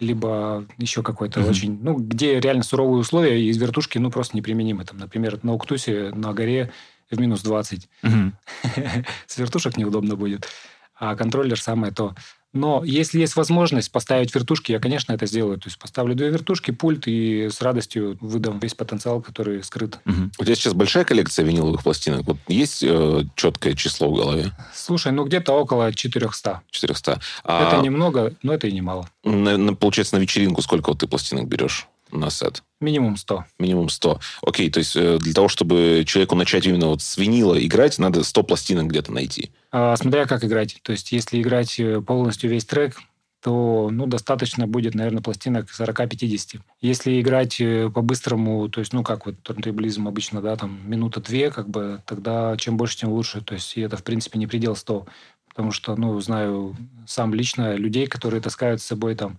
либо 0.00 0.66
еще 0.78 1.02
какой-то 1.02 1.40
Мгм. 1.40 1.48
очень, 1.50 1.78
ну, 1.82 1.94
где 1.96 2.40
реально 2.40 2.62
суровые 2.62 3.00
условия, 3.00 3.40
и 3.40 3.48
из 3.48 3.56
вертушки, 3.56 3.98
ну, 3.98 4.10
просто 4.10 4.36
неприменимы. 4.36 4.84
Там, 4.84 4.98
например, 4.98 5.38
на 5.42 5.52
Уктусе, 5.54 6.10
на 6.14 6.32
горе 6.32 6.72
в 7.10 7.18
минус 7.20 7.42
20. 7.42 7.88
Мгм. 8.02 8.36
С 9.26 9.38
вертушек 9.38 9.76
неудобно 9.76 10.16
будет. 10.16 10.46
А 10.94 11.14
контроллер 11.16 11.60
самое 11.60 11.92
то. 11.92 12.14
Но 12.58 12.82
если 12.84 13.20
есть 13.20 13.36
возможность 13.36 13.90
поставить 13.92 14.34
вертушки, 14.34 14.72
я, 14.72 14.80
конечно, 14.80 15.12
это 15.12 15.26
сделаю. 15.26 15.58
То 15.58 15.68
есть 15.68 15.78
поставлю 15.78 16.14
две 16.14 16.28
вертушки, 16.30 16.70
пульт 16.72 17.06
и 17.06 17.48
с 17.50 17.62
радостью 17.62 18.18
выдам 18.20 18.58
весь 18.58 18.74
потенциал, 18.74 19.20
который 19.22 19.62
скрыт. 19.62 19.98
Мгм. 20.04 20.32
У 20.38 20.44
тебя 20.44 20.54
сейчас 20.54 20.74
большая 20.74 21.04
коллекция 21.04 21.44
виниловых 21.44 21.82
пластинок? 21.82 22.26
Вот 22.26 22.36
есть 22.48 22.82
э, 22.82 23.24
четкое 23.36 23.74
число 23.74 24.10
в 24.10 24.14
голове? 24.16 24.52
Слушай, 24.74 25.12
ну 25.12 25.24
где-то 25.24 25.52
около 25.52 25.92
400. 25.92 26.62
400. 26.70 27.20
А 27.44 27.68
Это 27.72 27.82
немного, 27.82 28.34
но 28.42 28.52
это 28.52 28.66
и 28.66 28.72
немало. 28.72 29.08
на- 29.24 29.56
на- 29.56 29.74
получается, 29.74 30.16
на 30.16 30.20
вечеринку 30.20 30.62
сколько 30.62 30.88
вот 30.90 30.98
ты 31.00 31.06
пластинок 31.06 31.46
берешь 31.48 31.86
на 32.10 32.30
сет? 32.30 32.62
Минимум 32.80 33.16
100. 33.16 33.44
Минимум 33.58 33.88
100. 33.88 34.20
Окей, 34.42 34.70
то 34.70 34.78
есть 34.78 34.94
э, 34.96 35.18
для 35.18 35.32
того, 35.32 35.48
чтобы 35.48 36.04
человеку 36.06 36.36
начать 36.36 36.66
именно 36.66 36.86
вот 36.88 37.02
с 37.02 37.16
винила 37.16 37.54
играть, 37.64 37.98
надо 37.98 38.22
100 38.22 38.42
пластинок 38.44 38.86
где-то 38.86 39.12
найти. 39.12 39.50
А, 39.72 39.96
смотря 39.96 40.26
как 40.26 40.44
играть. 40.44 40.78
То 40.82 40.92
есть 40.92 41.12
если 41.12 41.40
играть 41.40 41.78
э, 41.80 42.00
полностью 42.00 42.50
весь 42.50 42.64
трек, 42.64 42.96
то 43.42 43.88
ну, 43.92 44.06
достаточно 44.06 44.66
будет, 44.66 44.94
наверное, 44.94 45.22
пластинок 45.22 45.68
40-50. 45.70 46.60
Если 46.80 47.20
играть 47.20 47.60
э, 47.60 47.88
по-быстрому, 47.88 48.68
то 48.68 48.80
есть, 48.80 48.92
ну, 48.92 49.04
как 49.04 49.26
вот 49.26 49.40
турнтейблизм 49.42 50.08
обычно, 50.08 50.42
да, 50.42 50.56
там, 50.56 50.80
минута-две, 50.84 51.50
как 51.50 51.68
бы, 51.68 52.02
тогда 52.04 52.56
чем 52.56 52.76
больше, 52.76 52.98
тем 52.98 53.10
лучше. 53.10 53.40
То 53.40 53.54
есть, 53.54 53.76
и 53.76 53.80
это, 53.80 53.96
в 53.96 54.02
принципе, 54.02 54.38
не 54.38 54.46
предел 54.46 54.74
100. 54.74 55.06
Потому 55.48 55.70
что, 55.70 55.96
ну, 55.96 56.18
знаю 56.20 56.76
сам 57.06 57.32
лично 57.32 57.74
людей, 57.74 58.06
которые 58.06 58.40
таскают 58.40 58.80
с 58.80 58.86
собой 58.86 59.14
там 59.14 59.38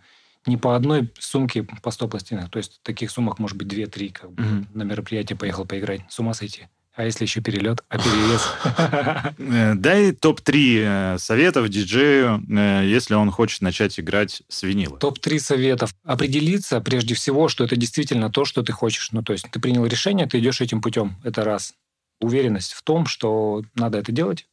не 0.50 0.58
по 0.58 0.76
одной 0.76 1.10
сумке 1.20 1.64
по 1.64 1.92
100 1.92 2.08
пластинок. 2.08 2.50
То 2.50 2.58
есть, 2.58 2.82
таких 2.84 3.12
суммах 3.12 3.40
может 3.40 3.56
быть 3.58 3.68
2-3, 3.68 4.10
как 4.12 4.32
бы, 4.32 4.44
Мгм. 4.44 4.68
на 4.74 4.84
мероприятие 4.84 5.38
поехал 5.38 5.66
поиграть. 5.66 6.02
С 6.10 6.20
ума 6.20 6.34
сойти. 6.34 6.68
А 6.96 7.06
если 7.06 7.24
еще 7.24 7.40
перелет, 7.40 7.82
а 7.88 7.98
перевес? 7.98 8.42
Э, 9.40 9.74
Дай 9.76 10.12
топ-3 10.12 11.14
э, 11.16 11.18
советов 11.18 11.70
диджею, 11.70 12.44
э, 12.50 12.84
если 12.86 13.13
он 13.13 13.32
хочет 13.32 13.62
начать 13.62 13.98
играть 14.00 14.42
с 14.50 14.63
винила. 14.63 14.98
Топ-3 14.98 15.40
советов. 15.40 15.96
Определиться 16.04 16.82
прежде 16.82 17.13
всего, 17.15 17.48
что 17.48 17.63
это 17.63 17.78
действительно 17.78 18.30
то, 18.30 18.44
что 18.44 18.63
ты 18.63 18.73
хочешь. 18.73 19.12
Ну, 19.13 19.23
то 19.23 19.32
есть 19.32 19.46
ты 19.50 19.60
принял 19.62 19.86
решение, 19.86 20.28
ты 20.28 20.40
идешь 20.40 20.60
этим 20.60 20.82
путем. 20.82 21.15
Это 21.23 21.46
раз. 21.46 21.73
Уверенность 22.19 22.73
в 22.73 22.84
том, 22.84 23.06
что 23.06 23.63
надо 23.76 23.98
это 23.98 24.12
делать. 24.12 24.46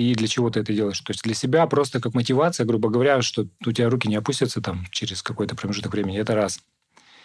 И 0.00 0.14
для 0.14 0.26
чего 0.28 0.50
ты 0.50 0.60
это 0.60 0.72
делаешь. 0.72 1.00
То 1.00 1.10
есть 1.10 1.22
для 1.22 1.34
себя 1.34 1.66
просто 1.66 2.00
как 2.00 2.14
мотивация, 2.14 2.64
грубо 2.64 2.88
говоря, 2.88 3.20
что 3.22 3.46
у 3.66 3.72
тебя 3.72 3.90
руки 3.90 4.08
не 4.08 4.16
опустятся 4.16 4.60
там 4.60 4.86
через 4.90 5.22
какой-то 5.22 5.54
промежуток 5.54 5.92
времени. 5.92 6.18
Это 6.18 6.34
раз. 6.34 6.60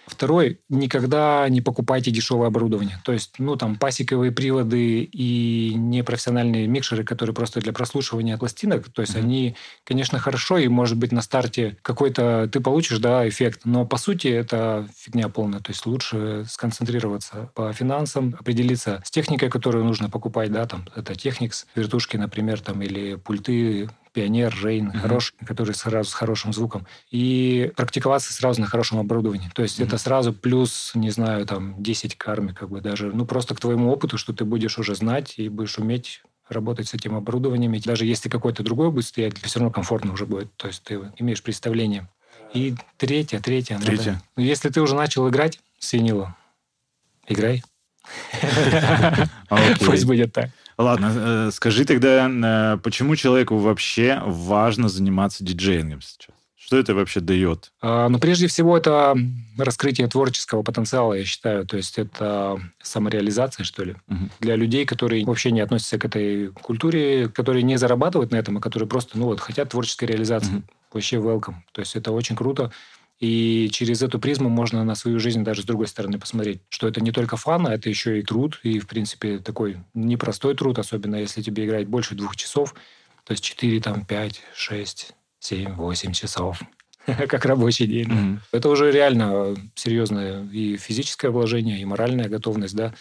Второй, 0.07 0.59
никогда 0.69 1.47
не 1.49 1.61
покупайте 1.61 2.11
дешевое 2.11 2.47
оборудование. 2.47 3.01
То 3.03 3.11
есть, 3.11 3.35
ну, 3.39 3.55
там, 3.55 3.75
пасековые 3.75 4.31
приводы 4.31 5.01
и 5.03 5.73
непрофессиональные 5.75 6.67
микшеры, 6.67 7.03
которые 7.03 7.33
просто 7.33 7.59
для 7.59 7.73
прослушивания 7.73 8.37
пластинок, 8.37 8.89
то 8.89 9.01
есть 9.01 9.15
Мгм. 9.15 9.23
они, 9.25 9.55
конечно, 9.83 10.19
хорошо, 10.19 10.57
и, 10.57 10.67
может 10.67 10.97
быть, 10.97 11.11
на 11.11 11.21
старте 11.21 11.77
какой-то 11.81 12.49
ты 12.51 12.59
получишь, 12.59 12.99
да, 12.99 13.27
эффект, 13.27 13.61
но, 13.65 13.85
по 13.85 13.97
сути, 13.97 14.27
это 14.27 14.87
фигня 14.95 15.29
полная. 15.29 15.59
То 15.59 15.71
есть 15.71 15.85
лучше 15.85 16.45
сконцентрироваться 16.49 17.49
по 17.55 17.73
финансам, 17.73 18.35
определиться 18.39 19.01
с 19.03 19.11
техникой, 19.11 19.49
которую 19.49 19.85
нужно 19.85 20.09
покупать, 20.09 20.51
да, 20.51 20.65
там, 20.65 20.85
это 20.95 21.13
Technics, 21.13 21.65
вертушки, 21.75 22.17
например, 22.17 22.61
там, 22.61 22.81
или 22.81 23.15
пульты, 23.15 23.89
Пионер, 24.15 24.55
Рейн, 24.63 24.85
Мгм. 24.87 24.99
хороший, 24.99 25.35
который 25.45 25.75
сразу 25.75 26.09
с 26.09 26.13
хорошим 26.13 26.53
звуком. 26.53 26.87
И 27.11 27.71
практиковаться 27.75 28.31
сразу 28.31 28.61
на 28.61 28.67
хорошем 28.67 28.97
оборудовании. 28.99 29.51
То 29.53 29.61
есть 29.61 29.77
Мгм. 29.77 29.87
это 29.89 29.97
сразу 29.97 30.31
плюс, 30.33 30.91
не 30.95 31.09
знаю, 31.11 31.45
там 31.45 31.83
10 31.83 32.15
карми, 32.15 32.53
как 32.53 32.69
бы 32.69 32.79
даже, 32.79 33.11
ну 33.11 33.25
просто 33.25 33.53
к 33.55 33.59
твоему 33.59 33.91
опыту, 33.91 34.17
что 34.17 34.31
ты 34.33 34.45
будешь 34.45 34.79
уже 34.79 34.95
знать 34.95 35.33
и 35.37 35.49
будешь 35.49 35.77
уметь 35.77 36.23
работать 36.47 36.87
с 36.87 36.93
этим 36.93 37.15
оборудованием. 37.15 37.73
И 37.73 37.79
даже 37.81 38.05
если 38.05 38.29
какой-то 38.29 38.63
другой 38.63 38.89
будет 38.89 39.05
стоять, 39.05 39.37
все 39.39 39.59
равно 39.59 39.71
комфортно 39.73 40.13
уже 40.13 40.25
будет. 40.25 40.55
То 40.55 40.67
есть 40.67 40.81
ты 40.83 40.99
имеешь 41.17 41.43
представление. 41.43 42.07
И 42.53 42.73
третье, 42.97 43.39
третье. 43.39 43.73
надо- 43.75 43.87
Третье. 43.87 44.21
Ну, 44.37 44.43
если 44.43 44.69
ты 44.69 44.79
уже 44.81 44.95
начал 44.95 45.27
играть 45.27 45.59
с 45.79 45.91
винилом, 45.91 46.35
играй. 47.27 47.63
Пусть 49.85 50.05
будет 50.05 50.33
так. 50.33 50.49
Ладно, 50.77 51.11
э, 51.15 51.51
скажи 51.53 51.85
тогда, 51.85 52.29
э, 52.29 52.77
почему 52.83 53.15
человеку 53.15 53.57
вообще 53.57 54.21
важно 54.25 54.89
заниматься 54.89 55.43
диджеингом 55.43 56.01
сейчас? 56.01 56.35
Что 56.65 56.77
это 56.77 56.95
вообще 56.95 57.19
дает? 57.19 57.71
А, 57.79 58.09
Ну, 58.09 58.17
прежде 58.17 58.47
всего, 58.47 58.75
это 58.75 59.15
раскрытие 59.55 60.07
творческого 60.07 60.63
потенциала, 60.63 61.13
я 61.13 61.23
считаю. 61.23 61.63
То 61.67 61.77
есть 61.77 61.99
это 61.99 62.59
самореализация, 62.81 63.63
что 63.63 63.83
ли. 63.83 63.95
Мгм. 64.07 64.31
Для 64.39 64.55
людей, 64.55 64.83
которые 64.85 65.23
вообще 65.25 65.51
не 65.51 65.61
относятся 65.61 65.99
к 65.99 66.05
этой 66.05 66.47
культуре, 66.47 67.29
которые 67.29 67.61
не 67.61 67.77
зарабатывают 67.77 68.31
на 68.31 68.37
этом, 68.37 68.57
а 68.57 68.61
которые 68.61 68.89
просто, 68.89 69.15
ну 69.17 69.25
вот, 69.25 69.39
хотят 69.39 69.69
творческой 69.69 70.05
реализации. 70.05 70.53
Мгм. 70.53 70.63
Вообще 70.91 71.17
welcome. 71.17 71.55
То 71.71 71.81
есть 71.81 71.95
это 71.95 72.11
очень 72.11 72.35
круто. 72.35 72.71
И 73.19 73.69
через 73.71 74.01
эту 74.01 74.19
призму 74.19 74.49
можно 74.49 74.83
на 74.83 74.93
свою 74.95 75.19
жизнь 75.19 75.43
даже 75.43 75.61
с 75.61 75.65
другой 75.65 75.87
стороны 75.87 76.19
посмотреть, 76.19 76.61
что 76.69 76.87
это 76.87 77.01
не 77.01 77.11
только 77.11 77.37
фан, 77.37 77.65
а 77.65 77.73
это 77.73 77.89
еще 77.89 78.19
и 78.19 78.23
труд. 78.23 78.59
И, 78.63 78.79
в 78.79 78.87
принципе, 78.87 79.39
такой 79.39 79.77
непростой 79.93 80.55
труд, 80.55 80.79
особенно 80.79 81.15
если 81.15 81.41
тебе 81.41 81.65
играть 81.65 81.87
больше 81.87 82.15
двух 82.15 82.35
часов. 82.35 82.75
То 83.23 83.31
есть 83.31 83.43
4, 83.43 83.79
там, 83.79 84.05
5, 84.05 84.41
6, 84.53 85.13
7, 85.39 85.73
8 85.75 86.11
часов. 86.11 86.61
Как 87.05 87.45
рабочий 87.45 87.87
день. 87.87 88.07
Мгм. 88.07 88.41
Это 88.51 88.69
уже 88.69 88.91
реально 88.91 89.55
серьезное 89.75 90.43
и 90.51 90.75
физическое 90.75 91.29
вложение, 91.29 91.79
и 91.79 91.85
моральная 91.85 92.27
готовность, 92.27 92.75
да. 92.75 92.93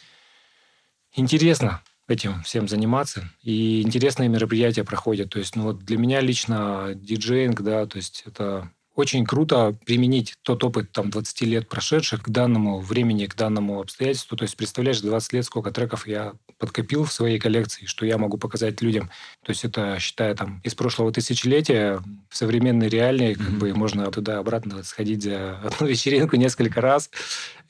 Интересно 1.17 1.83
этим 2.07 2.43
всем 2.43 2.69
заниматься, 2.69 3.31
и 3.43 3.83
интересные 3.83 4.29
мероприятия 4.29 4.85
проходят. 4.85 5.31
То 5.31 5.39
есть, 5.39 5.57
ну 5.57 5.65
вот 5.65 5.85
для 5.85 5.97
меня 5.97 6.21
лично 6.21 6.93
диджеинг, 6.95 7.63
да, 7.63 7.87
то 7.87 7.97
есть 7.97 8.25
это 8.27 8.71
очень 8.95 9.25
круто 9.25 9.77
применить 9.85 10.35
тот 10.43 10.63
опыт 10.65 10.93
там 10.93 11.11
20 11.11 11.41
лет 11.43 11.69
прошедших 11.69 12.23
к 12.23 12.29
данному 12.29 12.81
времени, 12.81 13.27
к 13.27 13.35
данному 13.35 13.81
обстоятельству. 13.81 14.37
То 14.37 14.45
есть, 14.45 14.57
представляешь, 14.57 15.01
20 15.01 15.33
лет 15.33 15.45
сколько 15.45 15.71
треков 15.73 16.07
я 16.07 16.35
подкопил 16.59 17.05
в 17.05 17.13
своей 17.13 17.39
коллекции, 17.41 17.87
что 17.87 18.07
я 18.07 18.17
могу 18.19 18.39
показать 18.39 18.81
людям. 18.83 19.11
То 19.45 19.51
есть 19.51 19.65
это, 19.65 19.99
считая 19.99 20.35
там 20.37 20.61
из 20.63 20.75
прошлого 20.75 21.13
тысячелетия, 21.13 22.01
в 22.31 22.37
современной 22.37 22.89
реальной, 22.89 23.35
как 23.35 23.49
Мгм. 23.49 23.59
бы 23.59 23.75
можно 23.75 24.11
туда-обратно 24.11 24.83
сходить 24.85 25.23
за 25.25 25.59
одну 25.59 25.87
вечеринку 25.89 26.37
несколько 26.37 26.81
раз. 26.81 27.11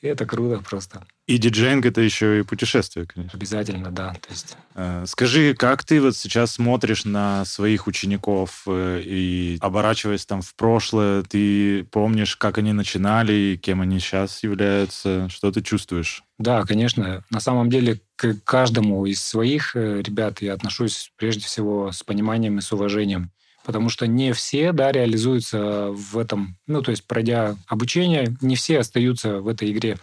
И 0.02 0.06
это 0.06 0.26
круто 0.26 0.62
просто. 0.62 1.06
И 1.26 1.38
диджеинг 1.38 1.86
это 1.86 2.00
еще 2.00 2.40
и 2.40 2.42
путешествие, 2.42 3.06
конечно. 3.06 3.36
Обязательно, 3.38 3.90
да. 3.90 4.12
То 4.12 4.30
есть 4.30 4.56
Э, 4.74 5.04
Скажи, 5.06 5.54
как 5.54 5.84
ты 5.84 6.00
вот 6.00 6.16
сейчас 6.16 6.52
смотришь 6.52 7.04
на 7.04 7.44
своих 7.44 7.86
учеников 7.86 8.64
э, 8.66 9.02
и 9.04 9.56
оборачиваясь 9.60 10.26
там 10.26 10.42
в 10.42 10.54
прошлое, 10.56 11.22
ты 11.22 11.84
помнишь, 11.84 12.36
как 12.36 12.58
они 12.58 12.72
начинали, 12.72 13.58
кем 13.60 13.80
они 13.80 14.00
сейчас 14.00 14.42
являются, 14.42 15.28
что 15.28 15.52
ты 15.52 15.62
чувствуешь? 15.62 16.24
Да, 16.38 16.64
конечно. 16.64 17.24
На 17.30 17.40
самом 17.40 17.70
деле 17.70 18.00
к 18.16 18.34
каждому 18.44 19.06
из 19.06 19.22
своих 19.22 19.76
э, 19.76 20.02
ребят 20.02 20.42
я 20.42 20.54
отношусь 20.54 21.12
прежде 21.16 21.44
всего 21.44 21.92
с 21.92 22.02
пониманием 22.02 22.58
и 22.58 22.62
с 22.62 22.72
уважением. 22.72 23.30
Потому 23.64 23.88
что 23.88 24.06
не 24.06 24.34
все, 24.34 24.72
да, 24.72 24.92
реализуются 24.92 25.88
в 25.90 26.18
этом, 26.18 26.58
ну, 26.66 26.82
то 26.82 26.90
есть 26.90 27.06
пройдя 27.06 27.56
обучение, 27.66 28.36
не 28.42 28.56
все 28.56 28.80
остаются 28.80 29.40
в 29.40 29.48
этой 29.48 29.70
игре. 29.72 29.96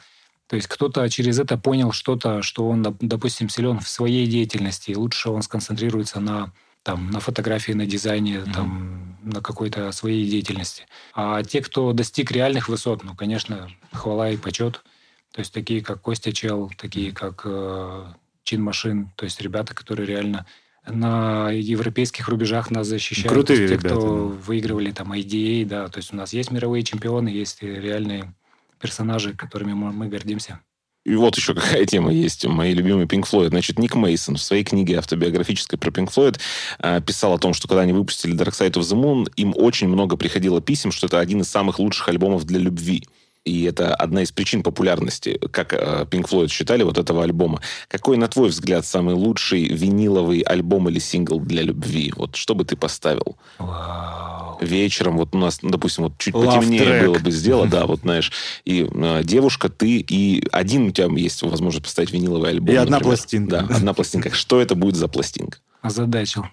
То 0.52 0.58
есть 0.58 0.68
кто-то 0.68 1.10
через 1.10 1.40
это 1.40 1.58
понял 1.58 1.94
что-то, 1.94 2.42
что 2.42 2.68
он, 2.68 2.82
доп- 2.86 2.98
допустим, 3.00 3.48
силен 3.48 3.80
в 3.80 3.88
своей 3.88 4.28
деятельности, 4.28 4.92
и 4.92 4.96
лучше 4.98 5.30
он 5.30 5.44
сконцентрируется 5.44 6.20
на 6.20 6.52
там, 6.84 7.10
на 7.10 7.22
фотографии, 7.22 7.72
на 7.72 7.86
дизайне, 7.86 8.40
Мгм. 8.40 8.52
там, 8.52 9.18
на 9.24 9.40
какой-то 9.42 9.90
своей 9.94 10.30
деятельности. 10.30 10.88
А 11.14 11.42
те, 11.42 11.62
кто 11.62 11.94
достиг 11.94 12.34
реальных 12.34 12.68
высот, 12.68 13.02
ну, 13.06 13.16
конечно, 13.16 13.70
хвала 13.94 14.30
и 14.30 14.36
почет. 14.36 14.84
То 15.32 15.40
есть 15.40 15.54
такие, 15.54 15.82
как 15.82 16.02
Костя 16.02 16.34
Чел, 16.34 16.70
такие, 16.78 17.14
как 17.14 17.44
э, 17.46 18.08
Чин 18.44 18.62
Машин, 18.62 19.10
то 19.16 19.24
есть 19.24 19.40
ребята, 19.40 19.74
которые 19.74 20.06
реально 20.06 20.46
на 20.86 21.50
европейских 21.52 22.28
рубежах 22.28 22.72
нас 22.72 22.88
защищают. 22.88 23.32
Крутые 23.32 23.56
То 23.56 23.64
есть 23.64 23.74
те, 23.74 23.80
ребята, 23.80 23.96
кто 24.02 24.28
да. 24.28 24.36
выигрывали 24.48 24.92
там 24.92 25.14
IDA, 25.14 25.64
да, 25.66 25.88
то 25.88 26.00
есть 26.00 26.12
у 26.12 26.18
нас 26.18 26.34
есть 26.34 26.52
мировые 26.52 26.84
чемпионы, 26.84 27.30
есть 27.30 27.64
реальные 27.64 28.34
персонажи, 28.82 29.34
которыми 29.34 29.74
мы, 29.74 29.92
мы 29.92 30.08
гордимся. 30.08 30.60
И 31.04 31.16
вот 31.16 31.36
еще 31.36 31.56
какая 31.56 31.86
тема 31.86 32.12
есть. 32.12 32.46
Мои 32.46 32.74
любимые 32.74 33.08
Pink 33.08 33.24
Floyd. 33.30 33.50
Значит, 33.50 33.80
Ник 33.80 33.96
Мейсон 33.96 34.36
в 34.36 34.42
своей 34.42 34.64
книге 34.64 35.00
автобиографической 35.00 35.80
про 35.80 35.90
Pink 35.90 36.14
Floyd 36.14 36.40
э, 36.80 37.02
писал 37.02 37.34
о 37.34 37.40
том, 37.40 37.54
что 37.54 37.68
когда 37.68 37.82
они 37.82 37.94
выпустили 37.94 38.36
Dark 38.36 38.52
Side 38.52 38.74
of 38.74 38.82
the 38.82 38.96
Moon, 38.96 39.32
им 39.36 39.54
очень 39.58 39.88
много 39.88 40.16
приходило 40.16 40.62
писем, 40.62 40.92
что 40.92 41.08
это 41.08 41.20
один 41.20 41.42
из 41.42 41.50
самых 41.50 41.80
лучших 41.80 42.08
альбомов 42.10 42.46
для 42.46 42.60
любви. 42.60 43.08
И 43.44 43.64
это 43.64 43.96
одна 43.96 44.22
из 44.22 44.32
причин 44.32 44.62
популярности, 44.62 45.40
как 45.52 45.74
э, 45.74 46.06
Pink 46.10 46.30
Floyd 46.30 46.50
считали, 46.50 46.84
вот 46.84 47.00
этого 47.00 47.24
альбома. 47.24 47.62
Какой, 47.88 48.18
на 48.18 48.28
твой 48.28 48.50
взгляд, 48.50 48.86
самый 48.86 49.16
лучший 49.16 49.64
виниловый 49.64 50.42
альбом 50.42 50.88
или 50.90 51.00
сингл 51.00 51.40
для 51.40 51.64
любви? 51.64 52.14
Вот 52.16 52.36
что 52.36 52.54
бы 52.54 52.64
ты 52.64 52.76
поставил? 52.76 53.38
Вау. 53.58 54.41
Вечером, 54.62 55.18
вот 55.18 55.36
у 55.36 55.38
нас, 55.38 55.60
допустим, 55.62 56.06
вот 56.06 56.18
чуть 56.18 56.34
Love 56.34 56.46
потемнее 56.46 56.84
track. 56.84 57.06
было 57.06 57.20
бы 57.20 57.32
сделано, 57.32 57.70
да, 57.70 57.86
вот 57.88 58.02
знаешь, 58.02 58.32
и 58.64 58.88
э, 58.90 59.22
девушка, 59.24 59.70
ты, 59.70 59.98
и 59.98 60.48
один 60.52 60.88
у 60.88 60.92
тебя 60.92 61.08
есть 61.18 61.42
возможность 61.42 61.86
поставить 61.86 62.12
виниловый 62.12 62.52
альбом. 62.52 62.74
И 62.74 62.78
одна 62.78 62.98
например. 62.98 63.18
пластинка. 63.18 63.66
Да, 63.68 63.76
одна 63.76 63.94
пластинка. 63.94 64.30
Что 64.32 64.62
это 64.62 64.76
будет 64.76 64.96
за 64.96 65.08
пластинка? 65.08 65.60
Озадачил. 65.82 66.46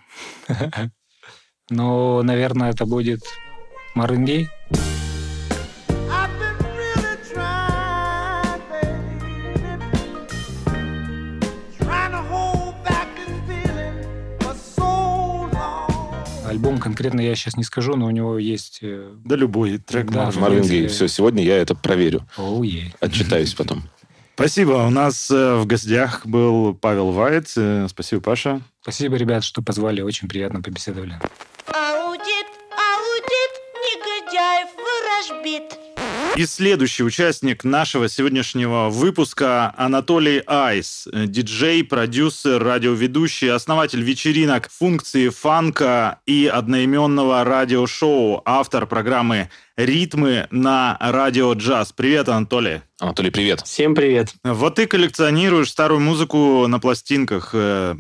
Ну, 1.71 2.23
наверное, 2.23 2.71
это 2.71 2.87
будет 2.87 3.21
Марынгей. 3.95 4.49
Альбом 16.59 16.81
конкретно 16.81 17.21
я 17.21 17.37
сейчас 17.37 17.57
не 17.57 17.63
скажу, 17.63 17.95
но 17.95 18.07
у 18.07 18.11
него 18.11 18.37
есть... 18.37 18.81
э, 18.83 19.13
Да 19.25 19.37
любой 19.37 19.79
трек 19.79 20.11
Да. 20.11 20.33
Марвин 20.35 20.65
Гей. 20.65 20.89
Все, 20.89 21.07
сегодня 21.07 21.41
я 21.45 21.57
это 21.57 21.77
проверю. 21.77 22.27
оу, 22.37 22.65
е. 22.65 22.93
Отчитаюсь 22.99 23.55
потом. 23.55 23.85
Спасибо. 24.35 24.73
У 24.73 24.91
нас 24.91 25.31
э, 25.31 25.55
в 25.55 25.67
гостях 25.67 26.27
был 26.27 26.75
Павел 26.75 27.13
Вайт. 27.13 27.53
Э, 27.57 27.87
Спасибо, 27.89 28.21
Паша. 28.23 28.61
Спасибо, 28.83 29.15
ребят, 29.15 29.45
что 29.45 29.63
позвали. 29.63 30.01
Очень 30.01 30.27
приятно 30.29 30.61
побеседовали. 30.61 31.13
Аудит, 31.69 32.49
аудит, 32.75 33.53
негодяев 33.87 34.69
ворожбит. 34.77 35.79
И 36.37 36.47
следующий 36.47 37.03
участник 37.03 37.65
нашего 37.65 38.09
сегодняшнего 38.09 38.91
выпуска 38.91 39.75
Анатолий 39.77 40.41
Айс, 40.47 41.09
э, 41.13 41.27
диджей, 41.27 41.83
продюсер, 41.83 42.63
радиоведущий, 42.63 43.51
основатель 43.51 44.03
вечеринок 44.03 44.69
функции 44.71 45.31
фанка 45.31 46.21
и 46.27 46.47
одноименного 46.47 47.43
радиошоу, 47.43 48.43
автор 48.45 48.87
программы 48.87 49.51
«Ритмы» 49.77 50.47
на 50.53 50.97
радио 51.01 51.53
джаз. 51.55 51.93
Привет, 51.93 52.29
Анатолий. 52.29 52.83
Анатолий, 53.01 53.31
привет. 53.31 53.63
Всем 53.63 53.97
привет. 53.97 54.33
Вот 54.45 54.77
ты 54.77 54.87
коллекционируешь 54.87 55.71
старую 55.71 56.01
музыку 56.01 56.67
на 56.69 56.79
пластинках. 56.79 57.51
Э, 57.53 57.97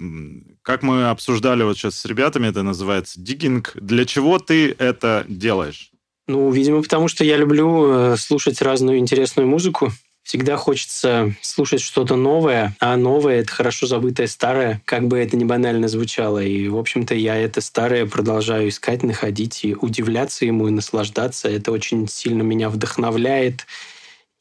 Как 0.62 0.82
мы 0.82 1.08
обсуждали 1.08 1.64
вот 1.64 1.76
сейчас 1.76 1.96
с 1.98 2.04
ребятами, 2.04 2.46
это 2.46 2.62
называется 2.62 3.20
диггинг. 3.20 3.72
Для 3.74 4.04
чего 4.04 4.38
ты 4.38 4.76
это 4.78 5.24
делаешь? 5.28 5.90
Ну, 6.28 6.50
видимо, 6.50 6.82
потому 6.82 7.08
что 7.08 7.24
я 7.24 7.38
люблю 7.38 7.90
э, 7.90 8.16
слушать 8.18 8.60
разную 8.60 8.98
интересную 8.98 9.48
музыку. 9.48 9.90
Всегда 10.22 10.58
хочется 10.58 11.34
слушать 11.40 11.80
что-то 11.80 12.16
новое, 12.16 12.76
а 12.80 12.98
новое— 12.98 13.36
это 13.40 13.50
хорошо 13.50 13.86
забытое 13.86 14.26
старое, 14.26 14.82
как 14.84 15.08
бы 15.08 15.18
это 15.18 15.38
ни 15.38 15.44
банально 15.44 15.88
звучало. 15.88 16.44
И, 16.44 16.68
в 16.68 16.76
общем-то, 16.76 17.14
я 17.14 17.34
это 17.34 17.62
старое 17.62 18.04
продолжаю 18.04 18.68
искать, 18.68 19.02
находить 19.02 19.64
и 19.64 19.74
удивляться 19.74 20.44
ему, 20.44 20.68
и 20.68 20.70
наслаждаться. 20.70 21.48
Это 21.48 21.72
очень 21.72 22.06
сильно 22.08 22.42
меня 22.42 22.68
вдохновляет 22.68 23.64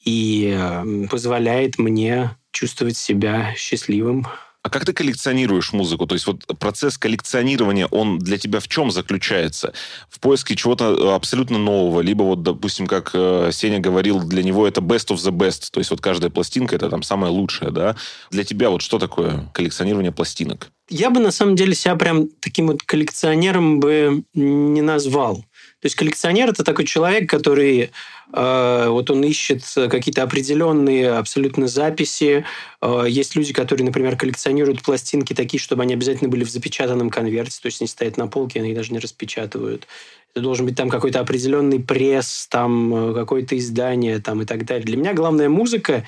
и 0.04 0.54
э, 0.58 1.08
позволяет 1.10 1.80
мне 1.80 2.36
чувствовать 2.52 2.98
себя 2.98 3.54
счастливым, 3.56 4.28
А 4.68 4.70
как 4.70 4.84
ты 4.84 4.92
коллекционируешь 4.92 5.72
музыку? 5.72 6.08
То 6.08 6.16
есть 6.16 6.28
вот 6.28 6.46
процесс 6.60 6.98
коллекционирования, 6.98 7.86
он 7.86 8.20
для 8.20 8.38
тебя 8.38 8.60
в 8.60 8.68
чем 8.68 8.92
заключается? 8.92 9.72
В 10.10 10.20
поиске 10.20 10.58
чего-то 10.58 10.94
э, 10.94 11.16
абсолютно 11.16 11.58
нового, 11.58 12.02
либо 12.02 12.24
вот, 12.24 12.44
допустим, 12.44 12.86
как 12.86 13.12
э, 13.14 13.52
Сеня 13.54 13.80
говорил, 13.80 14.20
для 14.20 14.44
него 14.44 14.68
это 14.68 14.82
best 14.82 15.08
of 15.08 15.20
the 15.20 15.32
best, 15.32 15.70
то 15.72 15.80
есть 15.80 15.90
вот 15.90 16.02
каждая 16.02 16.30
пластинка 16.30 16.76
это 16.76 16.90
там 16.90 17.02
самая 17.02 17.32
лучшая, 17.32 17.72
да? 17.72 17.96
Для 18.30 18.44
тебя 18.44 18.70
вот 18.70 18.82
что 18.82 19.00
такое 19.00 19.50
коллекционирование 19.54 20.12
пластинок? 20.12 20.70
Я 20.90 21.12
бы 21.12 21.22
на 21.22 21.32
самом 21.32 21.56
деле 21.56 21.74
себя 21.74 21.96
прям 21.96 22.28
таким 22.42 22.68
вот 22.68 22.84
коллекционером 22.84 23.80
бы 23.80 24.24
не 24.34 24.82
назвал. 24.82 25.46
То 25.88 25.90
есть 25.90 25.96
коллекционер 25.96 26.50
это 26.50 26.66
такой 26.66 26.84
человек, 26.84 27.30
который 27.30 27.92
э, 28.34 28.86
вот 28.90 29.10
он 29.10 29.24
ищет 29.24 29.64
какие-то 29.74 30.22
определенные 30.22 31.12
абсолютно 31.12 31.70
записи. 31.70 32.44
Э, 32.82 33.06
есть 33.08 33.38
люди, 33.38 33.54
которые, 33.54 33.86
например, 33.86 34.18
коллекционируют 34.18 34.82
пластинки 34.82 35.32
такие, 35.32 35.62
чтобы 35.62 35.84
они 35.84 35.94
обязательно 35.94 36.30
были 36.30 36.44
в 36.44 36.50
запечатанном 36.50 37.10
конверте, 37.10 37.58
то 37.62 37.68
есть 37.68 37.80
они 37.80 37.88
стоят 37.88 38.18
на 38.18 38.28
полке, 38.28 38.60
они 38.60 38.74
даже 38.74 38.92
не 38.92 39.00
распечатывают. 39.00 39.88
Это 40.34 40.44
должен 40.44 40.66
быть 40.66 40.76
там 40.76 40.90
какой-то 40.90 41.22
определенный 41.22 41.80
пресс, 41.80 42.48
там 42.52 42.94
э, 42.94 43.14
какое-то 43.14 43.58
издание, 43.58 44.20
там 44.20 44.42
и 44.42 44.46
так 44.46 44.66
далее. 44.66 44.84
Для 44.84 44.98
меня 44.98 45.14
главная 45.14 45.48
музыка. 45.48 46.04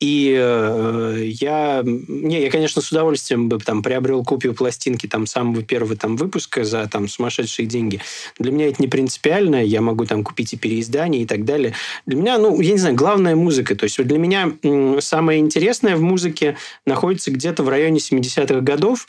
И 0.00 0.34
э, 0.34 1.22
я, 1.26 1.82
не, 1.84 2.42
я, 2.42 2.50
конечно, 2.50 2.80
с 2.80 2.90
удовольствием 2.90 3.50
бы 3.50 3.58
там 3.58 3.82
приобрел 3.82 4.24
копию 4.24 4.54
пластинки 4.54 5.06
там 5.06 5.26
самого 5.26 5.62
первого 5.62 5.94
там 5.94 6.16
выпуска 6.16 6.64
за 6.64 6.88
там 6.88 7.06
сумасшедшие 7.06 7.66
деньги. 7.66 8.00
Для 8.38 8.50
меня 8.50 8.68
это 8.68 8.80
не 8.80 8.88
принципиально, 8.88 9.62
я 9.62 9.82
могу 9.82 10.06
там 10.06 10.24
купить 10.24 10.54
и 10.54 10.56
переиздание 10.56 11.22
и 11.22 11.26
так 11.26 11.44
далее. 11.44 11.74
Для 12.06 12.16
меня, 12.16 12.38
ну, 12.38 12.58
я 12.62 12.72
не 12.72 12.78
знаю, 12.78 12.94
главная 12.94 13.36
музыка. 13.36 13.76
То 13.76 13.84
есть 13.84 13.98
вот 13.98 14.06
для 14.06 14.18
меня 14.18 14.50
м, 14.62 15.02
самое 15.02 15.38
интересное 15.38 15.96
в 15.96 16.00
музыке 16.00 16.56
находится 16.86 17.30
где-то 17.30 17.62
в 17.62 17.68
районе 17.68 17.98
70-х 17.98 18.60
годов. 18.60 19.06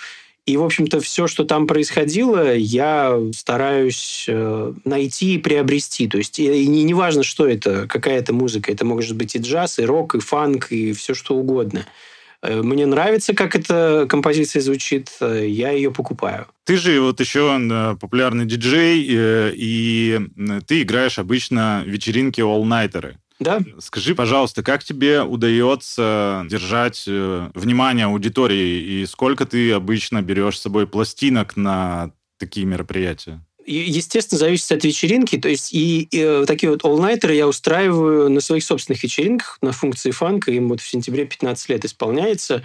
И, 0.48 0.58
в 0.58 0.64
общем-то, 0.64 1.00
все, 1.02 1.28
что 1.28 1.44
там 1.44 1.68
происходило, 1.68 2.56
я 2.56 3.16
стараюсь 3.34 4.26
э, 4.28 4.74
найти 4.86 5.36
и 5.36 5.38
приобрести. 5.38 6.08
То 6.08 6.18
есть, 6.18 6.39
и, 6.39 6.68
не, 6.68 6.84
не 6.84 6.96
важно, 6.96 7.22
что 7.22 7.48
это, 7.48 7.88
какая 7.88 8.18
это 8.18 8.34
музыка. 8.34 8.72
Это 8.72 8.84
может 8.84 9.16
быть 9.16 9.36
и 9.36 9.39
джаз, 9.39 9.78
и 9.78 9.86
рок, 9.86 10.16
и 10.16 10.20
фанк, 10.20 10.72
и 10.72 10.94
все, 10.94 11.14
что 11.14 11.36
угодно. 11.36 11.86
Э, 12.42 12.64
Мне 12.64 12.88
нравится, 12.88 13.36
как 13.36 13.56
эта 13.56 14.08
композиция 14.10 14.64
звучит, 14.64 15.12
э, 15.22 15.46
я 15.48 15.70
ее 15.70 15.92
покупаю. 15.92 16.48
Ты 16.66 16.78
же 16.78 17.00
вот 17.02 17.20
еще 17.20 17.60
популярный 18.02 18.46
диджей, 18.46 19.06
и 19.08 20.20
ты 20.66 20.82
играешь 20.82 21.20
обычно 21.20 21.84
вечеринки 21.86 22.42
all-найтеры. 22.42 23.18
Да? 23.42 23.60
Скажи, 23.80 24.14
пожалуйста, 24.14 24.62
как 24.62 24.84
тебе 24.84 25.24
удается 25.24 26.46
держать 26.48 27.06
э, 27.08 27.50
внимание 27.56 28.06
аудитории, 28.06 29.02
и 29.02 29.06
сколько 29.08 29.48
ты 29.48 29.72
обычно 29.72 30.22
берешь 30.22 30.60
с 30.60 30.62
собой 30.62 30.86
пластинок 30.86 31.58
на 31.58 32.12
такие 32.38 32.68
мероприятия? 32.68 33.44
Естественно, 33.66 34.38
зависит 34.38 34.72
от 34.72 34.84
вечеринки. 34.84 35.39
То 35.39 35.50
есть 35.50 35.74
и, 35.74 36.04
и, 36.12 36.20
э, 36.20 36.46
такие 36.46 36.70
вот 36.70 36.84
all-найтеры 36.84 37.34
я 37.34 37.48
устраиваю 37.48 38.30
на 38.30 38.42
своих 38.42 38.64
собственных 38.64 39.02
вечеринках 39.02 39.58
на 39.64 39.72
функции 39.72 40.12
фанка. 40.12 40.52
Им 40.52 40.70
вот 40.70 40.80
в 40.80 40.88
сентябре 40.88 41.26
15 41.26 41.70
лет 41.70 41.84
исполняется. 41.84 42.64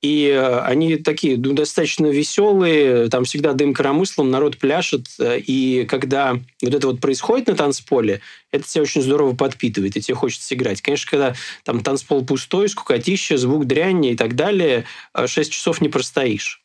И 0.00 0.28
э, 0.28 0.60
они 0.60 0.96
такие 0.96 1.36
ну, 1.36 1.54
достаточно 1.54 2.06
веселые, 2.06 3.08
там 3.08 3.24
всегда 3.24 3.52
дым 3.52 3.74
коромыслом, 3.74 4.30
народ 4.30 4.56
пляшет. 4.56 5.06
э, 5.18 5.40
И 5.40 5.86
когда 5.86 6.38
вот 6.62 6.74
это 6.74 6.86
вот 6.86 7.00
происходит 7.00 7.48
на 7.48 7.56
танцполе, 7.56 8.20
это 8.52 8.66
тебя 8.66 8.82
очень 8.82 9.02
здорово 9.02 9.34
подпитывает, 9.34 9.96
и 9.96 10.00
тебе 10.00 10.14
хочется 10.14 10.54
играть. 10.54 10.82
Конечно, 10.82 11.10
когда 11.10 11.34
там 11.64 11.80
танцпол 11.80 12.24
пустой, 12.24 12.68
скукотища, 12.68 13.36
звук 13.38 13.66
дрянь 13.66 14.06
и 14.06 14.16
так 14.16 14.36
далее, 14.36 14.84
6 15.26 15.50
часов 15.50 15.80
не 15.80 15.88
простоишь. 15.88 16.62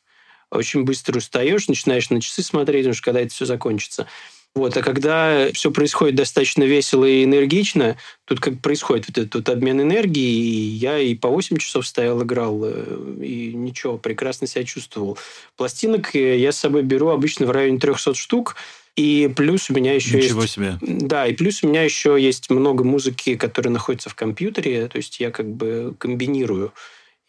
Очень 0.50 0.84
быстро 0.84 1.18
устаешь, 1.18 1.66
начинаешь 1.66 2.10
на 2.10 2.20
часы 2.20 2.42
смотреть, 2.42 2.86
уж 2.86 3.00
когда 3.00 3.20
это 3.20 3.34
все 3.34 3.44
закончится. 3.46 4.06
Вот. 4.54 4.76
А 4.76 4.82
когда 4.82 5.48
все 5.52 5.70
происходит 5.72 6.14
достаточно 6.14 6.62
весело 6.62 7.04
и 7.04 7.24
энергично, 7.24 7.96
тут 8.24 8.38
как 8.38 8.60
происходит 8.60 9.06
вот 9.08 9.18
этот 9.18 9.34
вот 9.34 9.48
обмен 9.48 9.80
энергии, 9.80 10.22
и 10.22 10.68
я 10.76 10.98
и 10.98 11.14
по 11.16 11.28
8 11.28 11.56
часов 11.56 11.86
стоял, 11.86 12.22
играл, 12.22 12.60
э, 12.62 13.16
и 13.20 13.52
ничего, 13.52 13.98
прекрасно 13.98 14.46
себя 14.46 14.64
чувствовал. 14.64 15.18
Пластинок 15.56 16.14
э, 16.14 16.38
я 16.38 16.52
с 16.52 16.58
собой 16.58 16.82
беру 16.82 17.08
обычно 17.08 17.46
в 17.46 17.50
районе 17.50 17.80
300 17.80 18.14
штук, 18.14 18.54
и 18.94 19.28
плюс 19.34 19.70
у 19.70 19.74
меня 19.74 19.92
еще 19.92 20.18
Ничего 20.18 20.42
есть... 20.42 20.54
себе. 20.54 20.78
Да, 20.80 21.26
и 21.26 21.34
плюс 21.34 21.64
у 21.64 21.68
меня 21.68 21.82
еще 21.82 22.16
есть 22.16 22.48
много 22.48 22.84
музыки, 22.84 23.34
которая 23.34 23.72
находится 23.72 24.08
в 24.08 24.14
компьютере, 24.14 24.86
то 24.86 24.98
есть 24.98 25.18
я 25.18 25.32
как 25.32 25.50
бы 25.50 25.94
комбинирую 25.98 26.72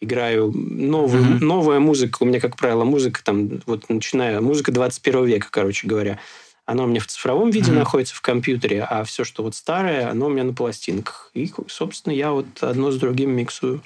играю 0.00 0.52
новую, 0.54 1.24
Мгм. 1.24 1.46
новая 1.46 1.80
музыка. 1.80 2.18
У 2.20 2.26
меня, 2.26 2.38
как 2.38 2.56
правило, 2.56 2.84
музыка 2.84 3.20
там, 3.24 3.60
вот 3.66 3.88
начиная, 3.88 4.40
музыка 4.40 4.70
21 4.70 5.24
века, 5.24 5.48
короче 5.50 5.88
говоря. 5.88 6.20
Она 6.66 6.82
у 6.82 6.86
меня 6.88 7.00
в 7.00 7.06
цифровом 7.06 7.50
виде 7.50 7.70
Мгм. 7.70 7.78
находится 7.80 8.14
в 8.14 8.20
компьютере, 8.20 8.82
а 8.82 9.04
все, 9.04 9.22
что 9.22 9.44
вот 9.44 9.54
старое, 9.54 10.10
оно 10.10 10.26
у 10.26 10.28
меня 10.28 10.42
на 10.44 10.52
пластинках. 10.52 11.30
И, 11.32 11.50
собственно, 11.68 12.12
я 12.12 12.32
вот 12.32 12.46
одно 12.60 12.90
с 12.90 12.96
другим 12.96 13.30
миксую. 13.30 13.82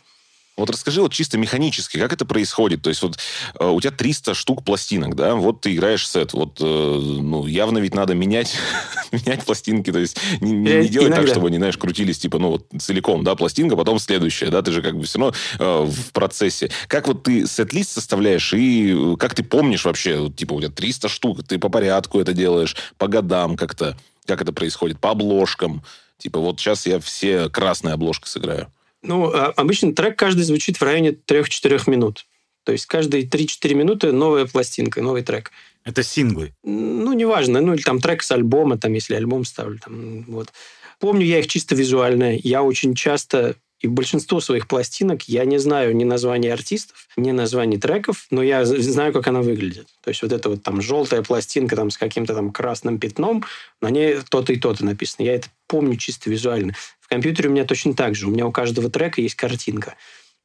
Вот 0.61 0.70
расскажи 0.70 1.00
вот 1.00 1.12
чисто 1.12 1.38
механически, 1.38 1.98
как 1.98 2.12
это 2.12 2.24
происходит. 2.24 2.82
То 2.82 2.90
есть 2.90 3.02
вот 3.02 3.18
э, 3.58 3.66
у 3.66 3.80
тебя 3.80 3.90
300 3.90 4.34
штук 4.34 4.64
пластинок, 4.64 5.16
да, 5.16 5.34
вот 5.34 5.62
ты 5.62 5.74
играешь 5.74 6.08
сет, 6.08 6.32
вот, 6.32 6.58
э, 6.61 6.64
ну, 6.64 7.46
явно 7.46 7.78
ведь 7.78 7.94
надо 7.94 8.14
менять, 8.14 8.54
менять 9.12 9.44
пластинки, 9.44 9.90
то 9.90 9.98
есть 9.98 10.18
не, 10.40 10.52
не- 10.52 10.70
Э, 10.70 10.82
не 10.82 10.88
делать 10.88 11.08
так, 11.08 11.18
иногда. 11.18 11.32
чтобы 11.32 11.48
они, 11.48 11.56
знаешь, 11.56 11.76
крутились, 11.78 12.18
типа, 12.18 12.38
ну, 12.38 12.50
вот 12.50 12.66
целиком, 12.78 13.24
да, 13.24 13.34
пластинка, 13.34 13.74
потом 13.76 13.98
следующая, 13.98 14.50
да, 14.50 14.62
ты 14.62 14.70
же 14.72 14.82
как 14.82 14.96
бы 14.96 15.04
все 15.04 15.18
равно 15.18 15.34
э, 15.58 15.84
в 15.84 16.12
процессе. 16.12 16.70
Как 16.88 17.08
вот 17.08 17.22
ты 17.22 17.46
сет-лист 17.46 17.90
составляешь 17.92 18.52
и 18.52 18.94
э, 18.94 19.16
как 19.16 19.34
ты 19.34 19.42
помнишь 19.42 19.84
вообще, 19.84 20.18
вот, 20.18 20.36
типа, 20.36 20.52
у 20.54 20.61
тебя 20.61 20.70
300 20.70 21.08
штук, 21.08 21.42
ты 21.46 21.58
по 21.58 21.68
порядку 21.68 22.20
это 22.20 22.32
делаешь, 22.32 22.76
по 22.98 23.08
годам 23.08 23.56
как-то, 23.56 23.96
как 24.26 24.42
это 24.42 24.52
происходит, 24.52 25.00
по 25.00 25.11
обложкам, 25.11 25.82
типа, 26.18 26.38
вот 26.38 26.61
сейчас 26.61 26.86
я 26.86 27.00
все 27.00 27.48
красные 27.48 27.94
обложки 27.94 28.28
сыграю. 28.28 28.70
Ну, 29.03 29.32
а- 29.32 29.53
обычно 29.57 29.94
трек 29.94 30.18
каждый 30.18 30.42
звучит 30.42 30.78
в 30.78 30.82
районе 30.82 31.12
3-4 31.12 31.88
минут. 31.88 32.26
То 32.64 32.72
есть 32.72 32.86
каждые 32.86 33.24
3-4 33.24 33.74
минуты 33.74 34.12
новая 34.12 34.46
пластинка, 34.46 35.03
новый 35.03 35.22
трек. 35.22 35.51
Это 35.84 36.03
синглы. 36.03 36.53
Ну, 36.62 37.12
неважно. 37.14 37.61
Ну, 37.61 37.74
или 37.74 37.82
там 37.82 38.01
трек 38.01 38.22
с 38.22 38.30
альбома, 38.30 38.78
там, 38.78 38.92
если 38.92 39.14
альбом 39.14 39.44
ставлю. 39.44 39.78
Там, 39.78 40.24
вот. 40.24 40.53
Помню 40.98 41.24
я 41.24 41.38
их 41.38 41.46
чисто 41.46 41.74
визуально. 41.74 42.36
Я 42.36 42.62
очень 42.62 42.94
часто 42.94 43.57
и 43.80 43.86
большинство 43.86 44.40
своих 44.40 44.68
пластинок 44.68 45.22
я 45.22 45.46
не 45.46 45.59
знаю 45.59 45.96
ни 45.96 46.05
названий 46.05 46.53
артистов, 46.53 47.09
ни 47.16 47.30
названий 47.30 47.78
треков, 47.78 48.26
но 48.30 48.42
я 48.42 48.66
знаю, 48.66 49.12
как 49.14 49.26
она 49.26 49.40
выглядит. 49.40 49.88
То 50.03 50.11
есть 50.11 50.20
вот 50.20 50.32
эта 50.32 50.51
вот 50.51 50.62
там 50.62 50.82
желтая 50.82 51.22
пластинка 51.22 51.76
там 51.76 51.90
с 51.90 51.96
каким-то 51.96 52.34
там 52.34 52.53
красным 52.53 52.98
пятном, 52.98 53.42
на 53.80 53.88
ней 53.88 54.18
то-то 54.28 54.53
и 54.53 54.57
то-то 54.57 54.84
написано. 54.84 55.24
Я 55.24 55.34
это 55.34 55.48
помню 55.66 55.96
чисто 55.96 56.28
визуально. 56.28 56.74
Компьютере 57.11 57.48
у 57.48 57.52
меня 57.52 57.64
точно 57.64 57.94
так 57.94 58.14
же. 58.14 58.28
У 58.28 58.30
меня 58.30 58.46
у 58.46 58.52
каждого 58.52 58.88
трека 58.88 59.20
есть 59.20 59.34
картинка. 59.34 59.96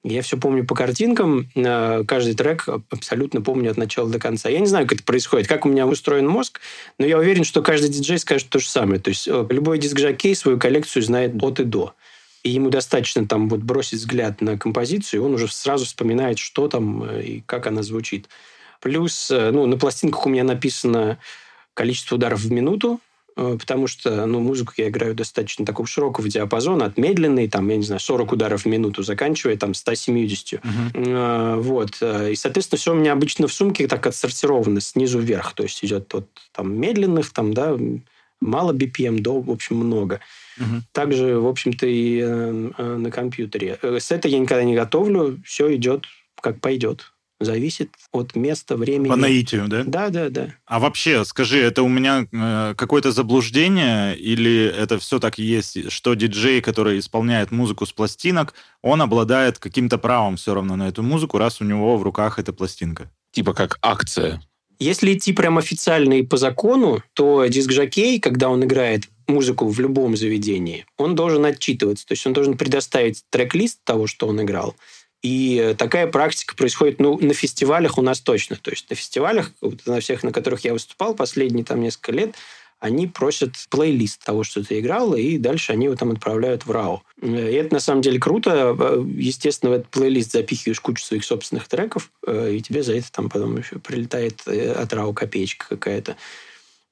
Я 0.04 0.24
все 0.24 0.36
помню 0.36 0.66
по 0.66 0.76
картинкам, 0.76 1.50
э, 1.56 2.04
каждый 2.08 2.36
трек 2.36 2.68
абсолютно 2.90 3.42
помню 3.42 3.72
от 3.72 3.78
начала 3.78 4.10
до 4.10 4.20
конца. 4.20 4.50
Я 4.50 4.60
не 4.60 4.66
знаю, 4.66 4.86
как 4.88 4.98
это 4.98 5.04
происходит, 5.04 5.48
как 5.48 5.66
у 5.66 5.70
меня 5.70 5.88
устроен 5.88 6.28
мозг, 6.28 6.60
но 7.00 7.06
я 7.06 7.18
уверен, 7.18 7.44
что 7.44 7.62
каждый 7.62 7.90
диджей 7.90 8.20
скажет 8.20 8.50
то 8.50 8.60
же 8.60 8.68
самое. 8.68 9.00
То 9.00 9.10
есть 9.10 9.28
э, 9.28 9.48
любой 9.50 9.78
диск-жокей 9.78 10.36
свою 10.36 10.60
коллекцию 10.60 11.04
знает 11.04 11.34
от 11.42 11.60
и 11.60 11.64
до. 11.64 11.94
И 12.44 12.50
ему 12.50 12.70
достаточно 12.70 13.28
там 13.28 13.48
вот 13.50 13.62
бросить 13.62 14.00
взгляд 14.00 14.42
на 14.42 14.58
композицию, 14.58 15.22
и 15.22 15.24
он 15.24 15.34
уже 15.36 15.48
сразу 15.48 15.86
вспоминает, 15.86 16.40
что 16.40 16.68
там 16.68 17.04
э, 17.04 17.24
и 17.24 17.44
как 17.46 17.68
она 17.68 17.84
звучит. 17.84 18.28
Плюс, 18.82 19.32
ну, 19.32 19.66
на 19.66 19.78
пластинках 19.78 20.26
у 20.28 20.30
меня 20.30 20.44
написано 20.44 21.18
количество 21.74 22.16
ударов 22.16 22.42
в 22.42 22.52
минуту, 22.52 23.00
потому 23.36 23.88
что, 23.88 24.26
ну, 24.26 24.40
музыку 24.40 24.74
я 24.78 24.88
играю 24.88 25.14
достаточно 25.14 25.66
такого 25.66 25.88
широкого 25.88 26.28
диапазона, 26.30 26.86
от 26.86 26.98
медленной, 26.98 27.50
там, 27.50 27.68
я 27.70 27.78
не 27.78 27.84
знаю, 27.84 28.00
40 28.00 28.32
ударов 28.32 28.64
в 28.64 28.66
минуту, 28.66 29.04
заканчивая 29.04 29.58
там 29.58 29.74
170. 29.74 30.62
Э, 30.94 31.56
Вот. 31.58 31.98
Э, 32.02 32.32
И, 32.32 32.36
соответственно, 32.36 32.80
все 32.80 32.94
у 32.94 32.96
меня 32.96 33.14
обычно 33.14 33.48
в 33.48 33.54
сумке 33.54 33.88
так 33.88 34.08
отсортировано 34.08 34.82
снизу 34.82 35.20
вверх. 35.20 35.54
То 35.54 35.64
есть 35.64 35.84
идет 35.84 36.14
от 36.16 36.28
там 36.54 36.74
медленных, 36.80 37.32
там, 37.32 37.54
да, 37.54 37.78
мало 38.40 38.74
BPM 38.74 39.20
до, 39.20 39.42
в 39.42 39.52
общем, 39.52 39.78
много. 39.78 40.20
Мгм. 40.58 40.84
Также, 40.94 41.40
в 41.40 41.48
общем-то, 41.48 41.86
и 41.86 42.20
э, 42.22 42.72
э, 42.78 42.96
на 42.98 43.12
компьютере. 43.12 43.78
Э, 43.82 44.00
С 44.00 44.12
этой 44.12 44.32
я 44.32 44.40
никогда 44.40 44.64
не 44.64 44.76
готовлю, 44.76 45.42
все 45.46 45.76
идет 45.76 46.06
как 46.42 46.62
пойдет. 46.62 47.12
Зависит 47.46 47.92
от 48.12 48.36
места, 48.36 48.76
времени. 48.76 49.10
По 49.10 49.16
наитию, 49.16 49.68
да? 49.68 49.84
Да, 49.86 50.10
да, 50.10 50.30
да. 50.30 50.56
А 50.66 50.80
вообще, 50.80 51.24
скажи, 51.26 51.60
это 51.60 51.84
у 51.84 51.88
меня 51.88 52.26
э, 52.32 52.74
какое-то 52.76 53.12
заблуждение 53.12 54.18
или 54.18 54.66
это 54.66 54.98
все 54.98 55.20
так 55.20 55.38
и 55.38 55.44
есть, 55.44 55.92
что 55.92 56.16
диджей, 56.16 56.62
который 56.62 56.98
исполняет 56.98 57.52
музыку 57.52 57.86
с 57.86 57.94
пластинок, 57.94 58.56
он 58.82 59.02
обладает 59.02 59.60
каким-то 59.60 59.98
правом 60.00 60.38
все 60.38 60.56
равно 60.56 60.76
на 60.76 60.88
эту 60.88 61.04
музыку, 61.04 61.38
раз 61.38 61.62
у 61.62 61.66
него 61.66 61.98
в 61.98 62.04
руках 62.04 62.40
эта 62.40 62.52
пластинка? 62.52 63.12
Типа 63.32 63.54
как 63.54 63.78
акция. 63.82 64.42
Если 64.80 65.14
идти 65.14 65.32
прям 65.32 65.58
официально 65.58 66.14
и 66.14 66.24
по 66.24 66.38
закону, 66.38 67.02
то 67.14 67.46
диск-жокей, 67.46 68.20
когда 68.20 68.50
он 68.50 68.64
играет 68.64 69.04
музыку 69.28 69.68
в 69.68 69.80
любом 69.80 70.18
заведении, 70.18 70.86
он 70.98 71.16
должен 71.16 71.46
отчитываться. 71.46 72.06
То 72.06 72.14
есть 72.14 72.26
он 72.26 72.34
должен 72.34 72.58
предоставить 72.58 73.24
трек-лист 73.30 73.80
того, 73.84 74.08
что 74.08 74.28
он 74.28 74.42
играл. 74.42 74.76
И 75.26 75.58
э, 75.58 75.74
такая 75.74 76.06
практика 76.06 76.56
происходит 76.56 77.00
ну, 77.00 77.18
на 77.20 77.34
фестивалях 77.34 77.98
у 77.98 78.04
нас 78.04 78.20
точно. 78.20 78.58
То 78.58 78.70
есть 78.70 78.88
на 78.92 78.96
фестивалях, 78.96 79.52
на 79.88 80.00
всех, 80.00 80.22
на 80.22 80.32
которых 80.32 80.64
я 80.66 80.74
выступал 80.74 81.16
последние 81.16 81.66
там 81.66 81.82
несколько 81.82 82.12
лет, 82.12 82.36
они 82.80 83.08
просят 83.08 83.54
плейлист 83.72 84.24
того, 84.24 84.44
что 84.44 84.64
ты 84.64 84.80
играл, 84.80 85.16
и 85.16 85.40
дальше 85.40 85.72
они 85.72 85.86
его 85.86 85.96
там 85.96 86.12
отправляют 86.12 86.68
в 86.68 86.72
РАО. 86.72 87.02
Э, 87.24 87.52
И 87.52 87.56
это 87.56 87.74
на 87.74 87.80
самом 87.80 88.04
деле 88.04 88.20
круто. 88.20 88.76
Э, 88.80 89.04
Естественно, 89.18 89.72
в 89.72 89.74
этот 89.74 89.90
плейлист 89.90 90.32
запихиваешь 90.32 90.80
кучу 90.80 91.04
своих 91.04 91.26
собственных 91.26 91.68
треков, 91.68 92.12
и 92.28 92.62
тебе 92.62 92.84
за 92.84 92.96
это 92.96 93.12
там 93.12 93.32
потом 93.32 93.58
еще 93.58 93.80
прилетает 93.80 94.48
от 94.48 94.94
РАО 94.94 95.12
копеечка 95.14 95.66
какая-то. 95.70 96.18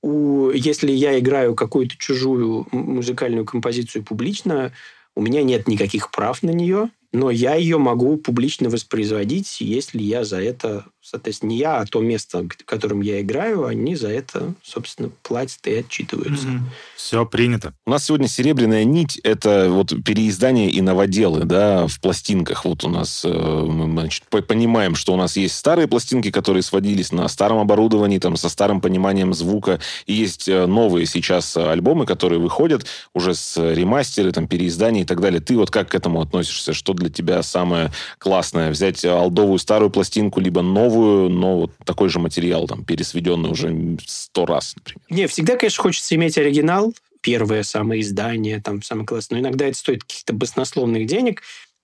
У, 0.02 0.50
если 0.50 0.92
я 0.92 1.20
играю 1.20 1.54
какую-то 1.54 1.98
чужую 2.00 2.68
музыкальную 2.72 3.46
композицию 3.46 4.04
публично, 4.04 4.74
у 5.14 5.22
меня 5.22 5.44
нет 5.44 5.68
никаких 5.68 6.10
прав 6.10 6.42
на 6.42 6.50
нее, 6.50 6.90
но 7.14 7.30
я 7.30 7.55
ее 7.55 7.78
могу 7.78 8.18
публично 8.18 8.70
воспроизводить, 8.70 9.61
если 9.61 10.01
я 10.01 10.26
за 10.26 10.41
это, 10.41 10.86
соответственно, 10.99 11.51
не 11.51 11.57
я, 11.57 11.78
а 11.78 11.86
то 11.86 12.01
место, 12.01 12.39
в 12.43 12.66
котором 12.66 13.01
я 13.01 13.22
играю, 13.22 13.66
они 13.66 13.95
за 13.95 14.09
это, 14.09 14.55
собственно, 14.64 15.11
платят 15.22 15.66
и 15.68 15.76
отчитываются. 15.76 16.47
Все 16.95 17.24
принято. 17.26 17.74
У 17.86 17.91
нас 17.91 18.05
сегодня 18.05 18.28
серебряная 18.28 18.84
нить– 18.84 19.20
это 19.24 19.70
вот 19.70 19.93
переиздание 20.03 20.72
и 20.72 20.82
новоделы, 20.82 21.45
да, 21.45 21.86
в 21.86 21.99
пластинках. 21.99 22.66
Вот 22.66 22.84
у 22.84 22.89
нас, 22.89 23.24
э, 23.24 23.30
мы, 23.30 23.91
значит, 23.91 24.24
по- 24.30 24.41
понимаем, 24.41 24.95
что 24.95 25.14
у 25.14 25.18
нас 25.18 25.38
есть 25.38 25.55
старые 25.55 25.88
пластинки, 25.88 26.32
которые 26.32 26.64
сводились 26.64 27.11
на 27.11 27.28
старом 27.28 27.59
оборудовании, 27.59 28.18
там, 28.18 28.38
со 28.38 28.49
старым 28.49 28.82
пониманием 28.82 29.34
звука, 29.34 29.80
и 30.07 30.14
есть 30.14 30.47
э, 30.49 30.66
новые 30.66 31.05
сейчас 31.05 31.55
альбомы, 31.57 32.07
которые 32.07 32.39
выходят 32.39 32.88
уже 33.14 33.36
с 33.36 33.55
э, 33.57 33.76
ремастеры, 33.76 34.32
там, 34.32 34.47
переиздания 34.47 35.03
и 35.03 35.05
так 35.05 35.22
далее. 35.22 35.41
Ты 35.41 35.57
вот 35.57 35.70
как 35.70 35.89
к 35.89 35.95
этому 35.95 36.20
относишься? 36.20 36.74
Что 36.74 36.93
для 37.04 37.12
тебя 37.12 37.43
самое 37.43 37.91
классное? 38.18 38.70
Взять 38.72 39.04
э, 39.06 39.10
алдовую 39.10 39.60
старую 39.60 39.89
пластинку, 39.89 40.39
либо 40.39 40.62
новую, 40.62 41.30
но 41.30 41.62
вот 41.62 41.72
такой 41.86 42.10
же 42.10 42.20
материал, 42.20 42.68
там, 42.68 42.84
пересведенный 42.84 43.51
уже 43.51 43.97
сто 44.06 44.45
раз, 44.45 44.76
например? 44.76 45.01
Не, 45.10 45.28
всегда, 45.28 45.56
конечно, 45.58 45.82
хочется 45.82 46.16
иметь 46.16 46.38
оригинал, 46.38 46.93
первое 47.22 47.64
самое 47.64 48.01
издание, 48.01 48.62
там, 48.62 48.82
самое 48.84 49.08
классное. 49.08 49.39
Но 49.39 49.47
иногда 49.47 49.66
это 49.66 49.78
стоит 49.78 50.04
каких-то 50.04 50.34
баснословных 50.34 51.06
денег, 51.06 51.41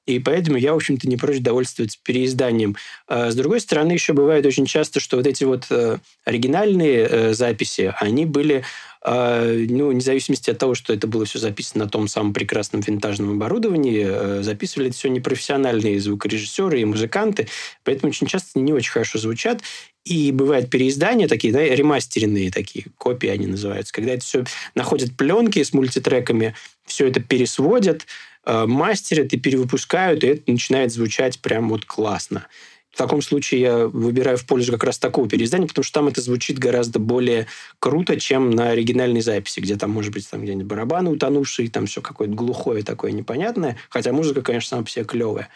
и 0.09 0.19
поэтому 0.19 0.57
я, 0.57 0.73
в 0.73 0.77
общем-то, 0.77 1.07
не 1.07 1.17
прочь 1.17 1.39
довольствоваться 1.39 1.99
переизданием. 2.03 2.75
А 3.07 3.29
с 3.29 3.35
другой 3.35 3.59
стороны, 3.59 3.91
еще 3.91 4.13
бывает 4.13 4.43
очень 4.45 4.65
часто, 4.65 4.99
что 4.99 5.17
вот 5.17 5.27
эти 5.27 5.43
вот 5.43 5.67
э, 5.69 5.99
оригинальные 6.25 7.07
э, 7.07 7.33
записи, 7.33 7.93
они 7.99 8.25
были, 8.25 8.63
э, 9.05 9.65
ну, 9.69 9.89
вне 9.89 10.01
зависимости 10.01 10.49
от 10.49 10.57
того, 10.57 10.73
что 10.73 10.93
это 10.93 11.05
было 11.05 11.25
все 11.25 11.37
записано 11.37 11.83
на 11.85 11.89
том 11.91 12.07
самом 12.07 12.33
прекрасном 12.33 12.81
винтажном 12.81 13.33
оборудовании, 13.33 14.07
э, 14.09 14.41
записывали 14.41 14.89
это 14.89 14.97
все 14.97 15.09
непрофессиональные 15.09 15.99
звукорежиссеры 15.99 16.81
и 16.81 16.85
музыканты, 16.85 17.47
поэтому 17.83 18.09
очень 18.09 18.25
часто 18.25 18.59
не 18.59 18.73
очень 18.73 18.91
хорошо 18.91 19.19
звучат. 19.19 19.61
И 20.05 20.31
бывают 20.31 20.71
переиздания 20.71 21.27
такие, 21.27 21.53
да, 21.53 21.61
ремастеренные 21.61 22.49
такие, 22.49 22.85
копии 22.97 23.29
они 23.29 23.45
называются, 23.45 23.93
когда 23.93 24.13
это 24.13 24.23
все 24.23 24.43
находят 24.73 25.15
пленки 25.15 25.61
с 25.61 25.71
мультитреками, 25.71 26.55
все 26.85 27.07
это 27.07 27.19
пересводят, 27.19 28.07
мастерят 28.45 29.33
и 29.33 29.37
перевыпускают, 29.37 30.23
и 30.23 30.27
это 30.27 30.51
начинает 30.51 30.91
звучать 30.91 31.39
прям 31.39 31.69
вот 31.69 31.85
классно. 31.85 32.47
В 32.91 32.97
таком 32.97 33.21
случае 33.21 33.61
я 33.61 33.87
выбираю 33.87 34.37
в 34.37 34.45
пользу 34.45 34.71
как 34.71 34.83
раз 34.83 34.97
такого 34.97 35.29
переиздания, 35.29 35.67
потому 35.67 35.83
что 35.83 35.93
там 35.93 36.07
это 36.07 36.21
звучит 36.21 36.57
гораздо 36.57 36.99
более 36.99 37.47
круто, 37.79 38.19
чем 38.19 38.49
на 38.49 38.71
оригинальной 38.71 39.21
записи, 39.21 39.59
где 39.59 39.75
там, 39.77 39.91
может 39.91 40.11
быть, 40.11 40.27
там 40.29 40.41
где-нибудь 40.41 40.65
барабаны 40.65 41.11
утонувшие, 41.11 41.69
там 41.69 41.85
все 41.85 42.01
какое-то 42.01 42.33
глухое 42.33 42.83
такое 42.83 43.11
непонятное, 43.11 43.77
хотя 43.89 44.11
музыка, 44.11 44.41
конечно, 44.41 44.69
сама 44.69 44.83
по 44.83 44.89
себе 44.89 45.05
клевая. 45.05 45.49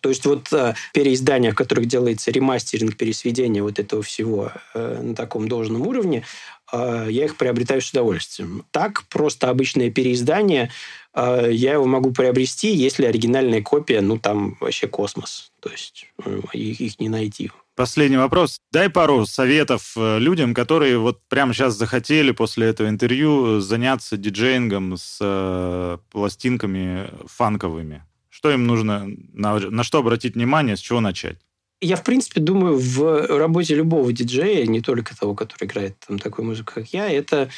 То 0.00 0.08
есть 0.08 0.24
вот 0.24 0.50
э, 0.52 0.74
переиздания, 0.94 1.52
в 1.52 1.54
которых 1.54 1.86
делается 1.86 2.30
ремастеринг, 2.30 2.96
пересведение 2.96 3.62
вот 3.62 3.78
этого 3.78 4.02
всего 4.02 4.52
э, 4.72 5.02
на 5.02 5.14
таком 5.14 5.48
должном 5.48 5.86
уровне, 5.86 6.24
э, 6.72 7.08
я 7.10 7.26
их 7.26 7.36
приобретаю 7.36 7.82
с 7.82 7.90
удовольствием. 7.90 8.64
Так, 8.70 9.02
просто 9.08 9.50
обычное 9.50 9.90
переиздание, 9.90 10.64
э, 10.64 10.68
я 11.14 11.72
его 11.72 11.86
могу 11.86 12.12
приобрести, 12.12 12.72
если 12.72 13.04
оригинальная 13.04 13.62
копия, 13.62 14.00
ну, 14.00 14.18
там 14.18 14.56
вообще 14.60 14.86
космос. 14.86 15.50
То 15.60 15.70
есть 15.70 16.06
э, 16.24 16.40
их, 16.52 16.80
их 16.80 17.00
не 17.00 17.08
найти. 17.08 17.50
Последний 17.74 18.16
вопрос. 18.16 18.58
Дай 18.72 18.90
пару 18.90 19.24
советов 19.26 19.94
э, 19.96 20.18
людям, 20.18 20.54
которые 20.54 20.98
вот 20.98 21.20
прямо 21.28 21.54
сейчас 21.54 21.74
захотели 21.74 22.30
после 22.30 22.66
этого 22.66 22.88
интервью 22.88 23.60
заняться 23.60 24.16
диджеингом 24.16 24.96
с 24.96 25.18
э, 25.20 25.98
пластинками 26.10 27.10
фанковыми. 27.26 28.04
Что 28.28 28.50
им 28.50 28.66
нужно, 28.66 29.08
на, 29.32 29.58
на 29.58 29.82
что 29.82 29.98
обратить 29.98 30.34
внимание, 30.34 30.76
с 30.76 30.80
чего 30.80 31.00
начать? 31.00 31.38
Я, 31.80 31.96
в 31.96 32.04
принципе, 32.04 32.40
думаю, 32.40 32.76
в 32.78 33.26
работе 33.38 33.74
любого 33.74 34.12
диджея, 34.12 34.66
не 34.66 34.82
только 34.82 35.16
того, 35.16 35.34
который 35.34 35.64
играет 35.64 35.96
там 36.06 36.18
такую 36.18 36.46
музыку, 36.46 36.72
как 36.74 36.88
я, 36.88 37.10
это 37.10 37.48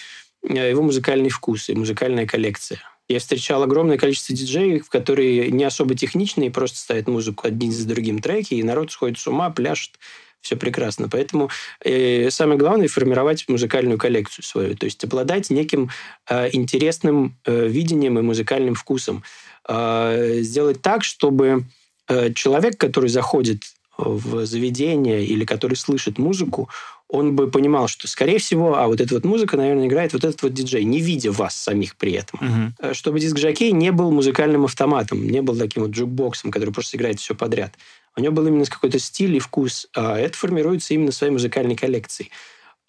э, 0.49 0.71
его 0.71 0.83
музыкальный 0.83 1.31
вкус 1.31 1.69
и 1.69 1.75
музыкальная 1.75 2.27
коллекция. 2.27 2.81
Я 3.09 3.19
встречал 3.19 3.63
огромное 3.63 3.99
количество 3.99 4.35
диджеев, 4.35 4.89
которые 4.89 5.51
не 5.51 5.65
особо 5.65 5.95
техничные, 5.95 6.51
просто 6.51 6.79
ставят 6.79 7.09
музыку 7.09 7.47
один 7.47 7.73
за 7.73 7.87
другим 7.87 8.21
треки, 8.21 8.55
и 8.55 8.63
народ 8.63 8.93
сходит 8.93 9.19
с 9.19 9.27
ума, 9.27 9.51
пляшет, 9.51 9.99
все 10.41 10.57
прекрасно. 10.57 11.09
Поэтому 11.09 11.51
э, 11.85 12.31
самое 12.31 12.59
главное 12.59 12.89
формировать 12.89 13.49
музыкальную 13.49 13.99
коллекцию 13.99 14.45
свою, 14.45 14.77
то 14.77 14.85
есть 14.85 15.03
обладать 15.05 15.51
неким 15.51 15.91
э, 16.29 16.51
интересным 16.53 17.39
э, 17.45 17.69
видением 17.69 18.19
и 18.19 18.23
музыкальным 18.23 18.75
вкусом. 18.75 19.23
Э, 19.69 20.39
сделать 20.41 20.83
так, 20.83 21.05
чтобы 21.05 21.65
э, 22.09 22.33
человек, 22.35 22.77
который 22.77 23.09
заходит 23.09 23.63
в 23.97 24.45
заведение 24.47 25.25
или 25.25 25.45
который 25.45 25.75
слышит 25.75 26.19
музыку, 26.19 26.69
он 27.13 27.37
бы 27.37 27.51
понимал, 27.51 27.89
что, 27.89 28.09
скорее 28.09 28.39
всего, 28.39 28.75
а 28.79 28.87
вот 28.87 29.01
эта 29.03 29.15
вот 29.15 29.25
музыка, 29.25 29.59
наверное, 29.59 29.87
играет 29.87 30.15
вот 30.15 30.25
этот 30.25 30.43
вот 30.43 30.55
диджей, 30.55 30.83
не 30.83 30.99
видя 30.99 31.31
вас 31.31 31.55
самих 31.55 31.97
при 31.97 32.13
этом. 32.13 32.41
Э, 32.79 32.95
Чтобы 32.95 33.21
диск-жокей 33.21 33.71
не 33.73 33.93
был 33.93 34.11
музыкальным 34.11 34.65
автоматом, 34.65 35.29
не 35.29 35.43
был 35.43 35.55
таким 35.55 35.83
вот 35.83 35.93
джукбоксом, 35.93 36.51
который 36.51 36.73
просто 36.73 36.97
играет 36.97 37.21
все 37.21 37.35
подряд. 37.35 37.75
У 38.17 38.23
него 38.23 38.33
был 38.33 38.47
именно 38.47 38.65
какой-то 38.65 38.99
стиль 38.99 39.37
и 39.37 39.41
вкус. 39.41 39.89
А 39.95 40.19
это 40.19 40.39
формируется 40.39 40.95
именно 40.95 41.13
своей 41.13 41.35
музыкальной 41.35 41.77
коллекцией. 41.77 42.31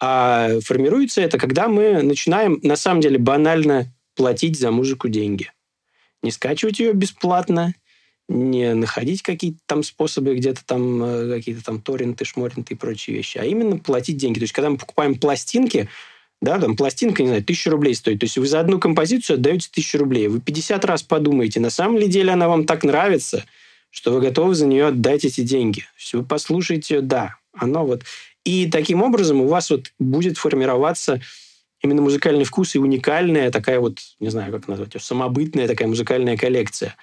А 0.00 0.58
формируется 0.64 1.20
это, 1.20 1.36
когда 1.36 1.68
мы 1.68 2.02
начинаем, 2.02 2.58
на 2.62 2.76
самом 2.76 3.02
деле, 3.02 3.18
банально 3.18 3.92
платить 4.16 4.58
за 4.58 4.70
музыку 4.70 5.08
деньги. 5.08 5.52
Не 6.22 6.30
скачивать 6.30 6.80
ее 6.80 6.94
бесплатно, 6.94 7.74
не 8.28 8.74
находить 8.74 9.22
какие-то 9.22 9.58
там 9.66 9.82
способы, 9.82 10.34
где-то 10.34 10.64
там 10.64 11.02
э, 11.02 11.36
какие-то 11.36 11.64
там 11.64 11.80
торренты, 11.80 12.24
шморенты 12.24 12.74
и 12.74 12.76
прочие 12.76 13.16
вещи, 13.16 13.38
а 13.38 13.44
именно 13.44 13.76
платить 13.78 14.16
деньги. 14.16 14.38
То 14.38 14.44
есть, 14.44 14.52
когда 14.52 14.70
мы 14.70 14.78
покупаем 14.78 15.16
пластинки, 15.16 15.88
да, 16.40 16.58
там 16.58 16.76
пластинка, 16.76 17.22
не 17.22 17.28
знаю, 17.28 17.44
тысячу 17.44 17.70
рублей 17.70 17.94
стоит. 17.94 18.20
То 18.20 18.24
есть 18.24 18.38
вы 18.38 18.46
за 18.46 18.60
одну 18.60 18.78
композицию 18.78 19.36
отдаете 19.36 19.68
тысячу 19.72 19.98
рублей. 19.98 20.28
Вы 20.28 20.40
50 20.40 20.84
раз 20.84 21.02
подумаете, 21.02 21.60
на 21.60 21.70
самом 21.70 21.98
ли 21.98 22.08
деле 22.08 22.32
она 22.32 22.48
вам 22.48 22.64
так 22.66 22.84
нравится, 22.84 23.44
что 23.90 24.12
вы 24.12 24.20
готовы 24.20 24.54
за 24.54 24.66
нее 24.66 24.86
отдать 24.88 25.24
эти 25.24 25.42
деньги. 25.42 25.80
То 25.80 25.98
есть 25.98 26.14
вы 26.14 26.24
послушаете, 26.24 27.00
да, 27.00 27.36
оно 27.52 27.84
вот... 27.84 28.02
И 28.44 28.70
таким 28.70 29.02
образом 29.02 29.40
у 29.40 29.46
вас 29.46 29.70
вот 29.70 29.92
будет 29.98 30.36
формироваться 30.36 31.22
именно 31.80 32.02
музыкальный 32.02 32.44
вкус 32.44 32.74
и 32.74 32.78
уникальная 32.78 33.50
такая 33.50 33.80
вот, 33.80 34.00
не 34.20 34.28
знаю, 34.28 34.52
как 34.52 34.68
назвать 34.68 34.94
ее, 34.94 35.00
самобытная 35.00 35.66
такая 35.66 35.88
музыкальная 35.88 36.36
коллекция. 36.36 36.94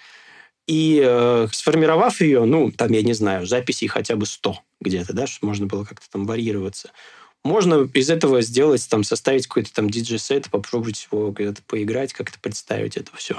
И 0.72 1.01
э, 1.03 1.47
сформировав 1.51 2.22
ее, 2.22 2.45
ну, 2.45 2.72
там, 2.72 2.93
я 2.93 3.01
не 3.01 3.11
знаю, 3.11 3.45
записей 3.45 3.89
хотя 3.89 4.15
бы 4.15 4.26
100 4.26 4.57
где-то, 4.80 5.11
да, 5.11 5.28
чтобы 5.28 5.49
можно 5.49 5.65
было 5.65 5.84
как-то 5.84 6.09
там 6.09 6.26
варьироваться, 6.26 6.91
Можно 7.43 7.89
из 7.93 8.09
этого 8.09 8.41
сделать, 8.41 8.88
там, 8.89 9.03
составить 9.03 9.47
какой-то 9.47 9.74
там 9.74 9.89
диджей-сет, 9.89 10.49
попробовать 10.49 11.09
его 11.11 11.34
когда-то 11.34 11.61
поиграть, 11.63 12.13
как-то 12.13 12.39
представить 12.39 12.95
это 12.95 13.11
все. 13.17 13.38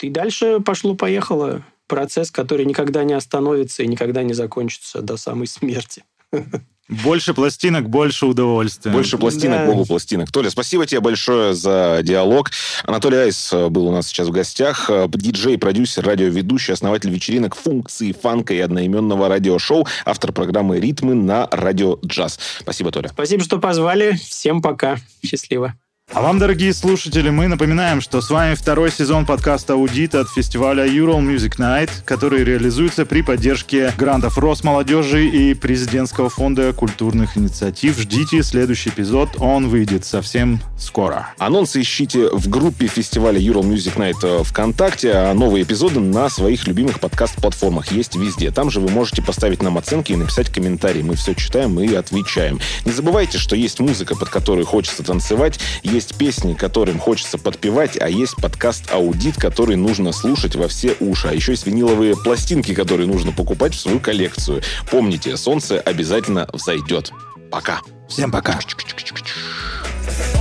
И 0.00 0.08
дальше 0.08 0.60
пошло-поехало. 0.60 1.64
Процесс, 1.88 2.30
который 2.30 2.64
никогда 2.64 3.02
не 3.02 3.14
остановится 3.14 3.82
и 3.82 3.88
никогда 3.88 4.22
не 4.22 4.34
закончится 4.34 5.02
до 5.02 5.16
самой 5.16 5.48
смерти. 5.48 6.04
Больше 6.88 7.34
пластинок, 7.34 7.88
больше 7.88 8.24
удовольствия. 8.26 8.90
Больше 8.92 9.18
пластинок, 9.18 9.58
Да. 9.60 9.66
богу 9.66 9.84
пластинок. 9.84 10.32
Толя, 10.32 10.48
спасибо 10.48 10.86
тебе 10.86 11.00
большое 11.00 11.52
за 11.54 12.00
диалог. 12.02 12.50
Анатолий 12.84 13.18
Айс 13.18 13.52
э, 13.52 13.68
был 13.68 13.86
у 13.88 13.92
нас 13.92 14.06
сейчас 14.08 14.28
в 14.28 14.30
гостях. 14.30 14.88
Э, 14.88 15.06
Диджей, 15.08 15.58
продюсер, 15.58 16.04
радиоведущий, 16.06 16.72
основатель 16.72 17.10
вечеринок 17.10 17.54
функции 17.56 18.12
фанка 18.12 18.54
и 18.54 18.60
одноименного 18.60 19.28
радиошоу, 19.28 19.86
автор 20.06 20.32
программы 20.32 20.80
«Ритмы» 20.80 21.14
на 21.14 21.46
радио 21.50 21.98
«Джаз». 22.04 22.38
Спасибо, 22.60 22.90
Толя. 22.90 23.08
Спасибо, 23.08 23.44
что 23.44 23.58
позвали. 23.58 24.12
Всем 24.12 24.62
пока. 24.62 24.96
Счастливо. 25.24 25.74
А 26.10 26.22
вам, 26.22 26.38
дорогие 26.38 26.72
слушатели, 26.72 27.28
мы 27.28 27.48
напоминаем, 27.48 28.00
что 28.00 28.22
с 28.22 28.30
вами 28.30 28.54
второй 28.54 28.90
сезон 28.90 29.26
подкаста 29.26 29.74
«Аудит» 29.74 30.14
от 30.14 30.30
фестиваля 30.30 30.86
Ural 30.86 31.20
Music 31.20 31.58
Night, 31.58 31.90
который 32.06 32.44
реализуется 32.44 33.04
при 33.04 33.20
поддержке 33.20 33.92
грантов 33.98 34.38
Росмолодежи 34.38 35.28
и 35.28 35.52
Президентского 35.52 36.30
фонда 36.30 36.72
культурных 36.72 37.36
инициатив. 37.36 37.98
Ждите 37.98 38.42
следующий 38.42 38.88
эпизод, 38.88 39.36
он 39.38 39.68
выйдет 39.68 40.06
совсем 40.06 40.60
скоро. 40.78 41.28
Анонсы 41.36 41.82
ищите 41.82 42.30
в 42.30 42.48
группе 42.48 42.86
фестиваля 42.86 43.38
Ural 43.38 43.62
Music 43.62 43.96
Night 43.96 44.18
э, 44.22 44.44
ВКонтакте, 44.44 45.12
а 45.12 45.34
новые 45.34 45.64
эпизоды 45.64 46.00
на 46.00 46.30
своих 46.30 46.66
любимых 46.66 47.00
подкаст-платформах 47.00 47.92
есть 47.92 48.16
везде. 48.16 48.50
Там 48.50 48.70
же 48.70 48.80
вы 48.80 48.88
можете 48.88 49.20
поставить 49.20 49.62
нам 49.62 49.76
оценки 49.76 50.12
и 50.12 50.16
написать 50.16 50.48
комментарии. 50.48 51.02
Мы 51.02 51.16
все 51.16 51.34
читаем 51.34 51.78
и 51.78 51.94
отвечаем. 51.94 52.60
Не 52.86 52.92
забывайте, 52.92 53.36
что 53.36 53.54
есть 53.54 53.78
музыка, 53.78 54.16
под 54.16 54.30
которую 54.30 54.64
хочется 54.64 55.02
танцевать, 55.02 55.60
есть 55.82 55.97
песни, 56.06 56.54
которым 56.54 56.98
хочется 56.98 57.38
подпевать, 57.38 58.00
а 58.00 58.08
есть 58.08 58.36
подкаст 58.36 58.92
«Аудит», 58.92 59.36
который 59.36 59.76
нужно 59.76 60.12
слушать 60.12 60.54
во 60.56 60.68
все 60.68 60.96
уши. 61.00 61.28
А 61.28 61.32
еще 61.32 61.52
есть 61.52 61.66
виниловые 61.66 62.16
пластинки, 62.16 62.74
которые 62.74 63.06
нужно 63.06 63.32
покупать 63.32 63.74
в 63.74 63.80
свою 63.80 64.00
коллекцию. 64.00 64.62
Помните, 64.90 65.36
солнце 65.36 65.80
обязательно 65.80 66.48
взойдет. 66.52 67.10
Пока. 67.50 67.80
Всем 68.08 68.30
пока. 68.30 68.58
Чик-чик-чик-чик. 68.58 70.37